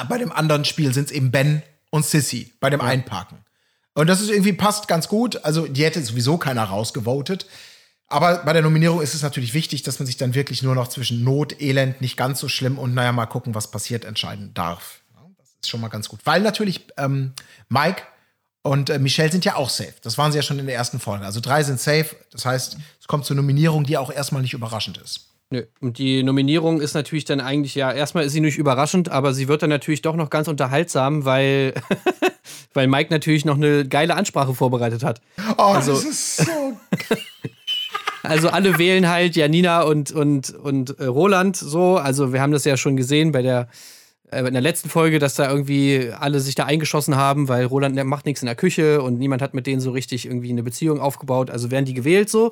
[0.04, 3.40] bei dem anderen Spiel sind es eben Ben und Sissy bei dem Einparken.
[3.94, 5.44] Und das ist irgendwie passt ganz gut.
[5.46, 7.48] Also, die hätte sowieso keiner rausgevotet.
[8.08, 10.90] Aber bei der Nominierung ist es natürlich wichtig, dass man sich dann wirklich nur noch
[10.90, 15.02] zwischen Not, Elend, nicht ganz so schlimm und naja, mal gucken, was passiert, entscheiden darf.
[15.14, 16.20] Ja, das ist schon mal ganz gut.
[16.24, 17.34] Weil natürlich ähm,
[17.70, 18.04] Mike
[18.62, 19.94] und äh, Michelle sind ja auch safe.
[20.02, 21.26] Das waren sie ja schon in der ersten Folge.
[21.26, 22.16] Also drei sind safe.
[22.32, 25.35] Das heißt, es kommt zur Nominierung, die auch erstmal nicht überraschend ist.
[25.52, 25.64] Nö.
[25.80, 29.48] Und die Nominierung ist natürlich dann eigentlich, ja, erstmal ist sie nicht überraschend, aber sie
[29.48, 31.74] wird dann natürlich doch noch ganz unterhaltsam, weil,
[32.74, 35.22] weil Mike natürlich noch eine geile Ansprache vorbereitet hat.
[35.58, 36.52] Oh, Also- das ist so.
[38.24, 41.98] Also alle wählen halt Janina und, und, und äh, Roland so.
[41.98, 43.68] Also wir haben das ja schon gesehen bei der,
[44.32, 48.06] in der letzten Folge, dass da irgendwie alle sich da eingeschossen haben, weil Roland der
[48.06, 51.00] macht nichts in der Küche und niemand hat mit denen so richtig irgendwie eine Beziehung
[51.00, 51.52] aufgebaut.
[51.52, 52.52] Also werden die gewählt so.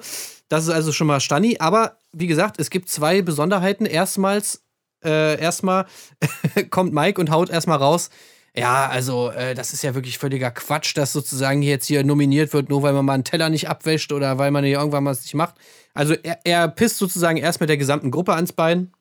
[0.50, 1.58] Das ist also schon mal Stani.
[1.60, 3.86] Aber wie gesagt, es gibt zwei Besonderheiten.
[3.86, 4.64] Erstmals,
[5.04, 5.88] äh, erstmal
[6.70, 8.10] kommt Mike und haut erstmal raus.
[8.56, 12.70] ja, also äh, das ist ja wirklich völliger Quatsch, dass sozusagen jetzt hier nominiert wird,
[12.70, 15.34] nur weil man mal einen Teller nicht abwäscht oder weil man hier irgendwann was nicht
[15.34, 15.56] macht.
[15.96, 18.92] Also er, er pisst sozusagen erst mit der gesamten Gruppe ans Bein.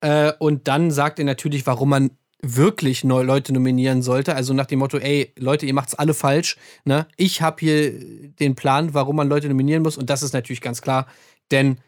[0.00, 2.10] Äh, und dann sagt er natürlich, warum man
[2.42, 4.34] wirklich neue Leute nominieren sollte.
[4.34, 6.56] Also nach dem Motto, ey, Leute, ihr macht's alle falsch.
[6.84, 7.06] Ne?
[7.16, 7.92] Ich habe hier
[8.38, 9.96] den Plan, warum man Leute nominieren muss.
[9.96, 11.06] Und das ist natürlich ganz klar,
[11.50, 11.78] denn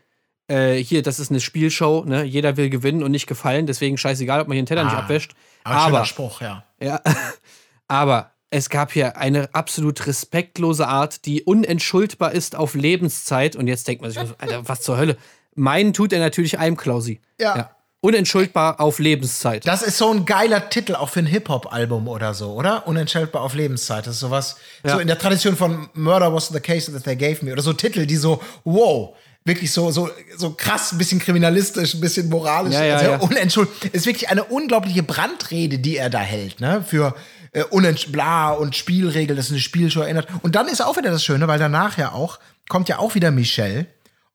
[0.48, 2.24] äh, hier, das ist eine Spielshow, ne?
[2.24, 5.00] Jeder will gewinnen und nicht gefallen, deswegen scheißegal, ob man hier einen Teller nicht Ah,
[5.00, 5.34] abwäscht.
[5.64, 6.64] Aber, Aber, Spruch, ja.
[6.80, 7.00] ja,
[7.88, 13.56] aber es gab hier eine absolut respektlose Art, die unentschuldbar ist auf Lebenszeit.
[13.56, 15.18] Und jetzt denkt man sich, Alter, was zur Hölle?
[15.54, 17.20] Meinen tut er natürlich einem Klausi.
[17.38, 17.70] Ja.
[18.00, 19.66] Unentschuldbar auf Lebenszeit.
[19.66, 22.86] Das ist so ein geiler Titel auch für ein Hip-Hop-Album oder so, oder?
[22.86, 24.06] Unentschädbar auf Lebenszeit.
[24.06, 24.92] Das ist sowas, Ja.
[24.94, 27.52] so in der Tradition von Murder was the case that they gave me.
[27.52, 32.00] Oder so Titel, die so, wow, wirklich so, so, so krass, ein bisschen kriminalistisch, ein
[32.00, 32.74] bisschen moralisch.
[32.74, 33.16] Ja, ja, also, ja.
[33.18, 33.68] Unentschuld.
[33.92, 36.84] Ist wirklich eine unglaubliche Brandrede, die er da hält, ne?
[36.86, 37.16] Für
[37.50, 40.28] äh, Unentsch bla und Spielregeln, das ist eine Spielshow erinnert.
[40.42, 42.38] Und dann ist auch wieder das Schöne, weil danach ja auch,
[42.68, 43.86] kommt ja auch wieder Michelle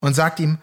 [0.02, 0.58] und sagt ihm,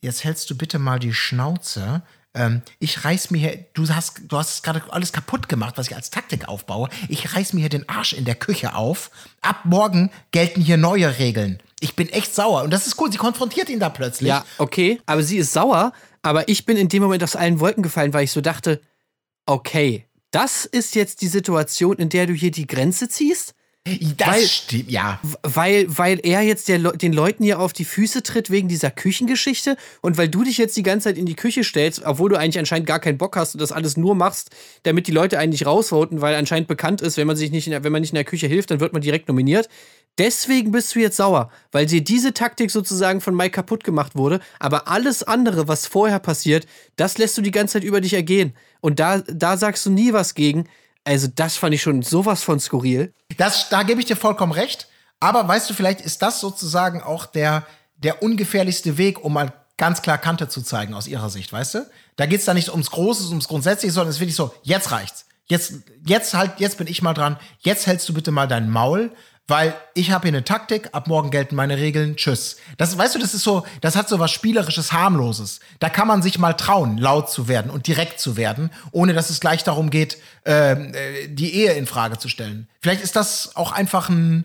[0.00, 2.00] jetzt hältst du bitte mal die Schnauze.
[2.38, 5.96] Ähm, ich reiß mir hier, du hast, du hast gerade alles kaputt gemacht, was ich
[5.96, 6.88] als Taktik aufbaue.
[7.08, 9.10] Ich reiß mir hier den Arsch in der Küche auf.
[9.40, 11.58] Ab morgen gelten hier neue Regeln.
[11.80, 12.62] Ich bin echt sauer.
[12.62, 13.10] Und das ist cool.
[13.10, 14.28] Sie konfrontiert ihn da plötzlich.
[14.28, 15.92] Ja, okay, aber sie ist sauer,
[16.22, 18.80] aber ich bin in dem Moment aus allen Wolken gefallen, weil ich so dachte,
[19.46, 23.54] okay, das ist jetzt die Situation, in der du hier die Grenze ziehst?
[24.16, 24.90] Das weil- stimmt.
[24.90, 25.20] Ja.
[25.42, 29.76] Weil, weil er jetzt Le- den Leuten hier auf die Füße tritt wegen dieser Küchengeschichte
[30.00, 32.58] und weil du dich jetzt die ganze Zeit in die Küche stellst, obwohl du eigentlich
[32.58, 34.50] anscheinend gar keinen Bock hast und das alles nur machst,
[34.82, 37.84] damit die Leute eigentlich rausvoten, weil anscheinend bekannt ist, wenn man sich nicht in der,
[37.84, 39.68] wenn man nicht in der Küche hilft, dann wird man direkt nominiert.
[40.18, 44.40] Deswegen bist du jetzt sauer, weil dir diese Taktik sozusagen von Mike kaputt gemacht wurde,
[44.58, 46.66] aber alles andere, was vorher passiert,
[46.96, 48.52] das lässt du die ganze Zeit über dich ergehen.
[48.80, 50.64] Und da, da sagst du nie was gegen.
[51.08, 53.14] Also, das fand ich schon sowas von skurril.
[53.38, 54.88] Das, da gebe ich dir vollkommen recht.
[55.20, 57.66] Aber weißt du, vielleicht ist das sozusagen auch der,
[57.96, 61.90] der ungefährlichste Weg, um mal ganz klar Kante zu zeigen aus ihrer Sicht, weißt du?
[62.16, 65.24] Da geht's da nicht ums Große, ums Grundsätzliche, sondern es ist wirklich so, jetzt reicht's.
[65.46, 67.38] Jetzt, jetzt halt, jetzt bin ich mal dran.
[67.60, 69.10] Jetzt hältst du bitte mal dein Maul,
[69.48, 72.58] weil ich habe hier eine Taktik, ab morgen gelten meine Regeln, tschüss.
[72.76, 75.60] Das, weißt du, das ist so, das hat so was Spielerisches, Harmloses.
[75.80, 79.30] Da kann man sich mal trauen, laut zu werden und direkt zu werden, ohne dass
[79.30, 82.68] es gleich darum geht, ähm, äh, die Ehe in Frage zu stellen.
[82.80, 84.44] Vielleicht ist das auch einfach ein,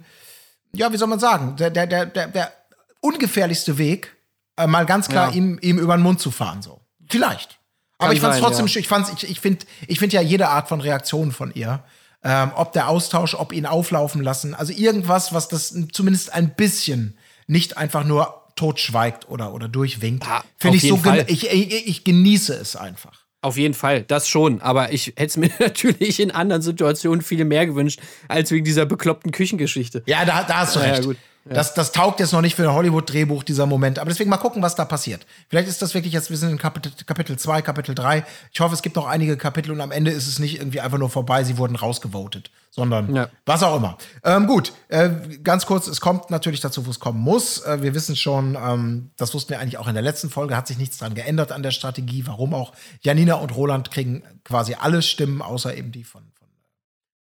[0.71, 2.53] ja, wie soll man sagen, der, der, der, der,
[3.01, 4.15] ungefährlichste Weg,
[4.55, 5.35] äh, mal ganz klar Ja.
[5.35, 6.79] ihm, ihm über den Mund zu fahren, so.
[7.09, 7.59] Vielleicht.
[7.97, 8.79] Aber Kann ich fand es sein, trotzdem, ja.
[8.79, 11.83] ich fand's, ich, ich finde ich find ja jede Art von Reaktion von ihr,
[12.23, 17.17] ähm, ob der Austausch, ob ihn auflaufen lassen, also irgendwas, was das zumindest ein bisschen
[17.47, 22.53] nicht einfach nur totschweigt oder, oder durchwinkt, Ja, finde ich so, ich, ich, ich genieße
[22.53, 23.23] es einfach.
[23.41, 24.61] Auf jeden Fall, das schon.
[24.61, 28.85] Aber ich hätte es mir natürlich in anderen Situationen viel mehr gewünscht, als wegen dieser
[28.85, 30.01] bekloppten Küchengeschichte.
[30.05, 31.13] Ja, da, da hast du Ja, ja,
[31.43, 31.55] gut.
[31.57, 33.99] Das, das taugt jetzt noch nicht für ein Hollywood-Drehbuch, dieser Moment.
[33.99, 35.25] Aber deswegen mal gucken, was da passiert.
[35.49, 38.25] Vielleicht ist das wirklich jetzt, wir sind in Kapitel, Kapitel 2, Kapitel 3.
[38.51, 40.97] Ich hoffe, es gibt noch einige Kapitel und am Ende ist es nicht irgendwie einfach
[40.97, 43.29] nur vorbei, sie wurden rausgevotet, sondern Ja.
[43.45, 43.97] was auch immer.
[44.23, 45.09] Ähm, gut, äh,
[45.43, 47.61] ganz kurz, es kommt natürlich dazu, wo es kommen muss.
[47.65, 50.67] Äh, wir wissen schon, ähm, das wussten wir eigentlich auch in der letzten Folge, hat
[50.67, 52.25] sich nichts dran geändert an der Strategie.
[52.25, 52.73] Warum auch?
[53.01, 56.47] Janina und Roland kriegen quasi alle Stimmen, außer eben die von, von,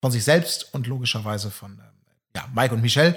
[0.00, 1.80] von sich selbst und logischerweise von ähm,
[2.34, 3.14] ja, Mike und Michelle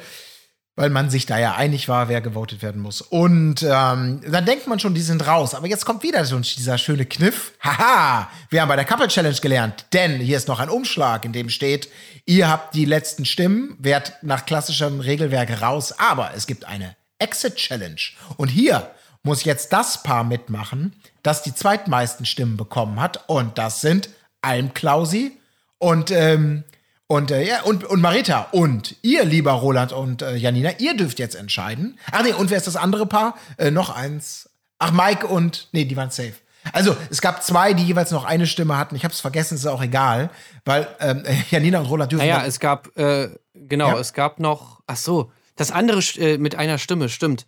[0.82, 3.02] weil man sich da ja einig war, wer gewotet werden muss.
[3.02, 5.53] Und ähm, dann denkt man schon, die sind raus.
[5.53, 7.53] Aber jetzt kommt wieder so dieser schöne Kniff.
[7.62, 9.86] Haha, wir haben bei der Couple Challenge gelernt.
[9.94, 11.88] Denn hier ist noch ein Umschlag, in dem steht,
[12.26, 15.94] ihr habt die letzten Stimmen, werdet nach klassischem Regelwerk raus.
[15.99, 18.02] Aber es gibt eine Exit Challenge.
[18.38, 18.90] Und hier
[19.22, 23.30] muss jetzt das Paar mitmachen, das die zweitmeisten Stimmen bekommen hat.
[23.30, 24.10] Und das sind
[24.41, 25.38] Alm Klausi
[25.78, 26.64] und ähm,
[27.12, 31.20] und, äh, ja, und, und Marita und ihr, lieber Roland und äh, Janina, ihr dürft
[31.20, 32.00] jetzt entscheiden.
[32.10, 33.36] Ach nee, und wer ist das andere Paar?
[33.58, 34.50] Äh, noch eins.
[34.80, 35.68] Ach, Mike und.
[35.74, 36.36] Nee, die waren safe.
[36.72, 38.96] Also, es gab zwei, die jeweils noch eine Stimme hatten.
[38.96, 40.30] Ich habe es vergessen, ist auch egal.
[40.64, 42.26] Weil ähm, Janina und Roland dürfen.
[42.26, 44.00] Naja, es gab, äh, genau, Ja.
[44.00, 47.46] es gab noch, ach so, das andere äh, mit einer Stimme, stimmt.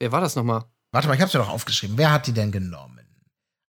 [0.00, 0.64] Wer war das nochmal?
[0.90, 1.96] Warte mal, ich hab's ja doch aufgeschrieben.
[1.96, 3.06] Wer hat die denn genommen?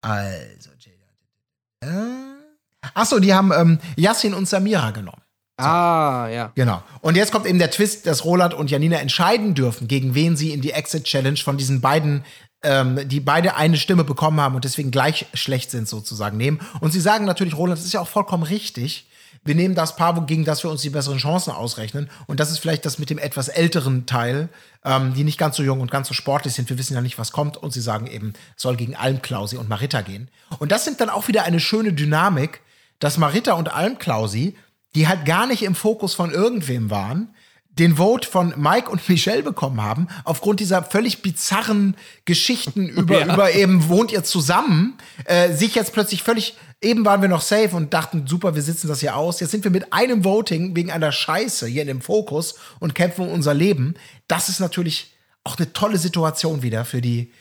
[0.02, 1.98] Also, Jada.
[2.01, 5.21] Äh, ach so, die haben ähm, Yassin und Samira genommen.
[5.56, 6.52] Ah, ja.
[6.54, 6.82] Genau.
[7.00, 10.52] Und jetzt kommt eben der Twist, dass Roland und Janina entscheiden dürfen, gegen wen sie
[10.52, 12.24] in die Exit Challenge von diesen beiden,
[12.62, 16.60] ähm, die beide eine Stimme bekommen haben und deswegen gleich schlecht sind, sozusagen nehmen.
[16.80, 19.06] Und sie sagen natürlich, Roland, das ist ja auch vollkommen richtig.
[19.44, 22.08] Wir nehmen das Paar, gegen das wir uns die besseren Chancen ausrechnen.
[22.26, 24.48] Und das ist vielleicht das mit dem etwas älteren Teil,
[24.84, 26.70] ähm, die nicht ganz so jung und ganz so sportlich sind.
[26.70, 27.56] Wir wissen ja nicht, was kommt.
[27.56, 30.28] Und sie sagen eben, es soll gegen Alm Klausi und Marita gehen.
[30.60, 32.60] Und das sind dann auch wieder eine schöne Dynamik,
[33.00, 34.56] dass Marita und Almklausi,
[34.94, 37.35] die halt gar nicht im Fokus von irgendwem waren,
[37.78, 41.97] den Vote von Mike und Michelle bekommen haben, aufgrund dieser völlig bizarren
[42.27, 43.32] Geschichten über, Ja.
[43.35, 47.74] über eben wohnt ihr zusammen, äh, sich jetzt plötzlich völlig, eben waren wir noch safe
[47.74, 49.40] und dachten, super, wir sitzen das hier aus.
[49.40, 53.27] Jetzt sind wir mit einem Voting wegen einer Scheiße hier in dem Fokus und kämpfen
[53.27, 53.94] um unser Leben.
[54.28, 55.14] Das ist natürlich
[55.44, 57.32] auch eine tolle Situation wieder für die,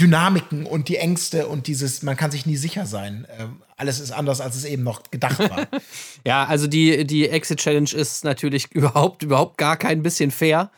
[0.00, 3.26] Dynamiken und die Ängste und dieses, man kann sich nie sicher sein.
[3.38, 5.66] Ähm, alles ist anders, als es eben noch gedacht war.
[6.26, 10.70] Ja, also die, die Exit-Challenge ist natürlich überhaupt, überhaupt gar kein bisschen fair.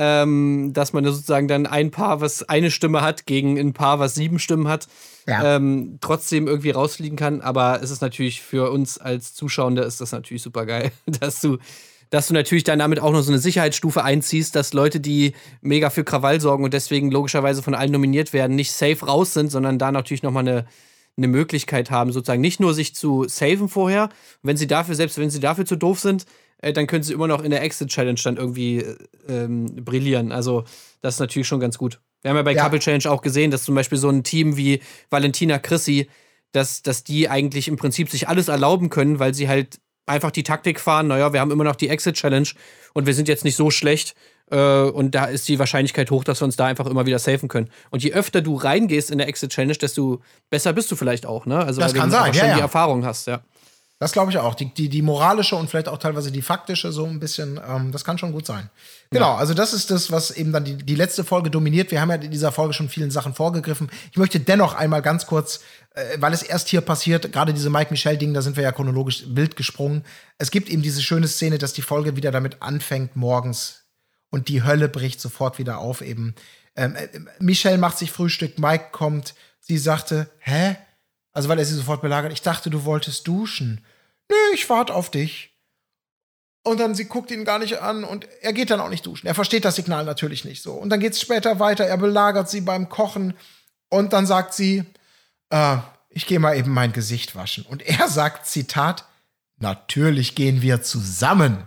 [0.00, 4.14] Ähm, dass man sozusagen dann ein Paar, was eine Stimme hat, gegen ein Paar, was
[4.14, 4.86] sieben Stimmen hat,
[5.26, 5.56] Ja.
[5.56, 7.40] ähm, trotzdem irgendwie rausfliegen kann.
[7.40, 11.58] Aber es ist natürlich für uns als Zuschauende ist das natürlich super geil, dass du,
[12.10, 15.90] dass du natürlich dann damit auch noch so eine Sicherheitsstufe einziehst, dass Leute, die mega
[15.90, 19.78] für Krawall sorgen und deswegen logischerweise von allen nominiert werden, nicht safe raus sind, sondern
[19.78, 20.66] da natürlich nochmal eine,
[21.16, 24.08] eine Möglichkeit haben, sozusagen nicht nur sich zu saven vorher,
[24.42, 26.24] wenn sie dafür, selbst wenn sie dafür zu doof sind,
[26.58, 28.96] äh, dann können sie immer noch in der Exit-Challenge dann irgendwie äh,
[29.28, 30.32] ähm, brillieren.
[30.32, 30.64] Also,
[31.00, 32.00] das ist natürlich schon ganz gut.
[32.22, 32.64] Wir haben ja bei Ja.
[32.64, 34.80] Couple Challenge auch gesehen, dass zum Beispiel so ein Team wie
[35.10, 36.08] Valentina Chrissy,
[36.52, 39.78] dass, dass die eigentlich im Prinzip sich alles erlauben können, weil sie halt
[40.08, 42.48] einfach die Taktik fahren, naja, wir haben immer noch die Exit-Challenge
[42.94, 44.14] und wir sind jetzt nicht so schlecht.
[44.50, 47.48] Äh, und da ist die Wahrscheinlichkeit hoch, dass wir uns da einfach immer wieder safen
[47.48, 47.68] können.
[47.90, 50.20] Und je öfter du reingehst in der Exit-Challenge, desto
[50.50, 51.58] besser bist du vielleicht auch, ne?
[51.58, 52.64] Also, Das weil kann du sein, einfach schon ja, die ja.
[52.64, 53.40] Erfahrung hast, ja.
[54.00, 54.54] Das glaube ich auch.
[54.54, 58.04] Die, die, die moralische und vielleicht auch teilweise die faktische, so ein bisschen, ähm, das
[58.04, 58.70] kann schon gut sein.
[59.10, 61.90] Genau, also das ist das, was eben dann die, die letzte Folge dominiert.
[61.90, 63.90] Wir haben ja in dieser Folge schon vielen Sachen vorgegriffen.
[64.12, 65.60] Ich möchte dennoch einmal ganz kurz,
[65.94, 69.56] äh, weil es erst hier passiert, gerade diese Mike-Michelle-Ding, da sind wir ja chronologisch wild
[69.56, 70.04] gesprungen.
[70.38, 73.82] Es gibt eben diese schöne Szene, dass die Folge wieder damit anfängt, morgens
[74.30, 76.36] und die Hölle bricht sofort wieder auf eben.
[76.76, 77.08] Ähm, äh,
[77.40, 80.76] Michelle macht sich Frühstück, Mike kommt, sie sagte, hä?
[81.32, 83.84] Also weil er sie sofort belagert, ich dachte, du wolltest duschen.
[84.28, 85.54] Nö, ich warte auf dich.
[86.64, 89.26] Und dann sie guckt ihn gar nicht an und er geht dann auch nicht duschen.
[89.26, 90.72] Er versteht das Signal natürlich nicht so.
[90.72, 93.34] Und dann geht es später weiter, er belagert sie beim Kochen
[93.88, 94.84] und dann sagt sie,
[95.50, 95.78] äh,
[96.10, 97.64] ich gehe mal eben mein Gesicht waschen.
[97.64, 99.06] Und er sagt, Zitat,
[99.58, 101.64] natürlich gehen wir zusammen.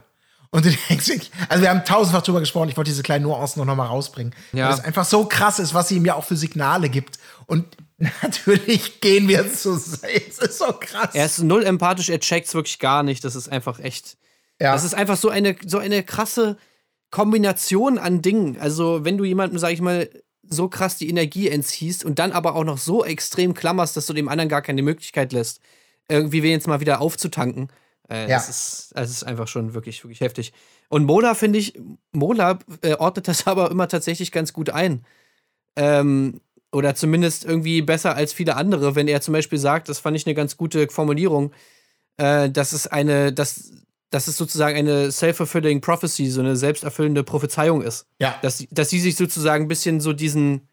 [0.51, 3.65] Und du denkst, also wir haben tausendfach drüber gesprochen, ich wollte diese kleinen Nuancen noch,
[3.65, 4.35] noch mal rausbringen.
[4.51, 4.67] Ja.
[4.67, 7.17] Weil es einfach so krass ist, was sie ihm ja auch für Signale gibt.
[7.47, 7.65] Und
[8.21, 10.13] natürlich gehen wir zusammen.
[10.27, 11.13] Es ist so krass.
[11.13, 13.23] Er ist null empathisch, er checkt's wirklich gar nicht.
[13.23, 14.17] Das ist einfach echt.
[14.59, 14.73] ja.
[14.73, 16.57] Das ist einfach so eine, so eine krasse
[17.11, 18.57] Kombination an Dingen.
[18.59, 20.09] Also, wenn du jemandem, sag ich mal,
[20.43, 24.13] so krass die Energie entziehst und dann aber auch noch so extrem klammerst, dass du
[24.13, 25.59] dem anderen gar keine Möglichkeit lässt,
[26.09, 27.69] irgendwie wen jetzt mal wieder aufzutanken.
[28.09, 28.37] Äh, Ja.
[28.37, 30.51] das, ist, das ist einfach schon wirklich, wirklich heftig.
[30.89, 31.79] Und Mola, finde ich,
[32.11, 35.05] Mola äh, ordnet das aber immer tatsächlich ganz gut ein.
[35.77, 36.41] Ähm,
[36.71, 40.25] oder zumindest irgendwie besser als viele andere, wenn er zum Beispiel sagt, das fand ich
[40.25, 41.51] eine ganz gute Formulierung,
[42.17, 43.71] äh, dass es eine, dass,
[44.09, 48.05] dass es sozusagen eine self-fulfilling prophecy, so eine selbsterfüllende Prophezeiung ist.
[48.19, 48.35] Ja.
[48.41, 50.67] Dass, dass sie sich sozusagen ein bisschen so diesen,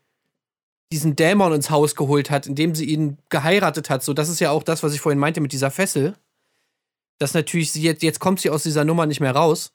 [0.92, 4.02] diesen Dämon ins Haus geholt hat, indem sie ihn geheiratet hat.
[4.02, 6.14] So, das ist ja auch das, was ich vorhin meinte mit dieser Fessel.
[7.18, 9.72] Dass natürlich sie jetzt, jetzt kommt sie aus dieser Nummer nicht mehr raus.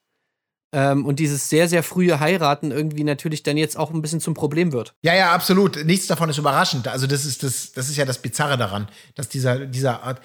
[0.74, 4.34] Ähm, und dieses sehr, sehr frühe Heiraten irgendwie natürlich dann jetzt auch ein bisschen zum
[4.34, 4.96] Problem wird.
[5.04, 5.86] Ja, ja, absolut.
[5.86, 6.88] Nichts davon ist überraschend.
[6.88, 10.20] Also das ist das, das ist ja das Bizarre daran, dass dieser, dieser Art,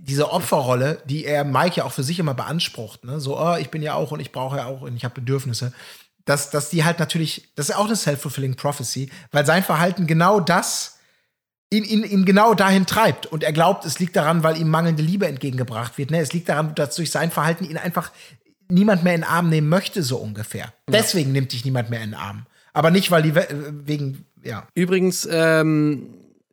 [0.00, 3.70] diese Opferrolle, die er Mike ja auch für sich immer beansprucht, ne, so, oh, ich
[3.70, 5.72] bin ja auch und ich brauche ja auch und ich habe Bedürfnisse,
[6.24, 10.40] dass, dass die halt natürlich, das ist auch eine self-fulfilling prophecy, weil sein Verhalten genau
[10.40, 10.98] das
[11.70, 13.26] ihn, ihn, ihn genau dahin treibt.
[13.26, 16.10] Und er glaubt, es liegt daran, weil ihm mangelnde Liebe entgegegengebracht wird.
[16.10, 16.20] Ne?
[16.20, 18.10] Es liegt daran, dass durch sein Verhalten ihn einfach
[18.68, 20.72] niemand mehr in den Arm nehmen möchte, so ungefähr.
[20.88, 22.46] Deswegen nimmt dich niemand mehr in den Arm.
[22.72, 23.48] Aber nicht, weil die we-
[23.84, 24.68] wegen, ja.
[24.74, 26.10] Übrigens, ähm,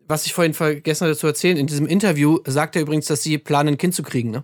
[0.08, 3.38] was ich vorhin vergessen hatte zu erzählen, in diesem Interview sagt er übrigens, dass sie
[3.38, 4.44] planen, ein Kind zu kriegen, ne?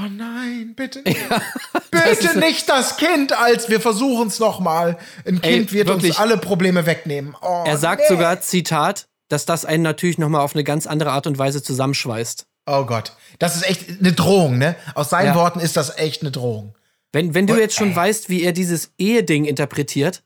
[0.00, 1.02] Oh nein, bitte.
[1.90, 4.96] das ist- bitte nicht das Kind, als wir versuchen es noch mal.
[5.26, 6.12] Ein Ey, Kind wird wirklich.
[6.12, 7.34] uns alle Probleme wegnehmen.
[7.42, 8.14] Oh, Er sagt nee.
[8.14, 12.46] sogar, Zitat, dass das einen natürlich nochmal auf eine ganz andere Art und Weise zusammenschweißt.
[12.72, 14.76] Oh Gott, das ist echt eine Drohung, ne?
[14.94, 15.34] Aus seinen Ja.
[15.34, 16.76] Worten ist das echt eine Drohung.
[17.12, 20.22] Wenn, wenn du jetzt schon weißt, wie er dieses Eheding interpretiert,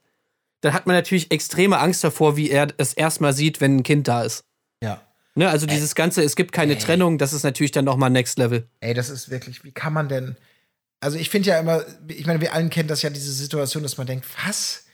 [0.61, 4.07] dann hat man natürlich extreme Angst davor, wie er es erstmal sieht, wenn ein Kind
[4.07, 4.43] da ist.
[4.83, 5.01] Ja.
[5.33, 5.49] Ne?
[5.49, 8.67] Also dieses Ganze, es gibt keine Trennung, das ist natürlich dann nochmal Next Level.
[8.79, 10.37] Ey, das ist wirklich, wie kann man denn.
[11.01, 13.97] Also, ich finde ja immer, ich meine, wir allen kennen das ja, diese Situation, dass
[13.97, 14.84] man denkt, was?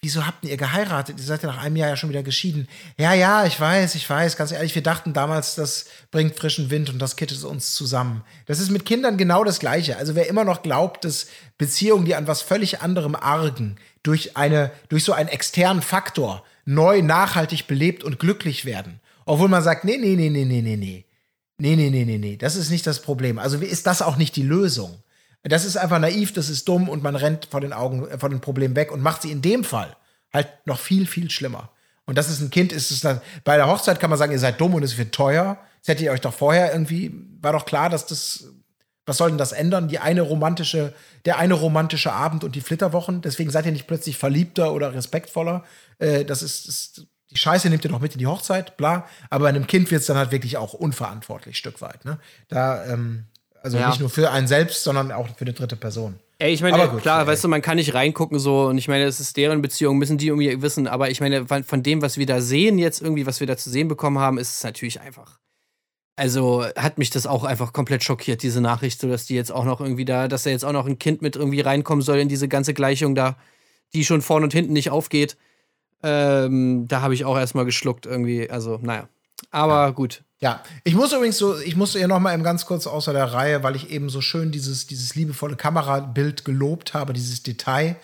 [0.00, 1.18] Wieso habt ihr geheiratet?
[1.18, 2.68] Ihr seid ja nach einem Jahr ja schon wieder geschieden.
[2.96, 4.36] Ja, ja, ich weiß, ich weiß.
[4.36, 8.22] Ganz ehrlich, wir dachten damals, das bringt frischen Wind und das kittet uns zusammen.
[8.46, 9.96] Das ist mit Kindern genau das Gleiche.
[9.96, 11.26] Also, wer immer noch glaubt, dass
[11.56, 17.02] Beziehungen, die an was völlig anderem argen, durch eine, durch so einen externen Faktor neu,
[17.02, 19.00] nachhaltig belebt und glücklich werden.
[19.24, 21.04] Obwohl man sagt, nee, nee, nee, nee, nee, nee, nee.
[21.60, 22.36] Nee, nee, nee, nee, nee.
[22.36, 23.38] Das ist nicht das Problem.
[23.38, 25.02] Also ist das auch nicht die Lösung.
[25.42, 28.28] Das ist einfach naiv, das ist dumm und man rennt vor den Augen, äh, vor
[28.28, 29.96] den Problemen weg und macht sie in dem Fall
[30.32, 31.70] halt noch viel, viel schlimmer.
[32.04, 34.38] Und das ist ein Kind, ist es dann, bei der Hochzeit kann man sagen, ihr
[34.38, 35.58] seid dumm und es wird teuer.
[35.80, 38.46] Das hättet ihr euch doch vorher irgendwie, war doch klar, dass das,
[39.04, 39.88] was soll denn das ändern?
[39.88, 40.94] Die eine romantische,
[41.24, 43.20] der eine romantische Abend und die Flitterwochen.
[43.20, 45.64] Deswegen seid ihr nicht plötzlich verliebter oder respektvoller.
[45.98, 49.06] Äh, das ist, ist die Scheiße nimmt ihr doch mit in die Hochzeit, bla.
[49.28, 52.04] Aber bei einem Kind wird es dann halt wirklich auch unverantwortlich, Stück weit.
[52.04, 52.18] Ne?
[52.48, 53.26] Da, ähm,
[53.62, 53.88] also Ja.
[53.88, 56.18] nicht nur für einen selbst, sondern auch für eine dritte Person.
[56.38, 57.26] Ey, ich meine, gut, klar, ey.
[57.26, 60.18] weißt du, man kann nicht reingucken so und ich meine, es ist deren Beziehung, müssen
[60.18, 63.40] die irgendwie wissen, aber ich meine, von dem, was wir da sehen jetzt irgendwie, was
[63.40, 65.38] wir da zu sehen bekommen haben, ist es natürlich einfach.
[66.14, 69.64] Also hat mich das auch einfach komplett schockiert, diese Nachricht, so dass die jetzt auch
[69.64, 72.28] noch irgendwie da, dass da jetzt auch noch ein Kind mit irgendwie reinkommen soll in
[72.28, 73.36] diese ganze Gleichung da,
[73.94, 75.36] die schon vorne und hinten nicht aufgeht.
[76.02, 79.08] Ähm, da habe ich auch erstmal geschluckt irgendwie, also naja.
[79.50, 80.22] Aber gut.
[80.40, 83.32] Ja, ich muss übrigens so, ich musste hier noch mal eben ganz kurz außer der
[83.32, 87.96] Reihe, weil ich eben so schön dieses, dieses liebevolle Kamerabild gelobt habe, dieses Detail.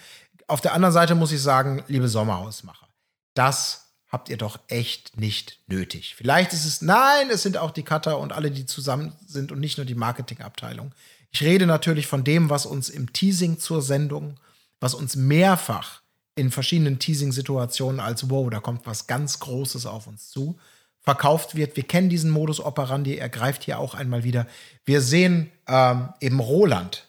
[0.48, 2.88] Auf der anderen Seite muss ich sagen, liebe Sommerhausmacher,
[3.34, 6.14] das habt ihr doch echt nicht nötig.
[6.16, 9.60] Vielleicht ist es, nein, es sind auch die Cutter und alle, die zusammen sind und
[9.60, 10.92] nicht nur die Marketingabteilung.
[11.30, 14.38] Ich rede natürlich von dem, was uns im Teasing zur Sendung,
[14.80, 16.02] was uns mehrfach
[16.36, 20.58] in verschiedenen Teasing-Situationen als wow, da kommt was ganz Großes auf uns zu,
[21.04, 21.76] verkauft wird.
[21.76, 24.46] Wir kennen diesen Modus operandi, er greift hier auch einmal wieder.
[24.84, 27.06] Wir sehen ähm, eben Roland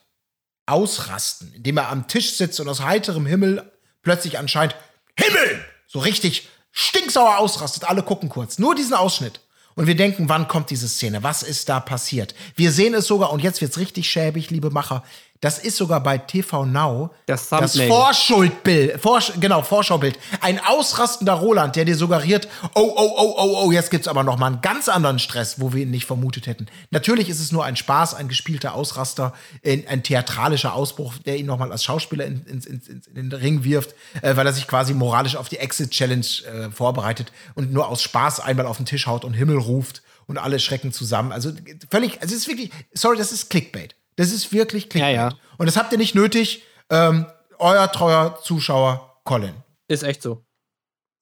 [0.66, 3.70] ausrasten, indem er am Tisch sitzt und aus heiterem Himmel
[4.02, 4.76] plötzlich anscheinend
[5.18, 7.84] Himmel so richtig stinksauer ausrastet.
[7.84, 9.40] Alle gucken kurz, nur diesen Ausschnitt.
[9.74, 11.22] Und wir denken, wann kommt diese Szene?
[11.22, 12.34] Was ist da passiert?
[12.54, 15.04] Wir sehen es sogar, und jetzt wird's richtig schäbig, liebe Macher.
[15.40, 17.78] Das ist sogar bei TV Now Das das.
[17.78, 20.18] Vorschuldbild, Vorsch genau, Vorschaubild.
[20.40, 24.38] Ein ausrastender Roland, der dir suggeriert, oh, oh, oh, oh, oh, jetzt gibt's aber noch
[24.38, 26.66] mal einen ganz anderen Stress, wo wir ihn nicht vermutet hätten.
[26.90, 29.34] Natürlich ist es nur ein Spaß, ein gespielter Ausraster,
[29.64, 33.32] ein, ein theatralischer Ausbruch, der ihn noch mal als Schauspieler in, in, in, in den
[33.32, 37.88] Ring wirft, äh, weil er sich quasi moralisch auf die Exit-Challenge äh, vorbereitet und nur
[37.88, 41.32] aus Spaß einmal auf den Tisch haut und Himmel ruft und alle schrecken zusammen.
[41.32, 41.52] Also
[41.90, 43.94] völlig, also es ist wirklich, sorry, das ist Clickbait.
[44.16, 45.14] Das ist wirklich Clickbait.
[45.14, 45.34] Ja, ja.
[45.58, 46.62] Und das habt ihr nicht nötig.
[46.90, 47.26] Ähm,
[47.58, 49.54] euer treuer Zuschauer Colin.
[49.88, 50.44] Ist echt so.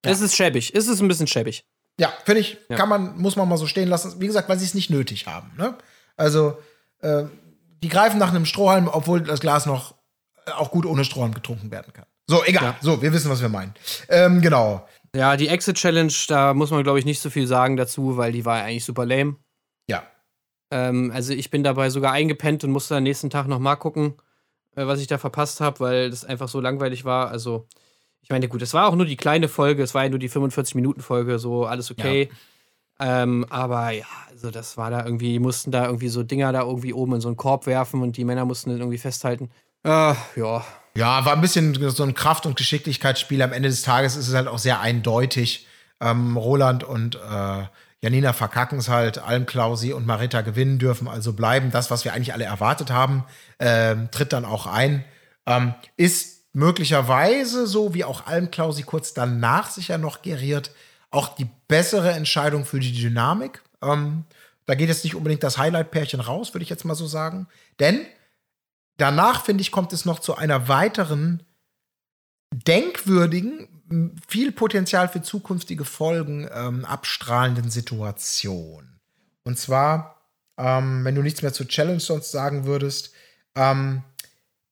[0.03, 0.75] Es ist schäbig.
[0.75, 1.65] Es ist ein bisschen schäbig.
[1.99, 2.77] Ja, finde ich, Ja.
[2.77, 4.21] kann man, muss man mal so stehen lassen.
[4.21, 5.53] Wie gesagt, weil sie es nicht nötig haben.
[5.57, 5.77] Ne?
[6.16, 6.59] Also,
[7.01, 7.25] äh,
[7.83, 9.95] die greifen nach einem Strohhalm, obwohl das Glas noch
[10.47, 12.07] äh, auch gut ohne Strohhalm getrunken werden kann.
[12.27, 12.65] So, egal.
[12.65, 12.77] Ja.
[12.81, 13.75] So, wir wissen, was wir meinen.
[14.09, 14.87] Ähm, genau.
[15.15, 18.33] Ja, die Exit Challenge, da muss man, glaube ich, nicht so viel sagen dazu, weil
[18.33, 19.37] die war eigentlich super lame.
[19.89, 20.03] Ja.
[20.70, 24.15] Ähm, also ich bin dabei sogar eingepennt und musste am nächsten Tag nochmal gucken,
[24.77, 27.28] äh, was ich da verpasst habe, weil das einfach so langweilig war.
[27.28, 27.66] Also,
[28.23, 30.31] ich meine, gut, es war auch nur die kleine Folge, es war ja nur die
[30.31, 32.31] 45-Minuten-Folge, so alles okay.
[33.01, 36.62] Ähm, aber ja, also das war da irgendwie, die mussten da irgendwie so Dinger da
[36.62, 39.51] irgendwie oben in so einen Korb werfen und die Männer mussten den irgendwie festhalten.
[39.82, 40.65] Äh, ja.
[40.97, 43.43] Ja, war ein bisschen so ein Kraft- und Geschicklichkeitsspiel.
[43.43, 45.66] Am Ende des Tages ist es halt auch sehr eindeutig.
[46.01, 47.65] Ähm, Roland und äh,
[48.05, 49.16] Janina verkacken es halt.
[49.16, 51.70] Almklausi und Marita gewinnen dürfen also bleiben.
[51.70, 53.24] Das, was wir eigentlich alle erwartet haben,
[53.59, 55.06] ähm, tritt dann auch ein.
[55.47, 60.70] Ähm, ist möglicherweise, so wie auch Almklausi kurz danach sich ja noch geriert,
[61.10, 63.62] auch die bessere Entscheidung für die Dynamik.
[63.81, 64.24] Ähm,
[64.66, 67.47] da geht jetzt nicht unbedingt das Highlight-Pärchen raus, würde ich jetzt mal so sagen.
[67.81, 68.05] Denn
[68.98, 71.43] danach, finde ich, kommt es noch zu einer weiteren
[72.52, 73.66] denkwürdigen,
[74.29, 79.01] viel Potenzial für zukünftige Folgen ähm, abstrahlenden Situation.
[79.45, 80.23] Und zwar,
[80.59, 83.12] ähm, wenn du nichts mehr zur Challenge sonst sagen würdest,
[83.55, 84.03] ähm,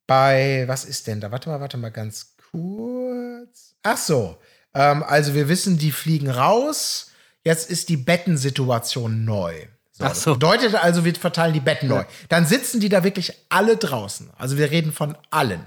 [0.07, 1.31] bei, was ist denn da?
[1.31, 3.75] Warte mal, warte mal ganz kurz.
[3.83, 4.39] Ach so,
[4.75, 7.11] ähm, also wir wissen, die fliegen raus.
[7.45, 9.67] Jetzt ist die Bettensituation neu.
[9.91, 10.35] So, Ach das so.
[10.35, 12.05] Bedeutet also, wir verteilen die Betten neu.
[12.29, 14.31] Dann sitzen die da wirklich alle draußen.
[14.39, 15.65] Also wir reden von allen.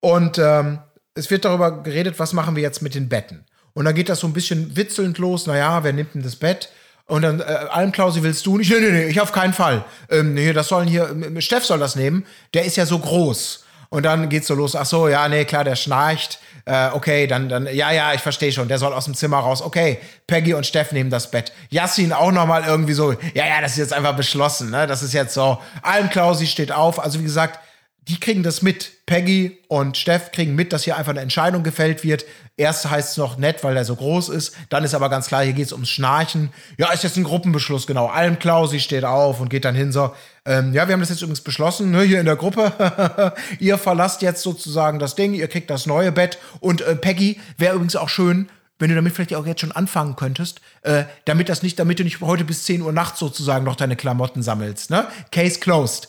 [0.00, 0.78] Und ähm,
[1.16, 3.44] es wird darüber geredet, was machen wir jetzt mit den Betten.
[3.74, 5.46] Und dann geht das so ein bisschen witzelnd los.
[5.46, 6.70] Naja, wer nimmt denn das Bett?
[7.06, 8.70] Und dann, äh, Almklausi, willst du nicht?
[8.70, 9.84] Nee, nee, nee, ich auf keinen Fall.
[10.10, 12.26] Ähm, nee, das sollen hier, Steff soll das nehmen.
[12.54, 13.64] Der ist ja so groß.
[13.88, 14.74] Und dann geht's so los.
[14.74, 16.40] Ach so, ja, nee, klar, der schnarcht.
[16.64, 18.66] Äh, okay, dann, dann, ja, ja, ich verstehe schon.
[18.66, 19.62] Der soll aus dem Zimmer raus.
[19.62, 21.52] Okay, Peggy und Steff nehmen das Bett.
[21.70, 23.12] Yassin auch noch mal irgendwie so.
[23.34, 24.70] Ja, ja, das ist jetzt einfach beschlossen.
[24.70, 24.88] Ne?
[24.88, 25.58] Das ist jetzt so.
[25.82, 26.98] Almklausi steht auf.
[26.98, 27.60] Also wie gesagt,
[28.08, 28.92] die kriegen das mit.
[29.06, 32.24] Peggy und Steff kriegen mit, dass hier einfach eine Entscheidung gefällt wird.
[32.56, 34.56] Erst heißt es noch nett, weil der so groß ist.
[34.68, 36.50] Dann ist aber ganz klar, hier geht es ums Schnarchen.
[36.76, 38.06] Ja, ist jetzt ein Gruppenbeschluss, genau.
[38.06, 40.14] Almklausi steht auf und geht dann hin so.
[40.44, 43.34] Ähm, ja, wir haben das jetzt übrigens beschlossen, ne, hier in der Gruppe.
[43.60, 46.38] ihr verlasst jetzt sozusagen das Ding, ihr kriegt das neue Bett.
[46.60, 50.16] Und äh, Peggy wäre übrigens auch schön, wenn du damit vielleicht auch jetzt schon anfangen
[50.16, 53.76] könntest, äh, damit das nicht, damit du nicht heute bis 10 Uhr nachts sozusagen noch
[53.76, 55.06] deine Klamotten sammelst, ne?
[55.32, 56.08] Case closed.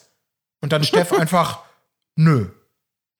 [0.61, 1.66] Und dann Steff einfach,
[2.17, 2.49] nö,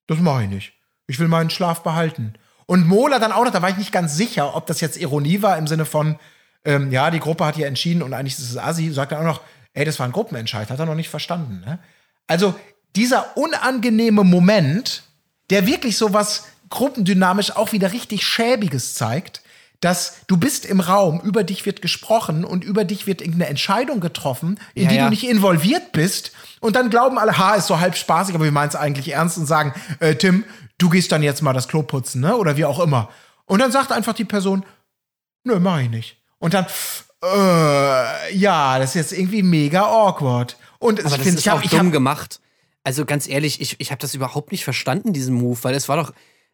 [0.07, 0.73] das mache ich nicht.
[1.07, 2.33] Ich will meinen Schlaf behalten.
[2.65, 5.41] Und Mola dann auch noch, da war ich nicht ganz sicher, ob das jetzt Ironie
[5.41, 6.19] war im Sinne von,
[6.65, 9.23] ähm, ja, die Gruppe hat ja entschieden und eigentlich ist es Asi, sagt er auch
[9.23, 9.41] noch,
[9.73, 11.61] ey, das war ein Gruppenentscheid, hat er noch nicht verstanden.
[11.65, 11.79] Ne?
[12.27, 12.55] Also
[12.95, 15.03] dieser unangenehme Moment,
[15.49, 19.41] der wirklich so was gruppendynamisch auch wieder richtig Schäbiges zeigt,
[19.79, 23.99] dass du bist im Raum, über dich wird gesprochen und über dich wird irgendeine Entscheidung
[23.99, 25.03] getroffen, in Ja, die ja.
[25.03, 26.31] du nicht involviert bist.
[26.59, 29.37] Und dann glauben alle, ha, ist so halb spaßig, aber wir meinen es eigentlich ernst
[29.37, 30.45] und sagen, äh, Tim,
[30.77, 32.35] du gehst dann jetzt mal das Klo putzen, ne?
[32.37, 33.09] Oder wie auch immer.
[33.45, 34.65] Und dann sagt einfach die Person,
[35.43, 36.17] nö, mach ich nicht.
[36.39, 36.65] Und dann,
[37.23, 40.57] äh, ja, das ist jetzt irgendwie mega awkward.
[40.79, 42.39] Und Aber ich finde, ich habe dumm hab, gemacht.
[42.83, 45.97] Also ganz ehrlich, ich, ich habe das überhaupt nicht verstanden, diesen Move, weil es war
[45.97, 46.13] doch,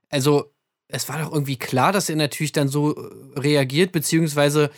[0.09, 0.51] also
[0.87, 4.69] es war doch irgendwie klar, dass er natürlich dann so äh, reagiert, beziehungsweise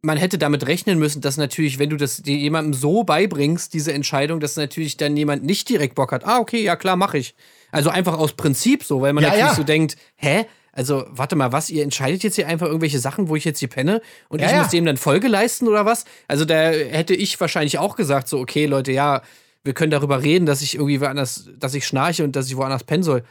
[0.00, 4.38] man hätte damit rechnen müssen, dass natürlich, wenn du das jemandem so beibringst, diese Entscheidung,
[4.38, 6.24] dass natürlich dann jemand nicht direkt Bock hat.
[6.24, 7.34] Ah, okay, ja klar, mache ich.
[7.72, 9.56] Also einfach aus Prinzip so, weil man Ja, natürlich ja.
[9.56, 10.46] so denkt, hä?
[10.72, 11.70] Also, warte mal, was?
[11.70, 14.56] Ihr entscheidet jetzt hier einfach irgendwelche Sachen, wo ich jetzt hier penne und Ja, ich
[14.56, 16.04] muss dem dann Folge leisten oder was?
[16.28, 19.22] Also, da hätte ich wahrscheinlich auch gesagt, so, okay, Leute, ja,
[19.64, 22.84] wir können darüber reden, dass ich irgendwie woanders, dass ich schnarche und dass ich woanders
[22.84, 23.24] pennen soll.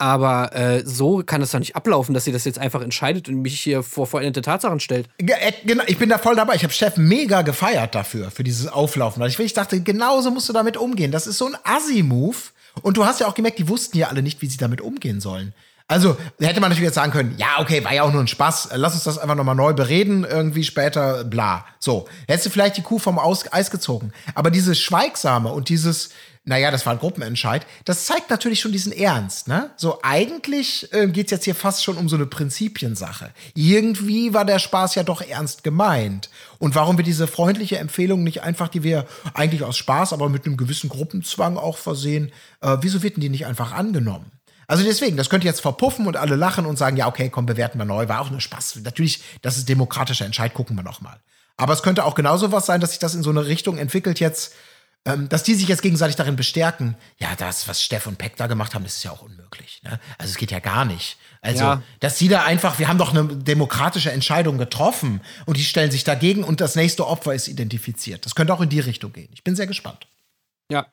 [0.00, 3.42] Aber äh, so kann es doch nicht ablaufen, dass ihr das jetzt einfach entscheidet und
[3.42, 5.08] mich hier vor vollendete Tatsachen stellt.
[5.18, 6.54] Äh, Genau, ich bin da voll dabei.
[6.54, 9.20] Ich habe Chef mega gefeiert dafür, für dieses Auflaufen.
[9.20, 11.12] Weil ich, ich dachte, genauso musst du damit umgehen.
[11.12, 12.36] Das ist so ein Assi-Move.
[12.80, 15.20] Und du hast ja auch gemerkt, die wussten ja alle nicht, wie sie damit umgehen
[15.20, 15.52] sollen.
[15.86, 18.70] Also hätte man natürlich jetzt sagen können, ja, okay, war ja auch nur ein Spaß,
[18.76, 21.66] lass uns das einfach nochmal neu bereden, irgendwie später, bla.
[21.80, 24.12] So, hättest du vielleicht die Kuh vom Aus Eis gezogen.
[24.36, 26.10] Aber dieses Schweigsame und dieses,
[26.50, 29.70] naja, das war ein Gruppenentscheid, das zeigt natürlich schon diesen Ernst, ne?
[29.76, 33.30] So, eigentlich äh, geht's jetzt hier fast schon um so eine Prinzipiensache.
[33.54, 36.28] Irgendwie war der Spaß ja doch ernst gemeint.
[36.58, 40.44] Und warum wir diese freundliche Empfehlung nicht einfach, die wir eigentlich aus Spaß, aber mit
[40.44, 42.32] einem gewissen Gruppenzwang auch versehen,
[42.62, 44.32] äh, wieso wird denn die nicht einfach angenommen?
[44.66, 47.78] Also deswegen, das könnte jetzt verpuffen und alle lachen und sagen, ja, okay, komm, bewerten
[47.78, 48.80] wir neu, war auch nur Spaß.
[48.82, 51.20] Natürlich, das ist demokratischer Entscheid, gucken wir noch mal.
[51.56, 54.18] Aber es könnte auch genauso was sein, dass sich das in so eine Richtung entwickelt
[54.18, 54.54] jetzt,
[55.06, 56.96] ähm, dass die sich jetzt gegenseitig darin bestärken.
[57.18, 59.80] Ja, das, was Steff und Peck da gemacht haben, das ist ja auch unmöglich.
[59.82, 59.98] Ne?
[60.18, 61.16] Also es geht ja gar nicht.
[61.40, 61.82] Also, Ja.
[62.00, 66.04] dass sie da einfach, wir haben doch eine demokratische Entscheidung getroffen und die stellen sich
[66.04, 68.26] dagegen und das nächste Opfer ist identifiziert.
[68.26, 69.30] Das könnte auch in die Richtung gehen.
[69.32, 70.06] Ich bin sehr gespannt.
[70.70, 70.86] Ja.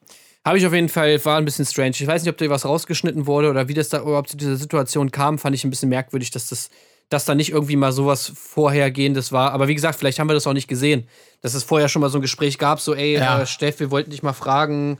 [0.45, 1.91] Habe ich auf jeden Fall, war ein bisschen strange.
[1.99, 4.55] Ich weiß nicht, ob da was rausgeschnitten wurde oder wie das da überhaupt zu dieser
[4.55, 6.69] Situation kam, fand ich ein bisschen merkwürdig, dass das,
[7.09, 9.51] dass da nicht irgendwie mal sowas Vorhergehendes war.
[9.51, 11.07] Aber wie gesagt, vielleicht haben wir das auch nicht gesehen.
[11.41, 13.41] Dass es vorher schon mal so ein Gespräch gab, so, ey, Ja.
[13.41, 14.97] äh, Steff, wir wollten dich mal fragen.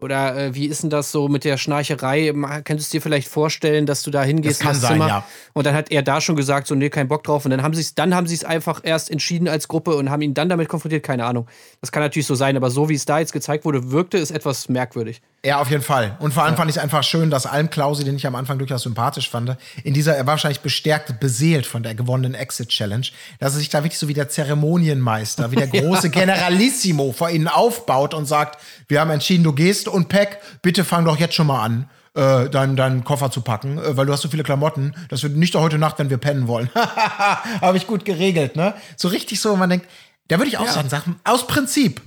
[0.00, 2.32] Oder äh, wie ist denn das so mit der Schnarcherei?
[2.64, 5.08] Könntest du dir vielleicht vorstellen, dass du da hingehst Das kann sein, Zimmer?
[5.08, 5.24] ja.
[5.54, 7.44] Und dann hat er da schon gesagt, so, nee, kein Bock drauf.
[7.44, 10.08] Und dann haben sie es, dann haben sie es einfach erst entschieden als Gruppe und
[10.08, 11.02] haben ihn dann damit konfrontiert.
[11.02, 11.48] Keine Ahnung.
[11.80, 14.30] Das kann natürlich so sein, aber so wie es da jetzt gezeigt wurde, wirkte es
[14.30, 15.20] etwas merkwürdig.
[15.44, 16.16] Ja, auf jeden Fall.
[16.18, 18.58] Und vor allem fand ich es einfach schön, dass Alm Klausi, den ich am Anfang
[18.58, 23.06] durchaus sympathisch fand, in dieser, er war wahrscheinlich bestärkt, beseelt von der gewonnenen Exit-Challenge,
[23.38, 27.46] dass er sich da wirklich so wie der Zeremonienmeister, wie der große Generalissimo vor ihnen
[27.46, 31.46] aufbaut und sagt, wir haben entschieden, du gehst und Peck, bitte fang doch jetzt schon
[31.46, 31.90] mal an.
[32.14, 35.36] Äh, deinen, deinen Koffer zu packen, äh, weil du hast so viele Klamotten, das wird
[35.36, 36.68] nicht heute Nacht, wenn wir pennen wollen.
[37.60, 38.74] Habe ich gut geregelt, ne?
[38.96, 39.86] So richtig so, man denkt,
[40.26, 42.00] da würde ich auch sagen, Sachen aus Prinzip.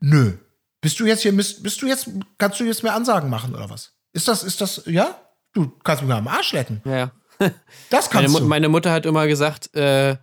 [0.00, 0.34] Nö.
[0.84, 3.70] Bist du jetzt hier, bist, bist du jetzt, kannst du jetzt mehr Ansagen machen oder
[3.70, 3.92] was?
[4.12, 5.18] Ist das, ist das, ja?
[5.54, 6.82] Du kannst mich mal am Arsch lecken.
[6.84, 7.10] Ja, ja.
[7.90, 8.44] Das Meine, kannst Mu- du.
[8.46, 10.16] meine Mutter hat immer gesagt, äh,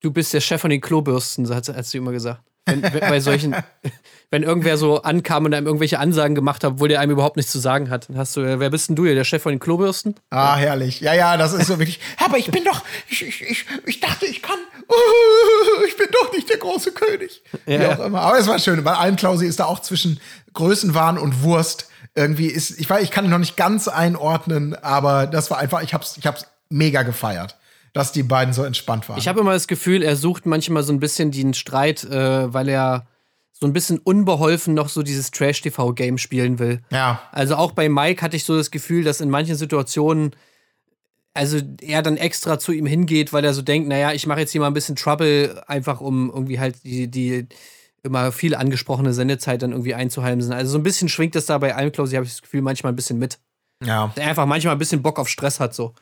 [0.00, 2.40] du bist der Chef von den Klobürsten, so hat, hat sie immer gesagt.
[2.66, 3.54] Wenn, bei solchen,
[4.30, 7.52] wenn irgendwer so ankam und einem irgendwelche Ansagen gemacht hat, obwohl der einem überhaupt nichts
[7.52, 9.52] zu sagen hat, dann hast du, äh, wer bist denn du hier, der Chef von
[9.52, 10.16] den Klobürsten?
[10.30, 11.00] Ah, herrlich.
[11.00, 12.00] Ja, ja, das ist so wirklich.
[12.24, 14.58] Aber ich bin doch, ich, ich, ich, ich dachte, ich kann.
[15.88, 17.42] Ich bin doch nicht der große König.
[17.64, 17.94] Wie Ja.
[17.96, 18.20] auch immer.
[18.22, 20.20] Aber es war schön, weil Alm Klausi ist da auch zwischen
[20.54, 21.88] Größenwahn und Wurst.
[22.14, 25.82] Irgendwie ist, ich weiß, ich kann ihn noch nicht ganz einordnen, aber das war einfach,
[25.82, 27.56] ich hab's, ich hab's mega gefeiert,
[27.96, 29.18] dass die beiden so entspannt waren.
[29.18, 32.68] Ich habe immer das Gefühl, er sucht manchmal so ein bisschen den Streit, äh, weil
[32.68, 33.06] er
[33.52, 36.82] so ein bisschen unbeholfen noch so dieses Trash-TV-Game spielen will.
[36.90, 37.22] ja.
[37.32, 40.36] Also auch bei Mike hatte ich so das Gefühl, dass in manchen Situationen
[41.32, 44.52] also er dann extra zu ihm hingeht, weil er so denkt, naja, ich mache jetzt
[44.52, 47.46] hier mal ein bisschen Trouble, einfach um irgendwie halt die, die
[48.02, 50.52] immer viel angesprochene Sendezeit dann irgendwie einzuheimsen.
[50.52, 52.96] Also so ein bisschen schwingt das da bei Almklausi, habe ich das Gefühl, manchmal ein
[52.96, 53.38] bisschen mit.
[53.82, 54.12] Ja.
[54.16, 55.94] Der einfach manchmal ein bisschen Bock auf Stress hat so.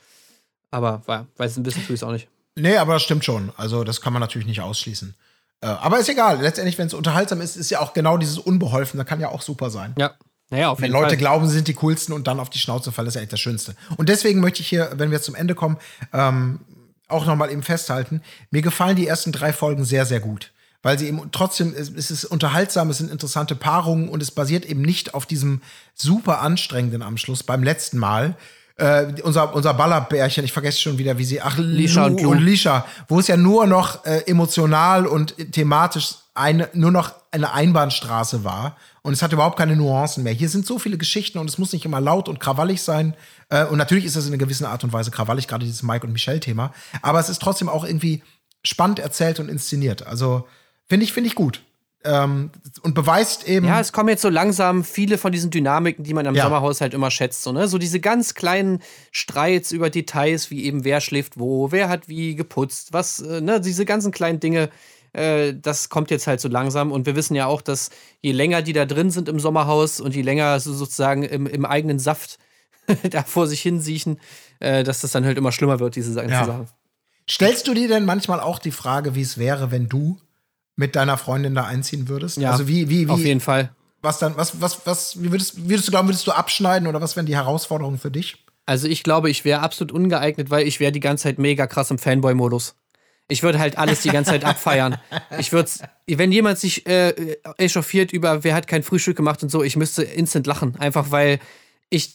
[0.74, 2.26] Aber ja, weiß ein bisschen tue ich es auch nicht.
[2.56, 3.52] Nee, aber das stimmt schon.
[3.56, 5.14] Also, das kann man natürlich nicht ausschließen.
[5.60, 6.40] Äh, aber ist egal.
[6.40, 9.70] Letztendlich, wenn es unterhaltsam ist, ist ja auch genau dieses Unbeholfene, kann ja auch super
[9.70, 9.94] sein.
[9.96, 10.14] Ja.
[10.50, 11.16] Naja, auf Wenn jeden Leute Fall.
[11.16, 13.40] glauben, sie sind die coolsten und dann auf die Schnauze fallen, ist ja echt das
[13.40, 13.76] Schönste.
[13.96, 15.78] Und deswegen möchte ich hier, wenn wir zum Ende kommen,
[16.12, 16.60] ähm,
[17.08, 18.20] auch noch mal eben festhalten.
[18.50, 20.52] Mir gefallen die ersten drei Folgen sehr, sehr gut.
[20.82, 24.66] Weil sie eben trotzdem, es es ist unterhaltsam, es sind interessante Paarungen und es basiert
[24.66, 25.62] eben nicht auf diesem
[25.94, 28.36] super anstrengenden am Schluss beim letzten Mal.
[28.76, 32.30] Äh, unser, unser Ballerbärchen, ich vergesse schon wieder, wie sie, ach, Lisha und Lou.
[32.30, 37.52] und Lisha, wo es ja nur noch äh, emotional und thematisch eine, nur noch eine
[37.52, 40.32] Einbahnstraße war und es hat überhaupt keine Nuancen mehr.
[40.32, 43.14] Hier sind so viele Geschichten und es muss nicht immer laut und krawallig sein.
[43.50, 46.06] Äh, und natürlich ist das in einer gewissen Art und Weise krawallig, gerade dieses Mike
[46.06, 46.72] und Michelle-Thema.
[47.02, 48.22] Aber es ist trotzdem auch irgendwie
[48.64, 50.06] spannend erzählt und inszeniert.
[50.06, 50.48] Also
[50.88, 51.62] finde ich, finde ich gut.
[52.04, 52.50] Ähm,
[52.82, 53.66] und beweist eben.
[53.66, 56.44] Ja, es kommen jetzt so langsam viele von diesen Dynamiken, die man am Ja.
[56.44, 57.42] Sommerhaushalt immer schätzt.
[57.42, 57.66] So, ne?
[57.66, 62.34] so diese ganz kleinen Streits über Details, wie eben wer schläft wo, wer hat wie
[62.34, 63.60] geputzt, was, äh, ne?
[63.60, 64.68] diese ganzen kleinen Dinge,
[65.14, 66.92] äh, das kommt jetzt halt so langsam.
[66.92, 67.88] Und wir wissen ja auch, dass
[68.20, 71.64] je länger die da drin sind im Sommerhaus und je länger so sozusagen im, im
[71.64, 72.38] eigenen Saft
[73.10, 74.20] da vor sich hinsiechen,
[74.60, 76.44] äh, dass das dann halt immer schlimmer wird, diese ganzen Ja.
[76.44, 76.68] Sachen.
[77.30, 80.18] Stellst du dir denn manchmal auch die Frage, wie es wäre, wenn du
[80.76, 82.36] mit deiner Freundin da einziehen würdest?
[82.36, 83.70] Ja, also wie, wie, wie, auf jeden Fall.
[84.02, 87.16] was dann, was, was, was, wie würdest, würdest du glauben, würdest du abschneiden oder was
[87.16, 88.44] wären die Herausforderungen für dich?
[88.66, 91.90] Also ich glaube, ich wäre absolut ungeeignet, weil ich wäre die ganze Zeit mega krass
[91.90, 92.74] im Fanboy-Modus.
[93.28, 94.98] Ich würde halt alles die ganze Zeit abfeiern.
[95.38, 95.70] Ich würde,
[96.06, 100.02] wenn jemand sich äh, echauffiert über, wer hat kein Frühstück gemacht und so, ich müsste
[100.02, 100.76] instant lachen.
[100.76, 101.40] Einfach weil
[101.90, 102.14] ich,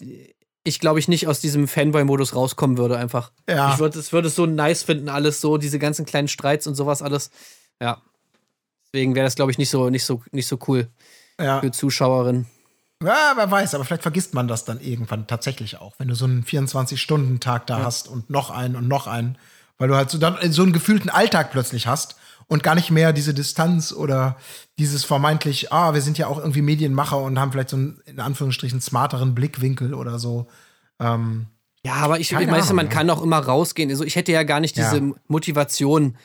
[0.64, 3.31] ich glaube ich nicht aus diesem Fanboy-Modus rauskommen würde einfach.
[3.48, 3.73] Ja.
[3.73, 6.76] Ich würde es würde es so nice finden, alles so, diese ganzen kleinen Streits und
[6.76, 7.31] sowas alles.
[7.81, 8.02] Ja.
[8.94, 10.88] Deswegen wäre das, glaube ich, nicht so, nicht so, nicht so cool
[11.40, 11.60] Ja.
[11.61, 12.45] für Zuschauerinnen.
[13.03, 16.26] Ja, wer weiß, aber vielleicht vergisst man das dann irgendwann tatsächlich auch, wenn du so
[16.26, 19.38] einen 24-Stunden-Tag da hast und noch einen und noch einen,
[19.78, 22.18] weil du halt so, dann so einen gefühlten Alltag plötzlich hast
[22.48, 24.36] und gar nicht mehr diese Distanz oder
[24.80, 28.20] dieses vermeintlich, ah, wir sind ja auch irgendwie Medienmacher und haben vielleicht so einen, in
[28.20, 30.48] Anführungsstrichen, smarteren Blickwinkel oder so.
[30.99, 31.45] Ähm,
[31.86, 32.91] Ja, aber ich, ich meine, man ja.
[32.91, 33.90] kann auch immer rausgehen.
[33.91, 35.14] Also ich hätte ja gar nicht diese Ja.
[35.30, 36.18] Motivation,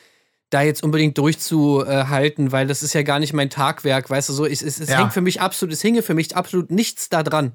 [0.49, 4.45] da jetzt unbedingt durchzuhalten, weil das ist ja gar nicht mein Tagwerk, weißt du so.
[4.45, 4.99] Es, es, es Ja.
[4.99, 7.53] hängt für mich absolut, es hinge für mich absolut nichts da dran.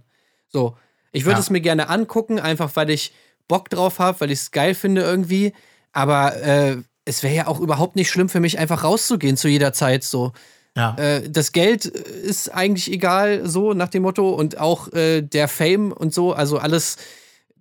[0.49, 0.77] So.
[1.13, 1.41] Ich würde Ja.
[1.41, 3.13] es mir gerne angucken, einfach weil ich
[3.49, 5.53] Bock drauf habe, weil ich es geil finde irgendwie.
[5.93, 9.73] Aber äh, es wäre ja auch überhaupt nicht schlimm für mich, einfach rauszugehen zu jeder
[9.73, 10.33] Zeit so.
[10.77, 10.95] ja.
[10.99, 14.31] Äh, das Geld ist eigentlich egal, so nach dem Motto.
[14.31, 16.97] Und auch äh, der Fame und so, also alles,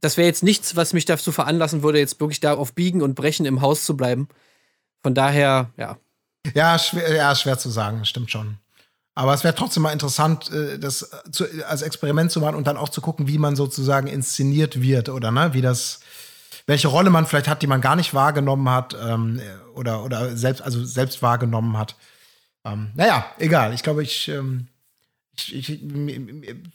[0.02, 3.16] das wäre jetzt nichts, was mich dazu veranlassen würde, jetzt wirklich da auf Biegen und
[3.16, 4.28] Brechen im Haus zu bleiben.
[5.04, 5.98] Von daher, ja.
[6.54, 8.58] Ja, schwer, ja, schwer zu sagen, stimmt schon.
[9.16, 12.78] Aber es wäre trotzdem mal interessant, äh, das zu, als Experiment zu machen und dann
[12.78, 16.00] auch zu gucken, wie man sozusagen inszeniert wird oder ne, wie das,
[16.68, 19.42] welche Rolle man vielleicht hat, die man gar nicht wahrgenommen hat ähm,
[19.76, 21.96] oder oder selbst also selbst wahrgenommen hat.
[22.64, 23.74] Ähm, naja, egal.
[23.74, 24.68] Ich glaube, ich, ähm,
[25.36, 25.80] ich, ich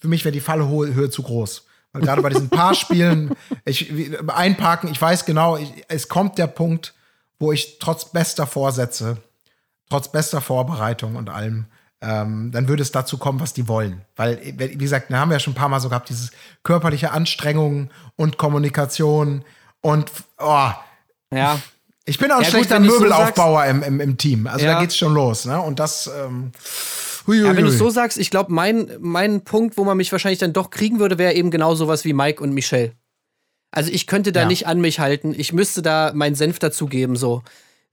[0.01, 1.65] für mich wäre die Fallhöhe Höhe zu groß.
[1.93, 3.35] Weil gerade bei diesen Paarspielen,
[3.65, 3.91] ich
[4.29, 6.93] einparken, ich weiß genau, ich, es kommt der Punkt,
[7.45, 9.19] wo ich trotz bester Vorsätze,
[9.91, 11.67] trotz bester Vorbereitung und allem,
[12.01, 14.03] ähm, dann würde es dazu kommen, was die wollen.
[14.17, 16.31] Weil, wie gesagt, da haben wir ja schon ein paar Mal so gehabt, dieses
[16.63, 19.45] körperliche Anstrengung und Kommunikation
[19.83, 20.71] und oh,
[21.31, 21.61] Ja.
[22.07, 24.47] ich bin auch ein Ja, gut, schlechter wenn du's so Möbelaufbauer im, im, im Team.
[24.47, 24.75] Also Ja.
[24.75, 25.61] da geht's schon los, ne?
[25.61, 26.53] Und das, ähm,
[27.27, 30.11] hui, ja wenn du es so sagst, ich glaube, mein, mein Punkt, wo man mich
[30.13, 32.93] wahrscheinlich dann doch kriegen würde, wäre eben genau sowas wie Mike und Michelle.
[33.75, 34.47] Also ich könnte da Ja.
[34.47, 35.35] nicht an mich halten.
[35.37, 37.43] Ich müsste da meinen Senf dazugeben, so.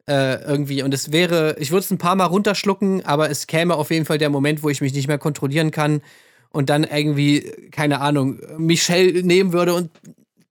[0.07, 0.83] Äh, irgendwie.
[0.83, 4.05] Und es wäre, ich würde es ein paar Mal runterschlucken, aber es käme auf jeden
[4.05, 6.01] Fall der Moment, wo ich mich nicht mehr kontrollieren kann
[6.51, 9.89] und dann irgendwie, keine Ahnung, Michelle nehmen würde und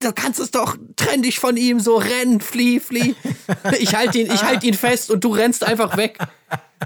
[0.00, 3.14] du kannst es doch, trenn dich von ihm, so renn, flieh, flieh.
[3.78, 6.18] Ich halte ihn, ich halt ihn fest und du rennst einfach weg.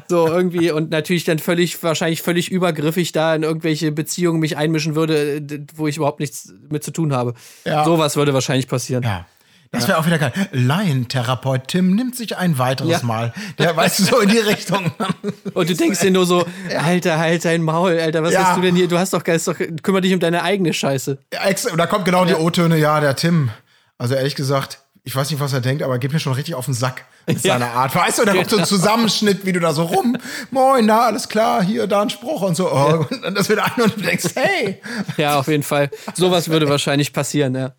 [0.09, 4.95] So irgendwie und natürlich dann völlig, wahrscheinlich völlig übergriffig da in irgendwelche Beziehungen mich einmischen
[4.97, 7.35] würde, d- wo ich überhaupt nichts mit zu tun habe.
[7.65, 7.85] Ja.
[7.85, 9.05] Sowas würde wahrscheinlich passieren.
[9.05, 9.27] Ja.
[9.71, 10.33] Das wäre auch wieder geil.
[10.53, 13.01] Laientherapeut Tim nimmt sich ein weiteres Ja.
[13.03, 13.33] Mal.
[13.59, 14.93] Der weißt du so in die Richtung.
[15.55, 16.45] Und du denkst dir nur so,
[16.79, 18.45] Alter, halt dein Maul, Alter, was Ja.
[18.49, 18.87] hast du denn hier?
[18.87, 21.19] Du hast doch, ist doch, kümmere dich um deine eigene Scheiße.
[21.33, 21.41] Ja,
[21.73, 23.51] Und da kommt genau die O-Töne, ja, der Tim.
[23.99, 26.55] Also ehrlich gesagt, ich weiß nicht, was er denkt, aber er geht mir schon richtig
[26.55, 27.55] auf den Sack mit Ja.
[27.55, 27.95] seiner Art.
[27.95, 30.17] Weißt du, da kommt so ein Zusammenschnitt, wie du da so rum,
[30.51, 32.71] moin, na, alles klar, hier, da ein Spruch und so.
[32.73, 34.81] Oh, Und dann das wird ein und du denkst, hey,
[35.19, 35.91] Ja, auf jeden Fall.
[36.15, 37.73] Sowas würde wahrscheinlich passieren, ja.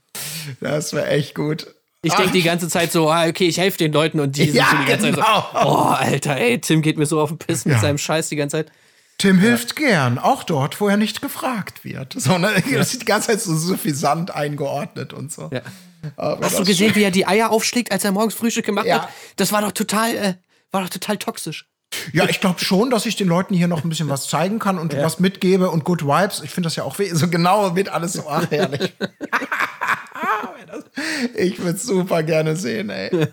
[0.61, 1.67] das wäre echt gut.
[2.03, 4.53] Ich denke die ganze Zeit so, ah, okay, ich helfe den Leuten und die sind
[4.55, 5.49] Ja, so die ganze Zeit genau.
[5.51, 7.81] so, oh, Alter, ey, Tim geht mir so auf den Piss mit Ja.
[7.81, 8.71] seinem Scheiß die ganze Zeit.
[9.17, 12.13] Tim hilft gern, auch dort, wo er nicht gefragt wird.
[12.17, 12.51] So, ne?
[12.73, 15.49] Das ist die ganze Zeit so suffisant eingeordnet und so.
[15.53, 15.61] Ja.
[16.17, 19.03] Aber Hast du gesehen, wie er die Eier aufschlägt, als er morgens Frühstück gemacht Ja.
[19.03, 19.09] hat?
[19.37, 20.33] Das war doch total, äh,
[20.71, 21.67] war doch total toxisch.
[22.11, 24.77] Ja, ich glaube schon, dass ich den Leuten hier noch ein bisschen was zeigen kann
[24.77, 26.41] und was mitgebe und Good Vibes.
[26.43, 28.93] Ich finde das ja auch so genau mit alles so ach, herrlich.
[31.35, 33.27] ich würde super gerne sehen, ey.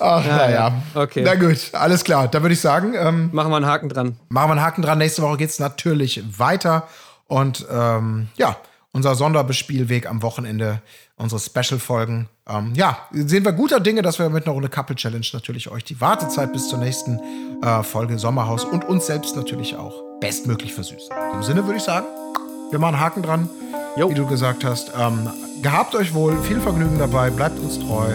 [0.00, 0.72] Ach, naja.
[0.94, 1.22] okay.
[1.24, 2.28] Na gut, alles klar.
[2.28, 4.16] Da würde ich sagen, ähm, Machen wir einen Haken dran.
[4.28, 4.98] machen wir einen Haken dran.
[4.98, 6.88] Nächste Woche geht es natürlich weiter.
[7.26, 8.56] Und ähm, ja,
[8.92, 10.82] unser Sonderbespielweg am Wochenende,
[11.16, 12.28] unsere Special-Folgen.
[12.48, 15.84] Ähm, ja, sehen wir guter Dinge, dass wir mit einer Runde Couple Challenge natürlich euch
[15.84, 17.20] die Wartezeit bis zur nächsten
[17.62, 21.10] äh, Folge Sommerhaus und uns selbst natürlich auch bestmöglich versüßen.
[21.32, 22.06] In dem Sinne würde ich sagen,
[22.70, 23.48] wir machen einen Haken dran,
[23.96, 24.10] Jo.
[24.10, 24.90] wie du gesagt hast.
[24.98, 25.28] Ähm,
[25.62, 28.14] gehabt euch wohl, viel Vergnügen dabei, bleibt uns treu.